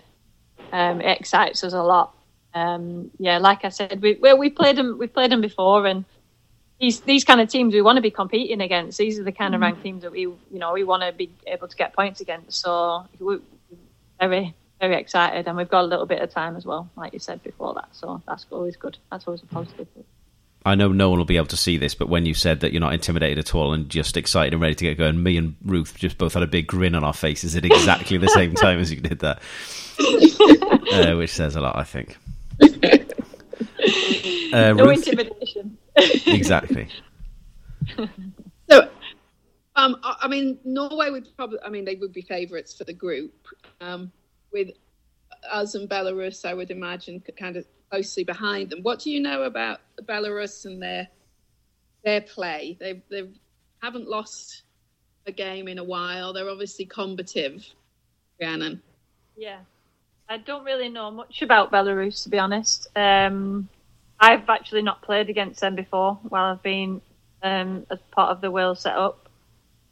Um, 0.72 1.00
it 1.00 1.18
excites 1.18 1.64
us 1.64 1.72
a 1.72 1.82
lot. 1.82 2.14
Um, 2.54 3.10
yeah, 3.18 3.38
like 3.38 3.64
I 3.64 3.70
said, 3.70 4.00
we 4.00 4.14
well, 4.20 4.38
we 4.38 4.48
played 4.48 4.76
them. 4.76 4.96
We 4.96 5.08
played 5.08 5.32
them 5.32 5.40
before, 5.40 5.86
and 5.86 6.04
these 6.80 7.00
these 7.00 7.24
kind 7.24 7.40
of 7.40 7.48
teams 7.48 7.74
we 7.74 7.82
want 7.82 7.96
to 7.96 8.02
be 8.02 8.12
competing 8.12 8.60
against. 8.60 8.98
These 8.98 9.18
are 9.18 9.24
the 9.24 9.32
kind 9.32 9.56
of 9.56 9.60
ranked 9.60 9.82
teams 9.82 10.02
that 10.02 10.12
we 10.12 10.20
you 10.20 10.38
know 10.52 10.72
we 10.72 10.84
want 10.84 11.02
to 11.02 11.12
be 11.12 11.30
able 11.48 11.66
to 11.66 11.76
get 11.76 11.94
points 11.94 12.20
against. 12.20 12.60
So 12.60 13.06
we're 13.18 13.40
very 14.20 14.54
very 14.80 14.96
excited, 14.96 15.46
and 15.46 15.56
we've 15.56 15.68
got 15.68 15.82
a 15.82 15.86
little 15.86 16.06
bit 16.06 16.20
of 16.22 16.30
time 16.30 16.56
as 16.56 16.64
well, 16.64 16.90
like 16.96 17.12
you 17.12 17.18
said 17.18 17.42
before 17.42 17.74
that. 17.74 17.88
So 17.92 18.22
that's 18.26 18.46
always 18.50 18.76
good. 18.76 18.98
That's 19.10 19.26
always 19.26 19.42
a 19.42 19.46
positive. 19.46 19.88
I 20.66 20.74
know 20.74 20.88
no 20.88 21.08
one 21.08 21.18
will 21.18 21.24
be 21.24 21.36
able 21.36 21.46
to 21.46 21.56
see 21.56 21.76
this, 21.78 21.94
but 21.94 22.08
when 22.08 22.26
you 22.26 22.34
said 22.34 22.60
that 22.60 22.72
you're 22.72 22.80
not 22.80 22.92
intimidated 22.92 23.38
at 23.38 23.54
all 23.54 23.72
and 23.72 23.88
just 23.88 24.16
excited 24.16 24.52
and 24.52 24.60
ready 24.60 24.74
to 24.74 24.84
get 24.84 24.98
going, 24.98 25.22
me 25.22 25.36
and 25.36 25.56
Ruth 25.64 25.96
just 25.96 26.18
both 26.18 26.34
had 26.34 26.42
a 26.42 26.46
big 26.46 26.66
grin 26.66 26.94
on 26.94 27.04
our 27.04 27.14
faces 27.14 27.56
at 27.56 27.64
exactly 27.64 28.18
the 28.18 28.28
same 28.28 28.54
time 28.56 28.78
as 28.78 28.92
you 28.92 29.00
did 29.00 29.20
that, 29.20 29.40
uh, 30.92 31.16
which 31.16 31.30
says 31.30 31.56
a 31.56 31.60
lot, 31.60 31.76
I 31.76 31.84
think. 31.84 32.16
Uh, 34.50 34.72
no 34.72 34.86
Ruth, 34.86 35.06
intimidation. 35.06 35.76
exactly. 36.26 36.88
So, 38.70 38.88
um, 39.76 39.96
I 40.02 40.26
mean, 40.26 40.58
Norway 40.64 41.10
would 41.10 41.28
probably, 41.36 41.58
I 41.64 41.68
mean, 41.68 41.84
they 41.84 41.96
would 41.96 42.14
be 42.14 42.22
favourites 42.22 42.74
for 42.74 42.84
the 42.84 42.94
group. 42.94 43.34
Um, 43.82 44.10
with 44.52 44.70
us 45.50 45.74
and 45.74 45.88
Belarus, 45.88 46.44
I 46.44 46.54
would 46.54 46.70
imagine, 46.70 47.22
kind 47.38 47.56
of 47.56 47.66
closely 47.90 48.24
behind 48.24 48.70
them. 48.70 48.80
What 48.82 49.00
do 49.00 49.10
you 49.10 49.20
know 49.20 49.42
about 49.42 49.80
Belarus 50.02 50.64
and 50.64 50.82
their 50.82 51.08
their 52.04 52.20
play? 52.20 52.76
They 52.80 53.02
they 53.10 53.28
haven't 53.82 54.08
lost 54.08 54.62
a 55.26 55.32
game 55.32 55.68
in 55.68 55.78
a 55.78 55.84
while. 55.84 56.32
They're 56.32 56.48
obviously 56.48 56.86
combative, 56.86 57.64
Rhiannon. 58.40 58.82
Yeah, 59.36 59.60
I 60.28 60.38
don't 60.38 60.64
really 60.64 60.88
know 60.88 61.10
much 61.10 61.42
about 61.42 61.70
Belarus 61.70 62.24
to 62.24 62.28
be 62.28 62.38
honest. 62.38 62.88
Um, 62.96 63.68
I've 64.20 64.48
actually 64.48 64.82
not 64.82 65.02
played 65.02 65.30
against 65.30 65.60
them 65.60 65.76
before 65.76 66.18
while 66.28 66.52
I've 66.52 66.62
been 66.62 67.00
um, 67.42 67.86
as 67.90 67.98
part 68.10 68.30
of 68.30 68.40
the 68.40 68.50
Wales 68.50 68.80
setup. 68.80 69.28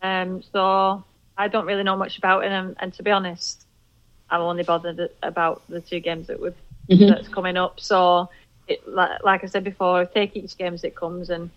Um, 0.02 0.42
so 0.52 1.04
I 1.38 1.48
don't 1.48 1.66
really 1.66 1.84
know 1.84 1.96
much 1.96 2.18
about 2.18 2.44
it, 2.44 2.76
and 2.78 2.92
to 2.94 3.02
be 3.02 3.10
honest, 3.10 3.65
I'm 4.30 4.40
only 4.40 4.64
bothered 4.64 5.10
about 5.22 5.62
the 5.68 5.80
two 5.80 6.00
games 6.00 6.26
that 6.26 6.40
we've 6.40 6.54
mm-hmm. 6.90 7.08
that's 7.08 7.28
coming 7.28 7.56
up. 7.56 7.80
So, 7.80 8.28
it, 8.66 8.86
like, 8.88 9.22
like, 9.22 9.44
I 9.44 9.46
said 9.46 9.64
before, 9.64 10.04
take 10.06 10.36
each 10.36 10.56
game 10.56 10.74
as 10.74 10.84
it 10.84 10.96
comes, 10.96 11.30
and, 11.30 11.50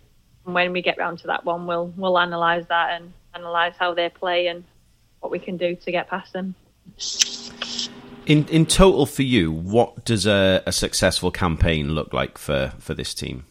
and 0.45 0.53
when 0.53 0.71
we 0.71 0.81
get 0.81 0.97
round 0.97 1.19
to 1.19 1.27
that 1.27 1.45
one, 1.45 1.65
we'll 1.65 1.93
we'll 1.97 2.17
analyse 2.17 2.65
that 2.67 2.93
and 2.93 3.11
analyse 3.33 3.75
how 3.77 3.93
they 3.93 4.09
play 4.09 4.47
and 4.47 4.63
what 5.19 5.31
we 5.31 5.39
can 5.39 5.57
do 5.57 5.75
to 5.75 5.91
get 5.91 6.09
past 6.09 6.33
them. 6.33 6.55
In 8.25 8.45
in 8.47 8.65
total, 8.65 9.05
for 9.05 9.23
you, 9.23 9.51
what 9.51 10.05
does 10.05 10.27
a, 10.27 10.61
a 10.65 10.71
successful 10.71 11.31
campaign 11.31 11.95
look 11.95 12.13
like 12.13 12.37
for, 12.37 12.73
for 12.79 12.93
this 12.93 13.13
team? 13.13 13.45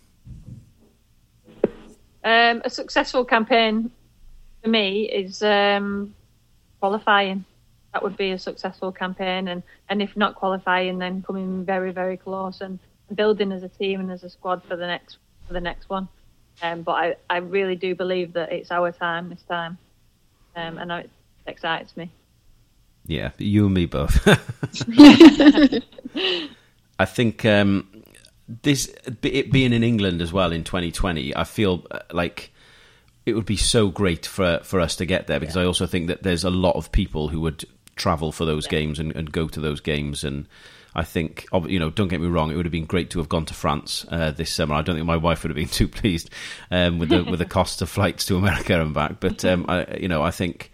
Um, 2.24 2.62
a 2.64 2.70
successful 2.70 3.24
campaign 3.24 3.90
for 4.62 4.68
me 4.68 5.08
is 5.08 5.42
um, 5.42 6.14
qualifying 6.80 7.44
that 7.92 8.02
would 8.02 8.16
be 8.16 8.32
a 8.32 8.38
successful 8.38 8.92
campaign. 8.92 9.48
And, 9.48 9.62
and 9.88 10.02
if 10.02 10.16
not 10.16 10.34
qualifying, 10.34 10.98
then 10.98 11.22
coming 11.22 11.64
very, 11.64 11.92
very 11.92 12.16
close 12.16 12.60
and 12.60 12.78
building 13.14 13.52
as 13.52 13.62
a 13.62 13.68
team 13.68 14.00
and 14.00 14.10
as 14.10 14.24
a 14.24 14.30
squad 14.30 14.62
for 14.64 14.76
the 14.76 14.86
next 14.86 15.18
for 15.46 15.54
the 15.54 15.60
next 15.60 15.88
one. 15.88 16.08
Um, 16.62 16.82
but 16.82 16.92
I, 16.92 17.16
I 17.30 17.38
really 17.38 17.76
do 17.76 17.94
believe 17.94 18.32
that 18.34 18.52
it's 18.52 18.70
our 18.70 18.92
time 18.92 19.30
this 19.30 19.42
time, 19.42 19.78
um, 20.56 20.78
and 20.78 20.90
it 20.90 21.10
excites 21.46 21.96
me. 21.96 22.10
Yeah, 23.06 23.30
you 23.38 23.66
and 23.66 23.74
me 23.74 23.86
both. 23.86 24.26
I 26.98 27.04
think 27.04 27.44
um, 27.44 28.04
this 28.62 28.92
it 29.22 29.52
being 29.52 29.72
in 29.72 29.82
England 29.82 30.20
as 30.20 30.32
well 30.32 30.52
in 30.52 30.64
2020, 30.64 31.34
I 31.34 31.44
feel 31.44 31.86
uh, 31.90 32.00
like 32.12 32.52
it 33.24 33.34
would 33.34 33.46
be 33.46 33.56
so 33.56 33.88
great 33.88 34.26
for 34.26 34.60
for 34.62 34.80
us 34.80 34.96
to 34.96 35.06
get 35.06 35.26
there 35.26 35.38
because 35.38 35.56
yeah. 35.56 35.62
I 35.62 35.66
also 35.66 35.86
think 35.86 36.08
that 36.08 36.22
there's 36.22 36.44
a 36.44 36.50
lot 36.50 36.76
of 36.76 36.90
people 36.92 37.28
who 37.28 37.40
would 37.42 37.64
travel 37.98 38.32
for 38.32 38.44
those 38.44 38.64
yeah. 38.66 38.70
games 38.70 38.98
and, 38.98 39.14
and, 39.14 39.30
go 39.30 39.48
to 39.48 39.60
those 39.60 39.80
games 39.80 40.24
and. 40.24 40.46
I 40.94 41.04
think, 41.04 41.46
you 41.66 41.78
know, 41.78 41.90
don't 41.90 42.08
get 42.08 42.20
me 42.20 42.26
wrong. 42.26 42.50
It 42.50 42.56
would 42.56 42.64
have 42.64 42.72
been 42.72 42.86
great 42.86 43.10
to 43.10 43.18
have 43.18 43.28
gone 43.28 43.44
to 43.44 43.54
France 43.54 44.06
uh, 44.08 44.32
this 44.32 44.50
summer. 44.50 44.74
I 44.74 44.82
don't 44.82 44.96
think 44.96 45.06
my 45.06 45.18
wife 45.18 45.44
would 45.44 45.50
have 45.50 45.56
been 45.56 45.68
too 45.68 45.86
pleased 45.86 46.30
um, 46.70 46.98
with 46.98 47.10
the 47.10 47.22
with 47.22 47.38
the 47.38 47.44
cost 47.44 47.82
of 47.82 47.90
flights 47.90 48.24
to 48.26 48.36
America 48.36 48.80
and 48.80 48.94
back. 48.94 49.20
But 49.20 49.44
um, 49.44 49.66
I, 49.68 49.98
you 50.00 50.08
know, 50.08 50.22
I 50.22 50.30
think 50.32 50.72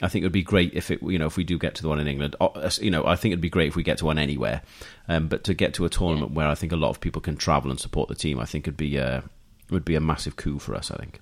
I 0.00 0.08
think 0.08 0.22
it 0.22 0.26
would 0.26 0.32
be 0.32 0.42
great 0.42 0.74
if 0.74 0.90
it, 0.90 1.02
you 1.02 1.18
know, 1.18 1.26
if 1.26 1.36
we 1.36 1.44
do 1.44 1.58
get 1.58 1.74
to 1.76 1.82
the 1.82 1.88
one 1.88 1.98
in 1.98 2.06
England. 2.06 2.36
You 2.80 2.90
know, 2.90 3.04
I 3.04 3.16
think 3.16 3.32
it'd 3.32 3.40
be 3.40 3.50
great 3.50 3.68
if 3.68 3.76
we 3.76 3.82
get 3.82 3.98
to 3.98 4.06
one 4.06 4.18
anywhere. 4.18 4.62
Um, 5.08 5.26
but 5.26 5.44
to 5.44 5.54
get 5.54 5.74
to 5.74 5.84
a 5.84 5.88
tournament 5.88 6.32
yeah. 6.32 6.36
where 6.36 6.48
I 6.48 6.54
think 6.54 6.72
a 6.72 6.76
lot 6.76 6.90
of 6.90 7.00
people 7.00 7.20
can 7.20 7.36
travel 7.36 7.70
and 7.70 7.80
support 7.80 8.08
the 8.08 8.14
team, 8.14 8.38
I 8.38 8.44
think 8.44 8.68
it'd 8.68 8.76
be 8.76 8.98
uh, 8.98 9.22
would 9.70 9.84
be 9.84 9.96
a 9.96 10.00
massive 10.00 10.36
coup 10.36 10.58
for 10.58 10.74
us. 10.74 10.90
I 10.90 10.96
think. 10.96 11.20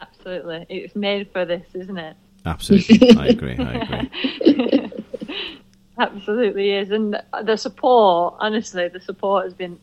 Absolutely, 0.00 0.66
it's 0.68 0.94
made 0.94 1.32
for 1.32 1.44
this, 1.44 1.66
isn't 1.74 1.98
it? 1.98 2.16
Absolutely, 2.44 3.16
I 3.16 3.26
agree. 3.28 3.56
I 3.58 3.72
agree. 3.74 4.92
Absolutely 5.98 6.72
is, 6.72 6.90
and 6.90 7.20
the 7.44 7.56
support. 7.56 8.34
Honestly, 8.40 8.88
the 8.88 9.00
support 9.00 9.44
has 9.44 9.54
been 9.54 9.78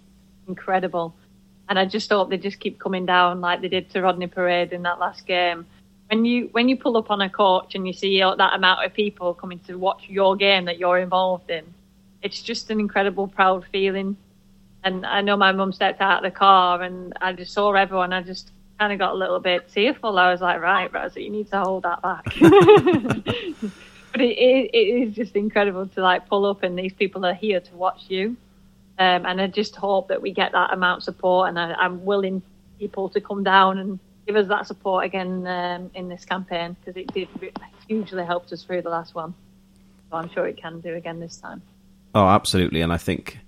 incredible, 0.47 1.15
and 1.69 1.79
I 1.79 1.85
just 1.85 2.09
hope 2.09 2.29
they 2.29 2.37
just 2.37 2.59
keep 2.59 2.79
coming 2.79 3.05
down 3.05 3.41
like 3.41 3.61
they 3.61 3.67
did 3.67 3.89
to 3.91 4.01
Rodney 4.01 4.27
Parade 4.27 4.73
in 4.73 4.83
that 4.83 4.99
last 4.99 5.25
game 5.25 5.65
when 6.09 6.25
you 6.25 6.49
when 6.51 6.67
you 6.67 6.75
pull 6.75 6.97
up 6.97 7.11
on 7.11 7.21
a 7.21 7.29
coach 7.29 7.75
and 7.75 7.85
you 7.85 7.93
see 7.93 8.19
that 8.19 8.53
amount 8.53 8.83
of 8.83 8.93
people 8.93 9.33
coming 9.33 9.59
to 9.59 9.75
watch 9.75 10.05
your 10.09 10.35
game 10.35 10.65
that 10.65 10.79
you're 10.79 10.97
involved 10.97 11.49
in, 11.51 11.63
it's 12.21 12.41
just 12.41 12.71
an 12.71 12.79
incredible 12.79 13.27
proud 13.27 13.65
feeling. 13.71 14.17
And 14.83 15.05
I 15.05 15.21
know 15.21 15.37
my 15.37 15.51
mum 15.51 15.71
stepped 15.71 16.01
out 16.01 16.23
of 16.25 16.31
the 16.31 16.35
car 16.35 16.81
and 16.81 17.13
I 17.21 17.33
just 17.33 17.53
saw 17.53 17.71
everyone. 17.73 18.11
I 18.11 18.23
just 18.23 18.51
kind 18.79 18.93
of 18.93 18.99
got 18.99 19.11
a 19.11 19.17
little 19.17 19.39
bit 19.39 19.69
tearful. 19.71 20.17
I 20.17 20.31
was 20.31 20.41
like, 20.41 20.61
right, 20.61 20.91
Rosie, 20.91 21.23
you 21.23 21.29
need 21.29 21.49
to 21.51 21.59
hold 21.59 21.83
that 21.83 22.01
back. 22.01 22.25
but 24.11 24.21
it, 24.21 24.37
it, 24.37 24.69
it 24.73 25.07
is 25.07 25.15
just 25.15 25.35
incredible 25.35 25.87
to 25.87 26.01
like 26.01 26.27
pull 26.27 26.45
up 26.45 26.63
and 26.63 26.77
these 26.77 26.93
people 26.93 27.25
are 27.25 27.33
here 27.33 27.59
to 27.59 27.75
watch 27.75 28.05
you. 28.07 28.37
Um, 28.97 29.25
and 29.25 29.39
I 29.39 29.47
just 29.47 29.75
hope 29.75 30.09
that 30.09 30.21
we 30.21 30.31
get 30.31 30.53
that 30.53 30.73
amount 30.73 30.99
of 30.99 31.03
support. 31.03 31.49
And 31.49 31.59
I, 31.59 31.73
I'm 31.73 32.05
willing 32.05 32.41
people 32.79 33.09
to 33.09 33.21
come 33.21 33.43
down 33.43 33.77
and 33.77 33.99
give 34.25 34.35
us 34.35 34.47
that 34.47 34.67
support 34.67 35.05
again 35.05 35.45
um, 35.47 35.91
in 35.93 36.07
this 36.07 36.25
campaign 36.25 36.75
because 36.79 36.95
it 36.95 37.13
did 37.13 37.27
hugely 37.87 38.23
helped 38.23 38.53
us 38.53 38.63
through 38.63 38.81
the 38.81 38.89
last 38.89 39.15
one. 39.15 39.33
So 40.09 40.17
I'm 40.17 40.29
sure 40.29 40.47
it 40.47 40.57
can 40.57 40.79
do 40.79 40.95
again 40.95 41.19
this 41.19 41.37
time. 41.37 41.61
Oh, 42.15 42.27
absolutely, 42.27 42.81
and 42.81 42.91
I 42.91 42.97
think 42.97 43.39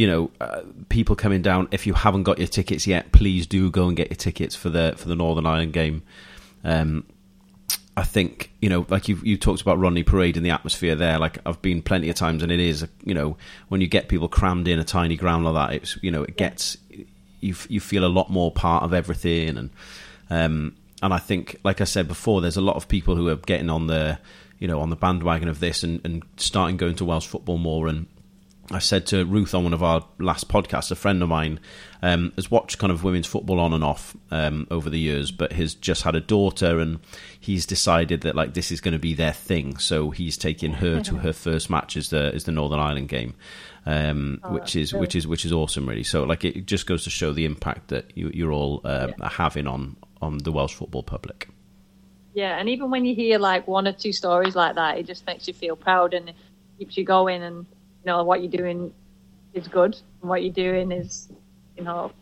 you 0.00 0.06
know 0.06 0.30
uh, 0.40 0.62
people 0.88 1.14
coming 1.14 1.42
down. 1.42 1.68
If 1.72 1.86
you 1.86 1.92
haven't 1.92 2.22
got 2.22 2.38
your 2.38 2.48
tickets 2.48 2.86
yet, 2.86 3.12
please 3.12 3.46
do 3.46 3.70
go 3.70 3.86
and 3.88 3.94
get 3.94 4.08
your 4.08 4.16
tickets 4.16 4.56
for 4.56 4.70
the 4.70 4.94
for 4.96 5.08
the 5.08 5.14
Northern 5.14 5.44
Ireland 5.44 5.74
game. 5.74 6.02
Um, 6.64 7.04
I 7.98 8.04
think 8.04 8.50
you 8.62 8.70
know, 8.70 8.86
like 8.88 9.08
you 9.08 9.20
you 9.22 9.36
talked 9.36 9.60
about 9.60 9.78
Rodney 9.78 10.02
Parade 10.02 10.38
and 10.38 10.46
the 10.46 10.50
atmosphere 10.50 10.94
there. 10.94 11.18
Like 11.18 11.36
I've 11.44 11.60
been 11.60 11.82
plenty 11.82 12.08
of 12.08 12.16
times, 12.16 12.42
and 12.42 12.50
it 12.50 12.60
is 12.60 12.88
you 13.04 13.12
know 13.12 13.36
when 13.68 13.82
you 13.82 13.86
get 13.88 14.08
people 14.08 14.26
crammed 14.26 14.68
in 14.68 14.78
a 14.78 14.84
tiny 14.84 15.16
ground 15.16 15.44
like 15.44 15.54
that, 15.54 15.76
it's 15.76 15.98
you 16.02 16.10
know 16.10 16.22
it 16.22 16.38
gets 16.38 16.78
you 17.40 17.54
you 17.68 17.80
feel 17.80 18.06
a 18.06 18.08
lot 18.08 18.30
more 18.30 18.50
part 18.50 18.84
of 18.84 18.94
everything 18.94 19.58
and 19.58 19.70
um, 20.30 20.76
and 21.02 21.12
I 21.12 21.18
think, 21.18 21.58
like 21.62 21.80
I 21.80 21.84
said 21.84 22.08
before, 22.08 22.40
there's 22.40 22.56
a 22.56 22.62
lot 22.62 22.76
of 22.76 22.88
people 22.88 23.16
who 23.16 23.28
are 23.28 23.36
getting 23.36 23.70
on 23.70 23.86
the, 23.86 24.18
you 24.58 24.68
know, 24.68 24.80
on 24.80 24.90
the 24.90 24.96
bandwagon 24.96 25.48
of 25.48 25.58
this 25.58 25.82
and, 25.82 26.00
and 26.04 26.22
starting 26.36 26.76
going 26.76 26.94
to 26.96 27.04
Welsh 27.04 27.26
football 27.26 27.58
more. 27.58 27.88
And 27.88 28.06
I 28.72 28.78
said 28.78 29.06
to 29.06 29.24
Ruth 29.24 29.54
on 29.54 29.64
one 29.64 29.74
of 29.74 29.82
our 29.82 30.04
last 30.18 30.48
podcasts, 30.48 30.90
a 30.90 30.94
friend 30.94 31.22
of 31.22 31.28
mine 31.28 31.58
um, 32.02 32.32
has 32.36 32.50
watched 32.50 32.78
kind 32.78 32.92
of 32.92 33.02
women's 33.02 33.26
football 33.26 33.58
on 33.58 33.72
and 33.72 33.82
off 33.82 34.16
um, 34.30 34.68
over 34.70 34.88
the 34.88 34.98
years, 34.98 35.32
but 35.32 35.52
has 35.52 35.74
just 35.74 36.02
had 36.02 36.14
a 36.14 36.20
daughter, 36.20 36.78
and 36.78 37.00
he's 37.38 37.66
decided 37.66 38.20
that 38.20 38.36
like 38.36 38.54
this 38.54 38.70
is 38.70 38.80
going 38.80 38.92
to 38.92 38.98
be 38.98 39.14
their 39.14 39.32
thing. 39.32 39.76
So 39.78 40.10
he's 40.10 40.36
taking 40.36 40.74
her 40.74 41.00
to 41.02 41.16
her 41.16 41.32
first 41.32 41.68
match 41.68 41.96
as 41.96 42.10
the 42.10 42.32
as 42.34 42.44
the 42.44 42.52
Northern 42.52 42.78
Ireland 42.78 43.08
game 43.08 43.34
um, 43.86 44.40
oh, 44.44 44.52
which 44.52 44.76
is 44.76 44.92
which 44.92 45.14
is 45.14 45.26
which 45.26 45.44
is 45.44 45.52
awesome, 45.52 45.88
really. 45.88 46.04
So 46.04 46.24
like 46.24 46.44
it 46.44 46.66
just 46.66 46.86
goes 46.86 47.04
to 47.04 47.10
show 47.10 47.32
the 47.32 47.44
impact 47.44 47.88
that 47.88 48.16
you, 48.16 48.48
are 48.48 48.52
all 48.52 48.80
yeah. 48.84 49.10
having 49.28 49.66
on 49.66 49.96
on 50.20 50.38
the 50.38 50.52
Welsh 50.52 50.74
football 50.74 51.02
public. 51.02 51.48
Yeah, 52.34 52.58
and 52.58 52.68
even 52.68 52.90
when 52.90 53.04
you 53.04 53.14
hear 53.14 53.38
like 53.38 53.66
one 53.66 53.88
or 53.88 53.92
two 53.92 54.12
stories 54.12 54.54
like 54.54 54.74
that, 54.76 54.98
it 54.98 55.06
just 55.06 55.26
makes 55.26 55.48
you 55.48 55.54
feel 55.54 55.76
proud 55.76 56.14
and 56.14 56.32
keeps 56.78 56.96
you 56.96 57.04
going. 57.04 57.42
And 57.42 57.66
you 58.04 58.06
know 58.06 58.22
what 58.24 58.42
you're 58.42 58.50
doing 58.50 58.92
is 59.54 59.68
good, 59.68 59.96
and 60.20 60.30
what 60.30 60.42
you're 60.42 60.52
doing 60.52 60.92
is 60.92 61.28
you 61.76 61.84
know 61.84 62.12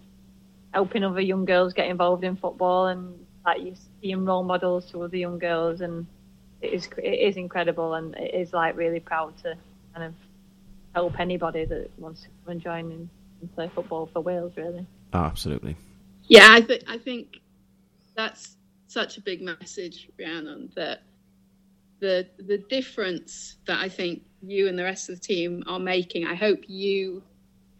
helping 0.72 1.02
other 1.04 1.20
young 1.20 1.44
girls 1.44 1.72
get 1.72 1.88
involved 1.88 2.24
in 2.24 2.36
football, 2.36 2.86
and 2.86 3.26
like 3.44 3.62
you 3.62 3.74
seeing 4.00 4.24
role 4.24 4.44
models 4.44 4.90
to 4.90 5.02
other 5.02 5.16
young 5.16 5.38
girls, 5.38 5.80
and 5.80 6.06
it 6.60 6.72
is 6.72 6.88
it 6.98 7.28
is 7.28 7.36
incredible, 7.36 7.94
and 7.94 8.14
it 8.16 8.34
is 8.34 8.52
like 8.52 8.76
really 8.76 9.00
proud 9.00 9.36
to 9.38 9.56
kind 9.94 10.06
of 10.06 10.14
help 10.94 11.18
anybody 11.20 11.64
that 11.64 11.90
wants 11.98 12.22
to 12.22 12.28
come 12.28 12.52
and 12.52 12.60
join 12.60 12.90
and, 12.90 13.08
and 13.40 13.54
play 13.54 13.70
football 13.74 14.08
for 14.12 14.20
Wales, 14.20 14.52
really. 14.56 14.86
Oh, 15.12 15.20
absolutely. 15.20 15.76
Yeah, 16.24 16.48
I 16.50 16.60
think 16.60 16.82
I 16.86 16.98
think 16.98 17.38
that's 18.14 18.56
such 18.88 19.18
a 19.18 19.20
big 19.20 19.40
message, 19.40 20.08
Rhiannon, 20.18 20.72
that 20.74 21.02
the 22.00 22.28
the 22.38 22.58
difference 22.58 23.56
that 23.66 23.80
I 23.80 23.88
think 23.88 24.22
you 24.42 24.68
and 24.68 24.78
the 24.78 24.84
rest 24.84 25.08
of 25.08 25.16
the 25.16 25.20
team 25.20 25.64
are 25.66 25.78
making. 25.78 26.26
I 26.26 26.34
hope 26.34 26.60
you, 26.68 27.22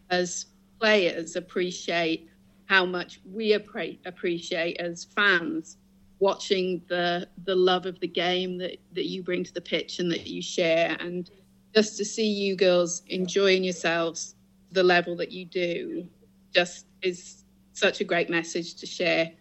as 0.09 0.47
players, 0.79 1.35
appreciate 1.35 2.29
how 2.65 2.85
much 2.85 3.19
we 3.25 3.53
appreciate 3.53 4.77
as 4.77 5.05
fans 5.15 5.77
watching 6.19 6.81
the 6.87 7.27
the 7.45 7.55
love 7.55 7.85
of 7.85 7.99
the 7.99 8.07
game 8.07 8.57
that 8.57 8.77
that 8.93 9.05
you 9.05 9.23
bring 9.23 9.43
to 9.43 9.53
the 9.53 9.61
pitch 9.61 9.99
and 9.99 10.11
that 10.11 10.27
you 10.27 10.41
share 10.41 10.95
and 10.99 11.31
just 11.73 11.97
to 11.97 12.05
see 12.05 12.27
you 12.27 12.55
girls 12.55 13.03
enjoying 13.07 13.63
yourselves 13.63 14.35
the 14.71 14.83
level 14.83 15.15
that 15.15 15.31
you 15.31 15.45
do 15.45 16.05
just 16.53 16.85
is 17.01 17.45
such 17.73 18.01
a 18.01 18.03
great 18.03 18.29
message 18.29 18.75
to 18.75 18.85
share 18.85 19.31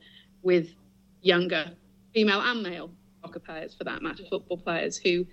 with 0.43 0.75
younger 1.23 1.73
female 2.15 2.41
and 2.41 2.63
male 2.63 2.91
soccer 3.23 3.39
players 3.39 3.75
for 3.75 3.85
that 3.85 4.03
matter 4.03 4.23
football 4.31 4.57
players 4.57 4.97
who 4.97 5.27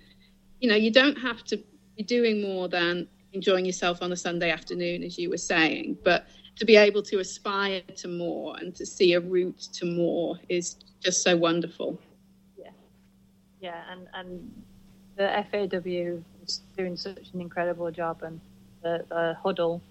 you 0.60 0.68
know 0.68 0.74
you 0.76 0.90
don't 0.90 1.16
have 1.16 1.44
to 1.44 1.62
be 1.96 2.02
doing 2.02 2.42
more 2.42 2.68
than 2.68 3.06
enjoying 3.32 3.64
yourself 3.64 4.02
on 4.02 4.12
a 4.12 4.16
sunday 4.16 4.50
afternoon 4.50 5.02
as 5.02 5.18
you 5.18 5.30
were 5.30 5.36
saying. 5.36 5.96
But 6.04 6.26
to 6.56 6.64
be 6.64 6.76
able 6.76 7.02
to 7.02 7.18
aspire 7.18 7.82
to 7.96 8.08
more 8.08 8.56
and 8.58 8.74
to 8.76 8.86
see 8.86 9.12
a 9.12 9.20
route 9.20 9.60
to 9.74 9.84
more 9.84 10.38
is 10.48 10.76
just 11.00 11.22
so 11.22 11.36
wonderful. 11.36 12.00
Yeah. 12.58 12.70
Yeah 13.60 13.82
and 13.90 14.08
and 14.14 14.62
the 15.16 15.44
faw 15.50 15.58
is 16.44 16.60
doing 16.76 16.96
such 16.96 17.30
an 17.32 17.40
incredible 17.40 17.90
job, 17.90 18.22
and 18.22 18.40
the, 18.82 19.04
the 19.08 19.36
Huddle 19.42 19.82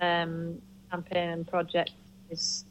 um, 0.00 0.60
campaign 0.90 1.28
and 1.28 1.46
project 1.46 1.92
is 2.30 2.64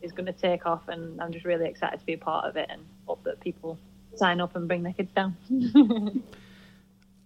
is 0.00 0.12
going 0.12 0.26
to 0.26 0.32
take 0.32 0.66
off, 0.66 0.88
and 0.88 1.20
I'm 1.20 1.32
just 1.32 1.44
really 1.44 1.68
excited 1.68 2.00
to 2.00 2.06
be 2.06 2.14
a 2.14 2.18
part 2.18 2.44
of 2.44 2.56
it, 2.56 2.68
and 2.70 2.82
hope 3.12 3.24
that 3.24 3.40
people 3.40 3.78
sign 4.16 4.40
up 4.40 4.56
and 4.56 4.66
bring 4.66 4.82
their 4.82 4.94
kids 4.94 5.10
down. 5.14 5.36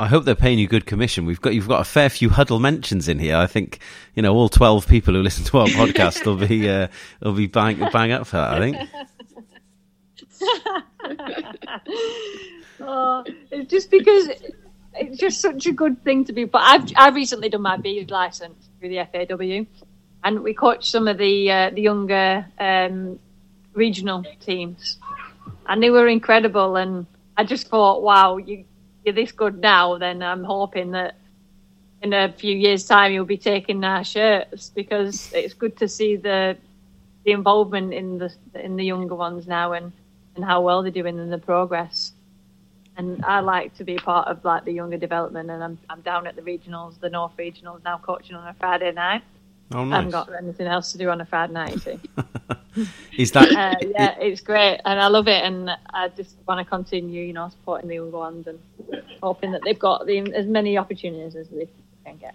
I 0.01 0.09
hope 0.09 0.25
they're 0.25 0.35
paying 0.35 0.59
you 0.59 0.67
good 0.67 0.85
commission. 0.85 1.27
We've 1.27 1.41
got 1.41 1.55
you've 1.55 1.69
got 1.69 1.81
a 1.81 1.85
fair 1.85 2.11
few 2.11 2.29
huddle 2.29 2.59
mentions 2.59 3.07
in 3.09 3.21
here. 3.21 3.37
I 3.37 3.47
think 3.47 3.79
you 4.17 4.23
know 4.23 4.35
all 4.35 4.49
twelve 4.49 4.89
people 4.89 5.15
who 5.15 5.23
listen 5.23 5.45
to 5.45 5.59
our 5.59 5.67
podcast 5.69 6.27
will 6.27 6.37
be 6.37 6.69
uh, 6.69 6.89
will 7.23 7.35
be 7.35 7.47
bang 7.47 7.79
bang 7.93 8.11
up 8.11 8.27
for 8.27 8.37
that. 8.37 8.53
I 8.53 8.59
think. 8.59 8.77
oh, 12.81 13.25
it's 13.53 13.71
just 13.71 13.89
because 13.91 14.29
it's 14.95 15.19
just 15.19 15.41
such 15.41 15.67
a 15.67 15.73
good 15.73 16.03
thing 16.03 16.25
to 16.25 16.33
be. 16.33 16.45
But 16.45 16.63
I've 16.63 16.91
I've 16.97 17.15
recently 17.15 17.49
done 17.49 17.63
my 17.63 17.77
B 17.77 18.05
license 18.09 18.69
through 18.81 18.89
the 18.89 19.07
FAW, 19.13 19.67
and 20.25 20.41
we 20.41 20.53
coached 20.53 20.91
some 20.91 21.07
of 21.07 21.17
the 21.17 21.49
uh, 21.51 21.71
the 21.71 21.81
younger 21.81 22.45
um, 22.59 23.21
regional 23.73 24.25
teams, 24.41 24.99
and 25.69 25.83
they 25.83 25.91
were 25.91 26.09
incredible. 26.09 26.77
And 26.77 27.07
I 27.37 27.45
just 27.45 27.69
thought, 27.69 28.03
wow, 28.03 28.37
you 28.37 28.65
you're 29.05 29.15
this 29.15 29.33
good 29.33 29.61
now. 29.61 29.99
Then 29.99 30.23
I'm 30.23 30.45
hoping 30.45 30.91
that 30.93 31.17
in 32.03 32.13
a 32.13 32.33
few 32.33 32.57
years' 32.57 32.85
time 32.87 33.13
you'll 33.13 33.25
be 33.25 33.39
taking 33.39 33.83
our 33.85 34.05
shirts 34.05 34.71
because 34.71 35.33
it's 35.33 35.55
good 35.55 35.77
to 35.79 35.89
see 35.89 36.17
the 36.17 36.57
the 37.25 37.33
involvement 37.33 37.93
in 37.93 38.19
the 38.19 38.33
in 38.55 38.77
the 38.77 38.85
younger 38.85 39.15
ones 39.15 39.47
now 39.47 39.73
and 39.73 39.93
and 40.35 40.45
how 40.45 40.61
well 40.61 40.83
they're 40.83 40.91
doing 40.91 41.19
and 41.19 41.33
the 41.33 41.39
progress 41.39 42.13
and 42.97 43.25
I 43.25 43.41
like 43.41 43.75
to 43.77 43.85
be 43.85 43.97
part 43.97 44.29
of 44.29 44.45
like 44.45 44.65
the 44.65 44.73
younger 44.73 44.97
development. 44.97 45.51
And 45.51 45.63
I'm 45.63 45.79
I'm 45.91 46.01
down 46.01 46.27
at 46.27 46.37
the 46.37 46.43
regionals, 46.43 46.99
the 46.99 47.11
North 47.11 47.37
regionals 47.39 47.85
now, 47.85 47.99
coaching 47.99 48.37
on 48.37 48.47
a 48.49 48.55
Friday 48.55 48.93
night. 48.93 49.23
Oh, 49.75 49.85
nice. 49.85 49.93
I 49.93 49.97
haven't 49.97 50.11
got 50.13 50.35
anything 50.35 50.67
else 50.67 50.93
to 50.93 50.99
do 50.99 51.11
on 51.11 51.21
a 51.21 51.27
Friday 51.27 51.53
night. 51.53 51.87
Is 53.17 53.33
that 53.33 53.51
uh, 53.51 53.87
yeah, 53.89 54.17
it's 54.19 54.41
great, 54.41 54.81
and 54.85 55.01
I 55.01 55.09
love 55.09 55.29
it, 55.29 55.43
and 55.43 55.71
I 55.91 56.09
just 56.09 56.37
want 56.47 56.59
to 56.65 56.65
continue, 56.65 57.23
you 57.25 57.33
know, 57.33 57.49
supporting 57.49 57.89
the 57.89 57.95
younger 57.97 58.19
ones 58.19 58.47
and 58.47 58.59
hoping 59.23 59.53
that 59.53 59.63
they've 59.65 59.79
got 59.79 60.07
the, 60.07 60.19
as 60.35 60.47
many 60.47 60.77
opportunities 60.77 61.35
as 61.37 61.49
they 61.49 61.69
can 62.05 62.17
get. 62.19 62.35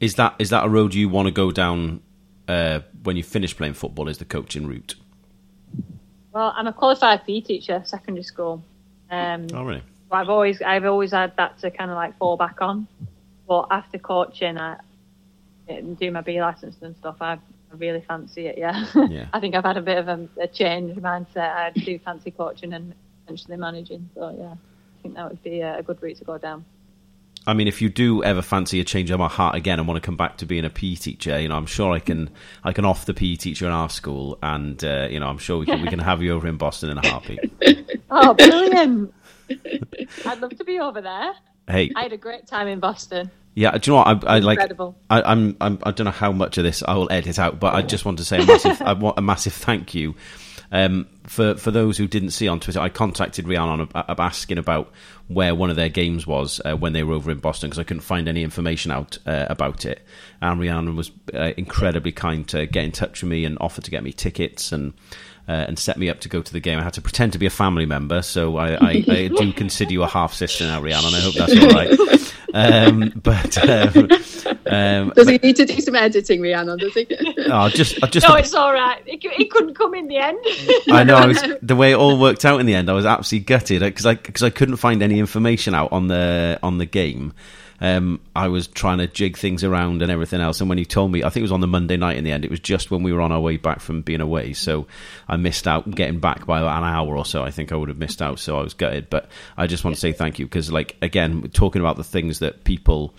is 0.00 0.14
that 0.16 0.34
is 0.38 0.50
that 0.50 0.64
a 0.64 0.68
road 0.68 0.94
you 0.94 1.08
want 1.08 1.26
to 1.26 1.32
go 1.32 1.50
down 1.50 2.00
uh, 2.48 2.80
when 3.02 3.16
you 3.16 3.22
finish 3.22 3.56
playing 3.56 3.74
football? 3.74 4.08
Is 4.08 4.18
the 4.18 4.24
coaching 4.24 4.66
route? 4.66 4.94
Well, 6.32 6.52
I'm 6.56 6.66
a 6.66 6.72
qualified 6.72 7.24
PE 7.26 7.40
teacher, 7.40 7.82
secondary 7.84 8.22
school. 8.24 8.62
Um, 9.10 9.46
Oh, 9.54 9.64
really? 9.64 9.82
I've 10.10 10.28
always 10.28 10.62
I've 10.62 10.84
always 10.84 11.12
had 11.12 11.36
that 11.36 11.58
to 11.60 11.70
kind 11.70 11.90
of 11.90 11.96
like 11.96 12.16
fall 12.18 12.36
back 12.36 12.60
on. 12.60 12.86
But 13.48 13.66
after 13.70 13.98
coaching, 13.98 14.58
I 14.58 14.76
and 15.68 15.98
do 15.98 16.10
my 16.10 16.20
B 16.20 16.40
license 16.40 16.76
and 16.80 16.96
stuff. 16.96 17.16
I, 17.20 17.38
I 17.72 17.76
really 17.76 18.00
fancy 18.00 18.46
it. 18.46 18.58
Yeah. 18.58 18.86
Yeah. 19.08 19.26
I 19.32 19.40
think 19.40 19.54
I've 19.54 19.64
had 19.64 19.76
a 19.76 19.82
bit 19.82 19.98
of 19.98 20.08
a, 20.08 20.28
a 20.40 20.46
change 20.46 20.96
of 20.96 21.02
mindset. 21.02 21.54
I 21.54 21.70
do 21.70 21.98
fancy 21.98 22.30
coaching 22.30 22.72
and 22.72 22.94
potentially 23.24 23.56
managing. 23.56 24.08
So 24.14 24.34
yeah, 24.38 24.52
I 24.52 25.02
think 25.02 25.14
that 25.14 25.28
would 25.28 25.42
be 25.42 25.60
a, 25.60 25.78
a 25.78 25.82
good 25.82 26.02
route 26.02 26.18
to 26.18 26.24
go 26.24 26.38
down. 26.38 26.64
I 27.48 27.54
mean, 27.54 27.68
if 27.68 27.80
you 27.80 27.88
do 27.88 28.24
ever 28.24 28.42
fancy 28.42 28.80
a 28.80 28.84
change 28.84 29.10
of 29.12 29.20
my 29.20 29.28
heart 29.28 29.54
again 29.54 29.78
and 29.78 29.86
want 29.86 30.02
to 30.02 30.04
come 30.04 30.16
back 30.16 30.38
to 30.38 30.46
being 30.46 30.64
a 30.64 30.70
PE 30.70 30.96
teacher, 30.96 31.38
you 31.38 31.48
know, 31.48 31.56
I'm 31.56 31.66
sure 31.66 31.92
I 31.92 32.00
can 32.00 32.30
I 32.64 32.72
can 32.72 32.84
off 32.84 33.06
the 33.06 33.14
PE 33.14 33.36
teacher 33.36 33.66
in 33.66 33.72
our 33.72 33.88
school, 33.88 34.36
and 34.42 34.82
uh, 34.82 35.06
you 35.08 35.20
know, 35.20 35.28
I'm 35.28 35.38
sure 35.38 35.58
we 35.58 35.66
can 35.66 35.80
we 35.80 35.88
can 35.88 36.00
have 36.00 36.22
you 36.22 36.32
over 36.32 36.48
in 36.48 36.56
Boston 36.56 36.90
in 36.90 36.98
a 36.98 37.08
heartbeat. 37.08 37.52
Oh, 38.08 38.34
brilliant! 38.34 39.12
I'd 40.26 40.40
love 40.40 40.56
to 40.56 40.64
be 40.64 40.78
over 40.78 41.00
there. 41.00 41.34
Hey, 41.66 41.90
I 41.96 42.04
had 42.04 42.12
a 42.12 42.16
great 42.16 42.46
time 42.46 42.68
in 42.68 42.78
Boston. 42.78 43.32
Yeah, 43.56 43.70
do 43.78 43.90
you 43.90 43.96
know 43.96 44.02
what? 44.04 44.24
I, 44.26 44.36
I 44.36 44.38
like. 44.40 44.58
I, 45.08 45.22
I'm, 45.22 45.56
I'm 45.62 45.78
I 45.82 45.90
don't 45.90 46.04
know 46.04 46.10
how 46.10 46.30
much 46.30 46.58
of 46.58 46.64
this 46.64 46.82
I 46.86 46.92
will 46.94 47.10
edit 47.10 47.38
out, 47.38 47.58
but 47.58 47.74
I 47.74 47.80
just 47.80 48.04
want 48.04 48.18
to 48.18 48.24
say 48.24 48.42
a 48.42 48.46
massive 48.46 48.82
I 48.82 48.92
want 48.92 49.18
a 49.18 49.22
massive 49.22 49.54
thank 49.54 49.94
you. 49.94 50.14
Um, 50.70 51.06
for 51.24 51.56
for 51.56 51.70
those 51.70 51.96
who 51.96 52.06
didn't 52.06 52.30
see 52.30 52.48
on 52.48 52.60
Twitter, 52.60 52.80
I 52.80 52.90
contacted 52.90 53.48
Rhiannon 53.48 53.88
ab- 53.94 54.20
asking 54.20 54.58
about 54.58 54.92
where 55.28 55.54
one 55.54 55.70
of 55.70 55.76
their 55.76 55.88
games 55.88 56.26
was 56.26 56.60
uh, 56.66 56.76
when 56.76 56.92
they 56.92 57.02
were 57.02 57.14
over 57.14 57.30
in 57.30 57.38
Boston 57.38 57.70
because 57.70 57.78
I 57.78 57.84
couldn't 57.84 58.02
find 58.02 58.28
any 58.28 58.42
information 58.42 58.90
out 58.90 59.16
uh, 59.24 59.46
about 59.48 59.86
it. 59.86 60.04
And 60.42 60.60
Rhiannon 60.60 60.94
was 60.94 61.10
uh, 61.32 61.52
incredibly 61.56 62.12
kind 62.12 62.46
to 62.48 62.66
get 62.66 62.84
in 62.84 62.92
touch 62.92 63.22
with 63.22 63.30
me 63.30 63.46
and 63.46 63.56
offer 63.58 63.80
to 63.80 63.90
get 63.90 64.04
me 64.04 64.12
tickets 64.12 64.70
and. 64.70 64.92
Uh, 65.48 65.64
and 65.68 65.78
set 65.78 65.96
me 65.96 66.10
up 66.10 66.18
to 66.18 66.28
go 66.28 66.42
to 66.42 66.52
the 66.52 66.58
game. 66.58 66.76
I 66.76 66.82
had 66.82 66.94
to 66.94 67.00
pretend 67.00 67.32
to 67.34 67.38
be 67.38 67.46
a 67.46 67.50
family 67.50 67.86
member, 67.86 68.20
so 68.22 68.56
I, 68.56 68.74
I, 68.74 69.04
I 69.06 69.28
do 69.28 69.52
consider 69.52 69.92
you 69.92 70.02
a 70.02 70.08
half 70.08 70.34
sister 70.34 70.64
now, 70.64 70.82
Rhiannon, 70.82 71.14
and 71.14 71.14
I 71.14 71.20
hope 71.20 71.34
that's 71.34 71.56
all 71.56 71.68
right. 71.68 72.32
Um, 72.56 73.12
but 73.22 73.58
um, 73.68 74.08
um, 74.66 75.12
Does 75.14 75.28
he 75.28 75.36
need 75.38 75.56
to 75.56 75.66
do 75.66 75.78
some 75.80 75.94
editing, 75.94 76.40
Rhiannon? 76.40 76.78
Does 76.78 76.94
he? 76.94 77.06
oh, 77.50 77.68
just, 77.68 78.02
I 78.02 78.06
just 78.06 78.26
No, 78.26 78.34
it's 78.34 78.54
all 78.54 78.72
right. 78.72 79.02
He, 79.04 79.20
c- 79.20 79.34
he 79.36 79.44
couldn't 79.46 79.74
come 79.74 79.94
in 79.94 80.08
the 80.08 80.16
end. 80.16 80.38
I 80.90 81.04
know. 81.04 81.16
I 81.16 81.26
was, 81.26 81.42
the 81.62 81.76
way 81.76 81.92
it 81.92 81.96
all 81.96 82.18
worked 82.18 82.46
out 82.46 82.58
in 82.58 82.66
the 82.66 82.74
end, 82.74 82.88
I 82.88 82.94
was 82.94 83.04
absolutely 83.04 83.44
gutted 83.44 83.80
because 83.80 84.06
I 84.06 84.14
because 84.14 84.42
I 84.42 84.50
couldn't 84.50 84.76
find 84.76 85.02
any 85.02 85.18
information 85.18 85.74
out 85.74 85.92
on 85.92 86.08
the 86.08 86.58
on 86.62 86.78
the 86.78 86.86
game. 86.86 87.34
Um, 87.80 88.20
I 88.34 88.48
was 88.48 88.66
trying 88.66 88.98
to 88.98 89.06
jig 89.06 89.36
things 89.36 89.64
around 89.64 90.02
and 90.02 90.10
everything 90.10 90.40
else. 90.40 90.60
And 90.60 90.68
when 90.68 90.78
you 90.78 90.84
told 90.84 91.12
me, 91.12 91.22
I 91.22 91.28
think 91.28 91.42
it 91.42 91.42
was 91.42 91.52
on 91.52 91.60
the 91.60 91.66
Monday 91.66 91.96
night 91.96 92.16
in 92.16 92.24
the 92.24 92.32
end. 92.32 92.44
It 92.44 92.50
was 92.50 92.60
just 92.60 92.90
when 92.90 93.02
we 93.02 93.12
were 93.12 93.20
on 93.20 93.32
our 93.32 93.40
way 93.40 93.56
back 93.56 93.80
from 93.80 94.02
being 94.02 94.20
away, 94.20 94.52
so 94.52 94.86
I 95.28 95.36
missed 95.36 95.68
out 95.68 95.90
getting 95.90 96.20
back 96.20 96.46
by 96.46 96.60
about 96.60 96.78
an 96.78 96.88
hour 96.88 97.16
or 97.16 97.24
so. 97.24 97.42
I 97.42 97.50
think 97.50 97.72
I 97.72 97.76
would 97.76 97.88
have 97.88 97.98
missed 97.98 98.22
out, 98.22 98.38
so 98.38 98.58
I 98.58 98.62
was 98.62 98.74
gutted. 98.74 99.10
But 99.10 99.28
I 99.56 99.66
just 99.66 99.84
want 99.84 99.94
to 99.94 100.00
say 100.00 100.12
thank 100.12 100.38
you 100.38 100.46
because, 100.46 100.70
like, 100.72 100.96
again, 101.02 101.50
talking 101.52 101.80
about 101.80 101.96
the 101.96 102.04
things 102.04 102.38
that 102.38 102.64
people 102.64 103.14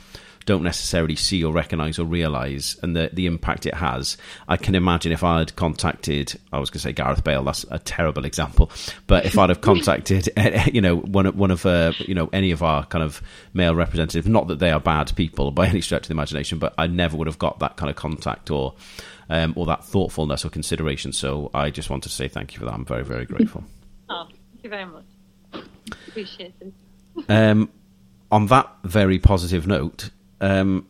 don't 0.48 0.64
necessarily 0.64 1.16
see 1.16 1.44
or 1.44 1.54
recognize 1.54 2.00
or 2.00 2.06
realize 2.06 2.78
and 2.82 2.96
the, 2.96 3.12
the 3.14 3.26
impact 3.28 3.66
it 3.66 3.76
has. 3.76 4.18
I 4.48 4.56
can 4.58 4.76
imagine 4.76 5.12
if 5.12 5.24
I 5.24 5.40
had 5.40 5.56
contacted, 5.58 6.40
I 6.54 6.58
was 6.58 6.70
going 6.70 6.80
to 6.80 6.84
say 6.84 6.94
Gareth 6.94 7.24
Bale, 7.24 7.44
that's 7.44 7.66
a 7.70 7.78
terrible 7.80 8.26
example, 8.26 8.72
but 9.06 9.26
if 9.26 9.38
I'd 9.38 9.50
have 9.50 9.62
contacted, 9.62 10.30
you 10.74 10.82
know, 10.82 10.96
one 10.96 11.26
of, 11.28 11.38
one 11.38 11.52
of, 11.52 11.66
uh, 11.66 11.92
you 12.00 12.16
know, 12.16 12.30
any 12.32 12.52
of 12.52 12.64
our 12.64 12.86
kind 12.86 13.04
of 13.04 13.22
male 13.54 13.76
representatives, 13.76 14.26
not 14.26 14.48
that 14.48 14.60
they 14.60 14.72
are 14.72 14.80
bad 14.80 15.14
people 15.16 15.52
by 15.52 15.68
any 15.68 15.82
stretch 15.82 16.04
of 16.04 16.08
the 16.08 16.14
imagination, 16.14 16.60
but 16.60 16.74
I 16.78 16.88
never 16.88 17.18
would 17.18 17.28
have 17.28 17.38
got 17.38 17.60
that 17.60 17.76
kind 17.76 17.90
of 17.90 17.98
contact 17.98 18.50
or, 18.50 18.74
um, 19.30 19.54
or 19.58 19.66
that 19.66 19.84
thoughtfulness 19.84 20.46
or 20.46 20.50
consideration. 20.50 21.12
So 21.12 21.52
I 21.54 21.70
just 21.70 21.90
want 21.90 22.04
to 22.04 22.10
say 22.10 22.30
thank 22.30 22.54
you 22.54 22.60
for 22.60 22.66
that. 22.66 22.74
I'm 22.74 22.86
very, 22.86 23.04
very 23.04 23.26
grateful. 23.26 23.64
Oh, 24.10 24.26
thank 24.26 24.64
you 24.64 24.70
very 24.70 24.86
much. 24.86 25.04
Appreciate 26.08 26.54
it. 26.62 26.74
Um, 27.28 27.70
on 28.32 28.48
that 28.48 28.70
very 28.86 29.20
positive 29.20 29.68
note, 29.68 30.12
um, 30.42 30.88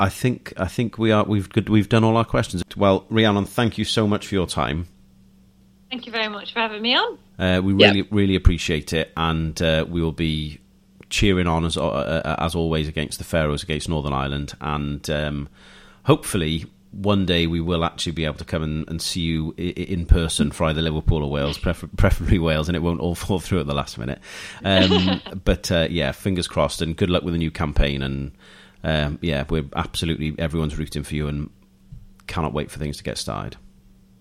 I 0.00 0.08
think 0.08 0.52
I 0.56 0.66
think 0.66 0.98
we 0.98 1.12
are 1.12 1.24
we've 1.24 1.48
good, 1.48 1.68
we've 1.68 1.88
done 1.88 2.04
all 2.04 2.16
our 2.16 2.24
questions. 2.24 2.62
Well, 2.76 3.06
Rhiannon, 3.10 3.44
thank 3.44 3.78
you 3.78 3.84
so 3.84 4.06
much 4.06 4.26
for 4.26 4.34
your 4.34 4.46
time. 4.46 4.86
Thank 5.90 6.06
you 6.06 6.12
very 6.12 6.28
much 6.28 6.52
for 6.52 6.58
having 6.58 6.82
me 6.82 6.96
on. 6.96 7.18
Uh, 7.38 7.60
we 7.62 7.74
Yeah. 7.74 7.88
really 7.88 8.02
really 8.10 8.34
appreciate 8.34 8.92
it, 8.92 9.12
and 9.16 9.60
uh, 9.62 9.84
we 9.88 10.00
will 10.02 10.12
be 10.12 10.58
cheering 11.10 11.46
on 11.46 11.64
as 11.64 11.76
uh, 11.76 11.86
uh, 11.86 12.36
as 12.38 12.54
always 12.54 12.88
against 12.88 13.18
the 13.18 13.24
Faroes, 13.24 13.62
against 13.62 13.88
Northern 13.88 14.12
Ireland, 14.12 14.54
and 14.60 15.08
um, 15.10 15.48
hopefully 16.04 16.66
one 16.94 17.26
day 17.26 17.46
we 17.46 17.60
will 17.60 17.84
actually 17.84 18.12
be 18.12 18.24
able 18.24 18.36
to 18.36 18.44
come 18.44 18.62
and, 18.62 18.88
and 18.88 19.02
see 19.02 19.20
you 19.20 19.52
in 19.56 20.06
person 20.06 20.50
for 20.52 20.64
either 20.64 20.80
Liverpool 20.80 21.24
or 21.24 21.30
Wales, 21.30 21.58
prefer- 21.58 21.88
preferably 21.96 22.38
Wales, 22.38 22.68
and 22.68 22.76
it 22.76 22.80
won't 22.80 23.00
all 23.00 23.14
fall 23.14 23.40
through 23.40 23.60
at 23.60 23.66
the 23.66 23.74
last 23.74 23.98
minute. 23.98 24.20
Um, 24.64 25.20
but 25.44 25.70
uh, 25.70 25.88
yeah, 25.90 26.12
fingers 26.12 26.46
crossed, 26.46 26.82
and 26.82 26.96
good 26.96 27.10
luck 27.10 27.22
with 27.22 27.34
the 27.34 27.38
new 27.38 27.50
campaign. 27.50 28.02
And 28.02 28.32
um, 28.82 29.18
yeah, 29.20 29.44
we're 29.48 29.64
absolutely 29.74 30.34
everyone's 30.38 30.78
rooting 30.78 31.02
for 31.02 31.14
you, 31.14 31.26
and 31.26 31.50
cannot 32.26 32.52
wait 32.52 32.70
for 32.70 32.78
things 32.78 32.96
to 32.98 33.04
get 33.04 33.18
started. 33.18 33.56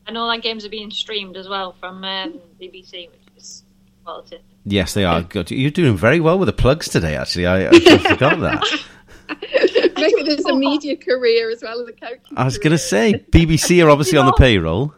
And 0.06 0.18
all 0.18 0.30
our 0.30 0.40
games 0.40 0.66
are 0.66 0.70
being 0.70 0.92
streamed 0.92 1.38
as 1.38 1.48
well 1.48 1.74
from 1.80 2.04
um, 2.04 2.42
BBC, 2.60 3.10
which 3.10 3.22
is 3.38 3.64
quality. 4.04 4.40
Yes, 4.66 4.94
they 4.94 5.06
are. 5.06 5.22
Good. 5.22 5.52
You're 5.52 5.72
doing 5.72 5.96
very 5.96 6.20
well 6.20 6.40
with 6.40 6.48
the 6.48 6.54
plugs 6.54 6.90
today. 6.90 7.16
Actually, 7.16 7.48
I, 7.48 7.70
I 7.70 7.98
forgot 7.98 8.40
that. 8.40 9.73
Maybe 10.04 10.24
there's 10.24 10.46
a 10.46 10.56
media 10.56 10.98
career 10.98 11.50
as 11.50 11.62
well 11.62 11.82
as 11.82 11.88
a 11.88 11.94
coach. 11.94 12.20
I 12.36 12.44
was 12.46 12.58
going 12.58 12.72
to 12.72 12.78
say 12.78 13.24
BBC 13.32 13.86
are 13.86 13.90
obviously 13.90 14.18
on 14.18 14.26
the 14.26 14.34
payroll. 14.34 14.94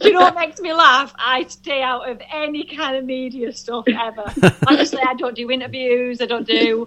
Do 0.00 0.08
you 0.08 0.14
know 0.14 0.20
what 0.20 0.34
makes 0.34 0.60
me 0.60 0.72
laugh? 0.72 1.14
I 1.18 1.44
stay 1.44 1.82
out 1.82 2.08
of 2.08 2.20
any 2.30 2.64
kind 2.64 2.96
of 2.96 3.04
media 3.04 3.52
stuff 3.52 3.86
ever. 3.88 4.24
Honestly, 4.66 5.00
I 5.06 5.14
don't 5.14 5.34
do 5.34 5.50
interviews. 5.50 6.20
I 6.20 6.26
don't 6.26 6.46
do. 6.46 6.86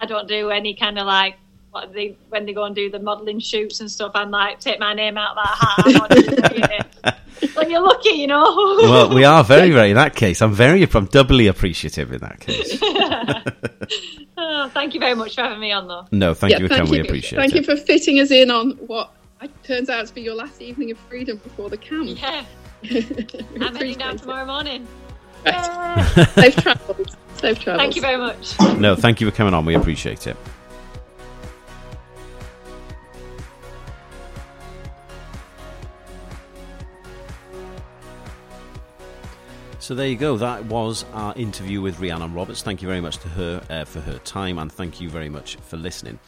I 0.00 0.06
don't 0.06 0.28
do 0.28 0.50
any 0.50 0.74
kind 0.74 0.98
of 0.98 1.06
like 1.06 1.36
what 1.70 1.92
they 1.92 2.16
when 2.28 2.46
they 2.46 2.52
go 2.52 2.64
and 2.64 2.74
do 2.74 2.88
the 2.88 3.00
modelling 3.00 3.40
shoots 3.40 3.80
and 3.80 3.90
stuff. 3.90 4.12
I'm 4.14 4.30
like, 4.30 4.60
take 4.60 4.78
my 4.78 4.94
name 4.94 5.18
out 5.18 5.36
of 5.36 5.44
that 5.44 7.02
hat. 7.04 7.20
I'm 7.44 7.50
not 7.50 7.50
doing 7.50 7.50
it. 7.50 7.56
When 7.56 7.70
you're 7.70 7.80
lucky, 7.80 8.10
you 8.10 8.26
know. 8.26 8.44
Well, 8.82 9.14
we 9.14 9.24
are 9.24 9.44
very, 9.44 9.70
very. 9.70 9.90
In 9.90 9.96
that 9.96 10.14
case, 10.14 10.42
I'm 10.42 10.52
very, 10.52 10.82
I'm 10.94 11.06
doubly 11.06 11.46
appreciative 11.46 12.12
in 12.12 12.20
that 12.20 12.40
case. 12.40 12.80
Oh, 14.36 14.68
thank 14.68 14.94
you 14.94 15.00
very 15.00 15.14
much 15.14 15.34
for 15.36 15.42
having 15.42 15.60
me 15.60 15.72
on, 15.72 15.88
though. 15.88 16.06
No, 16.10 16.34
thank 16.34 16.58
you, 16.58 16.68
Ken. 16.68 16.88
We 16.88 17.00
appreciate 17.00 17.38
Thank 17.38 17.54
it. 17.54 17.56
you 17.56 17.62
for 17.62 17.76
fitting 17.76 18.18
us 18.20 18.30
in 18.30 18.50
on 18.50 18.72
what 18.72 19.12
turns 19.62 19.88
out 19.88 20.06
to 20.06 20.14
be 20.14 20.22
your 20.22 20.34
last 20.34 20.60
evening 20.60 20.90
of 20.90 20.98
freedom 20.98 21.38
before 21.38 21.70
the 21.70 21.76
camp. 21.76 22.20
Yeah, 22.20 22.44
I'm 22.82 22.90
heading 22.90 23.60
appreciate 23.60 23.98
down 23.98 24.16
tomorrow 24.16 24.46
morning. 24.46 24.86
Right. 25.44 25.54
Yeah. 25.54 26.26
Safe 26.26 26.56
travels. 26.56 27.16
Safe 27.36 27.58
travels. 27.60 27.82
Thank 27.82 27.96
you 27.96 28.02
very 28.02 28.16
much. 28.16 28.58
No, 28.78 28.96
thank 28.96 29.20
you 29.20 29.30
for 29.30 29.36
coming 29.36 29.54
on. 29.54 29.64
We 29.64 29.74
appreciate 29.74 30.26
it. 30.26 30.36
So 39.84 39.94
there 39.94 40.08
you 40.08 40.16
go. 40.16 40.38
That 40.38 40.64
was 40.64 41.04
our 41.12 41.34
interview 41.34 41.82
with 41.82 42.00
Rhiannon 42.00 42.32
Roberts. 42.32 42.62
Thank 42.62 42.80
you 42.80 42.88
very 42.88 43.02
much 43.02 43.18
to 43.18 43.28
her 43.28 43.62
uh, 43.68 43.84
for 43.84 44.00
her 44.00 44.16
time, 44.20 44.58
and 44.58 44.72
thank 44.72 44.98
you 44.98 45.10
very 45.10 45.28
much 45.28 45.56
for 45.56 45.76
listening. 45.76 46.18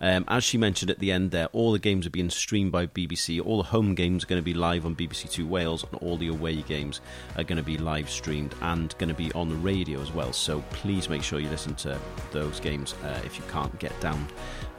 Um, 0.00 0.24
as 0.26 0.42
she 0.42 0.58
mentioned 0.58 0.90
at 0.90 0.98
the 0.98 1.12
end 1.12 1.30
there, 1.30 1.46
all 1.52 1.70
the 1.70 1.78
games 1.78 2.08
are 2.08 2.10
being 2.10 2.28
streamed 2.28 2.72
by 2.72 2.86
BBC. 2.88 3.40
All 3.40 3.58
the 3.58 3.68
home 3.68 3.94
games 3.94 4.24
are 4.24 4.26
going 4.26 4.40
to 4.40 4.44
be 4.44 4.52
live 4.52 4.84
on 4.84 4.96
BBC 4.96 5.30
Two 5.30 5.46
Wales, 5.46 5.84
and 5.84 5.94
all 6.02 6.16
the 6.16 6.26
away 6.26 6.62
games 6.62 7.00
are 7.36 7.44
going 7.44 7.56
to 7.56 7.62
be 7.62 7.78
live 7.78 8.10
streamed 8.10 8.52
and 8.62 8.92
going 8.98 9.10
to 9.10 9.14
be 9.14 9.30
on 9.30 9.48
the 9.48 9.54
radio 9.54 10.00
as 10.00 10.10
well. 10.10 10.32
So 10.32 10.64
please 10.70 11.08
make 11.08 11.22
sure 11.22 11.38
you 11.38 11.48
listen 11.50 11.76
to 11.76 11.96
those 12.32 12.58
games 12.58 12.96
uh, 13.04 13.20
if 13.24 13.38
you 13.38 13.44
can't 13.48 13.78
get 13.78 13.98
down 14.00 14.26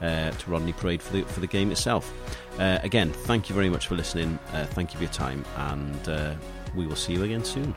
uh, 0.02 0.30
to 0.32 0.50
Rodney 0.50 0.74
Parade 0.74 1.00
for 1.00 1.14
the 1.14 1.22
for 1.22 1.40
the 1.40 1.46
game 1.46 1.70
itself. 1.70 2.12
Uh, 2.58 2.80
again, 2.82 3.12
thank 3.12 3.48
you 3.48 3.54
very 3.54 3.70
much 3.70 3.86
for 3.86 3.94
listening. 3.94 4.38
Uh, 4.52 4.66
thank 4.66 4.92
you 4.92 4.98
for 4.98 5.04
your 5.04 5.12
time, 5.14 5.42
and 5.56 6.08
uh, 6.10 6.34
we 6.74 6.86
will 6.86 6.96
see 6.96 7.14
you 7.14 7.22
again 7.22 7.42
soon. 7.42 7.74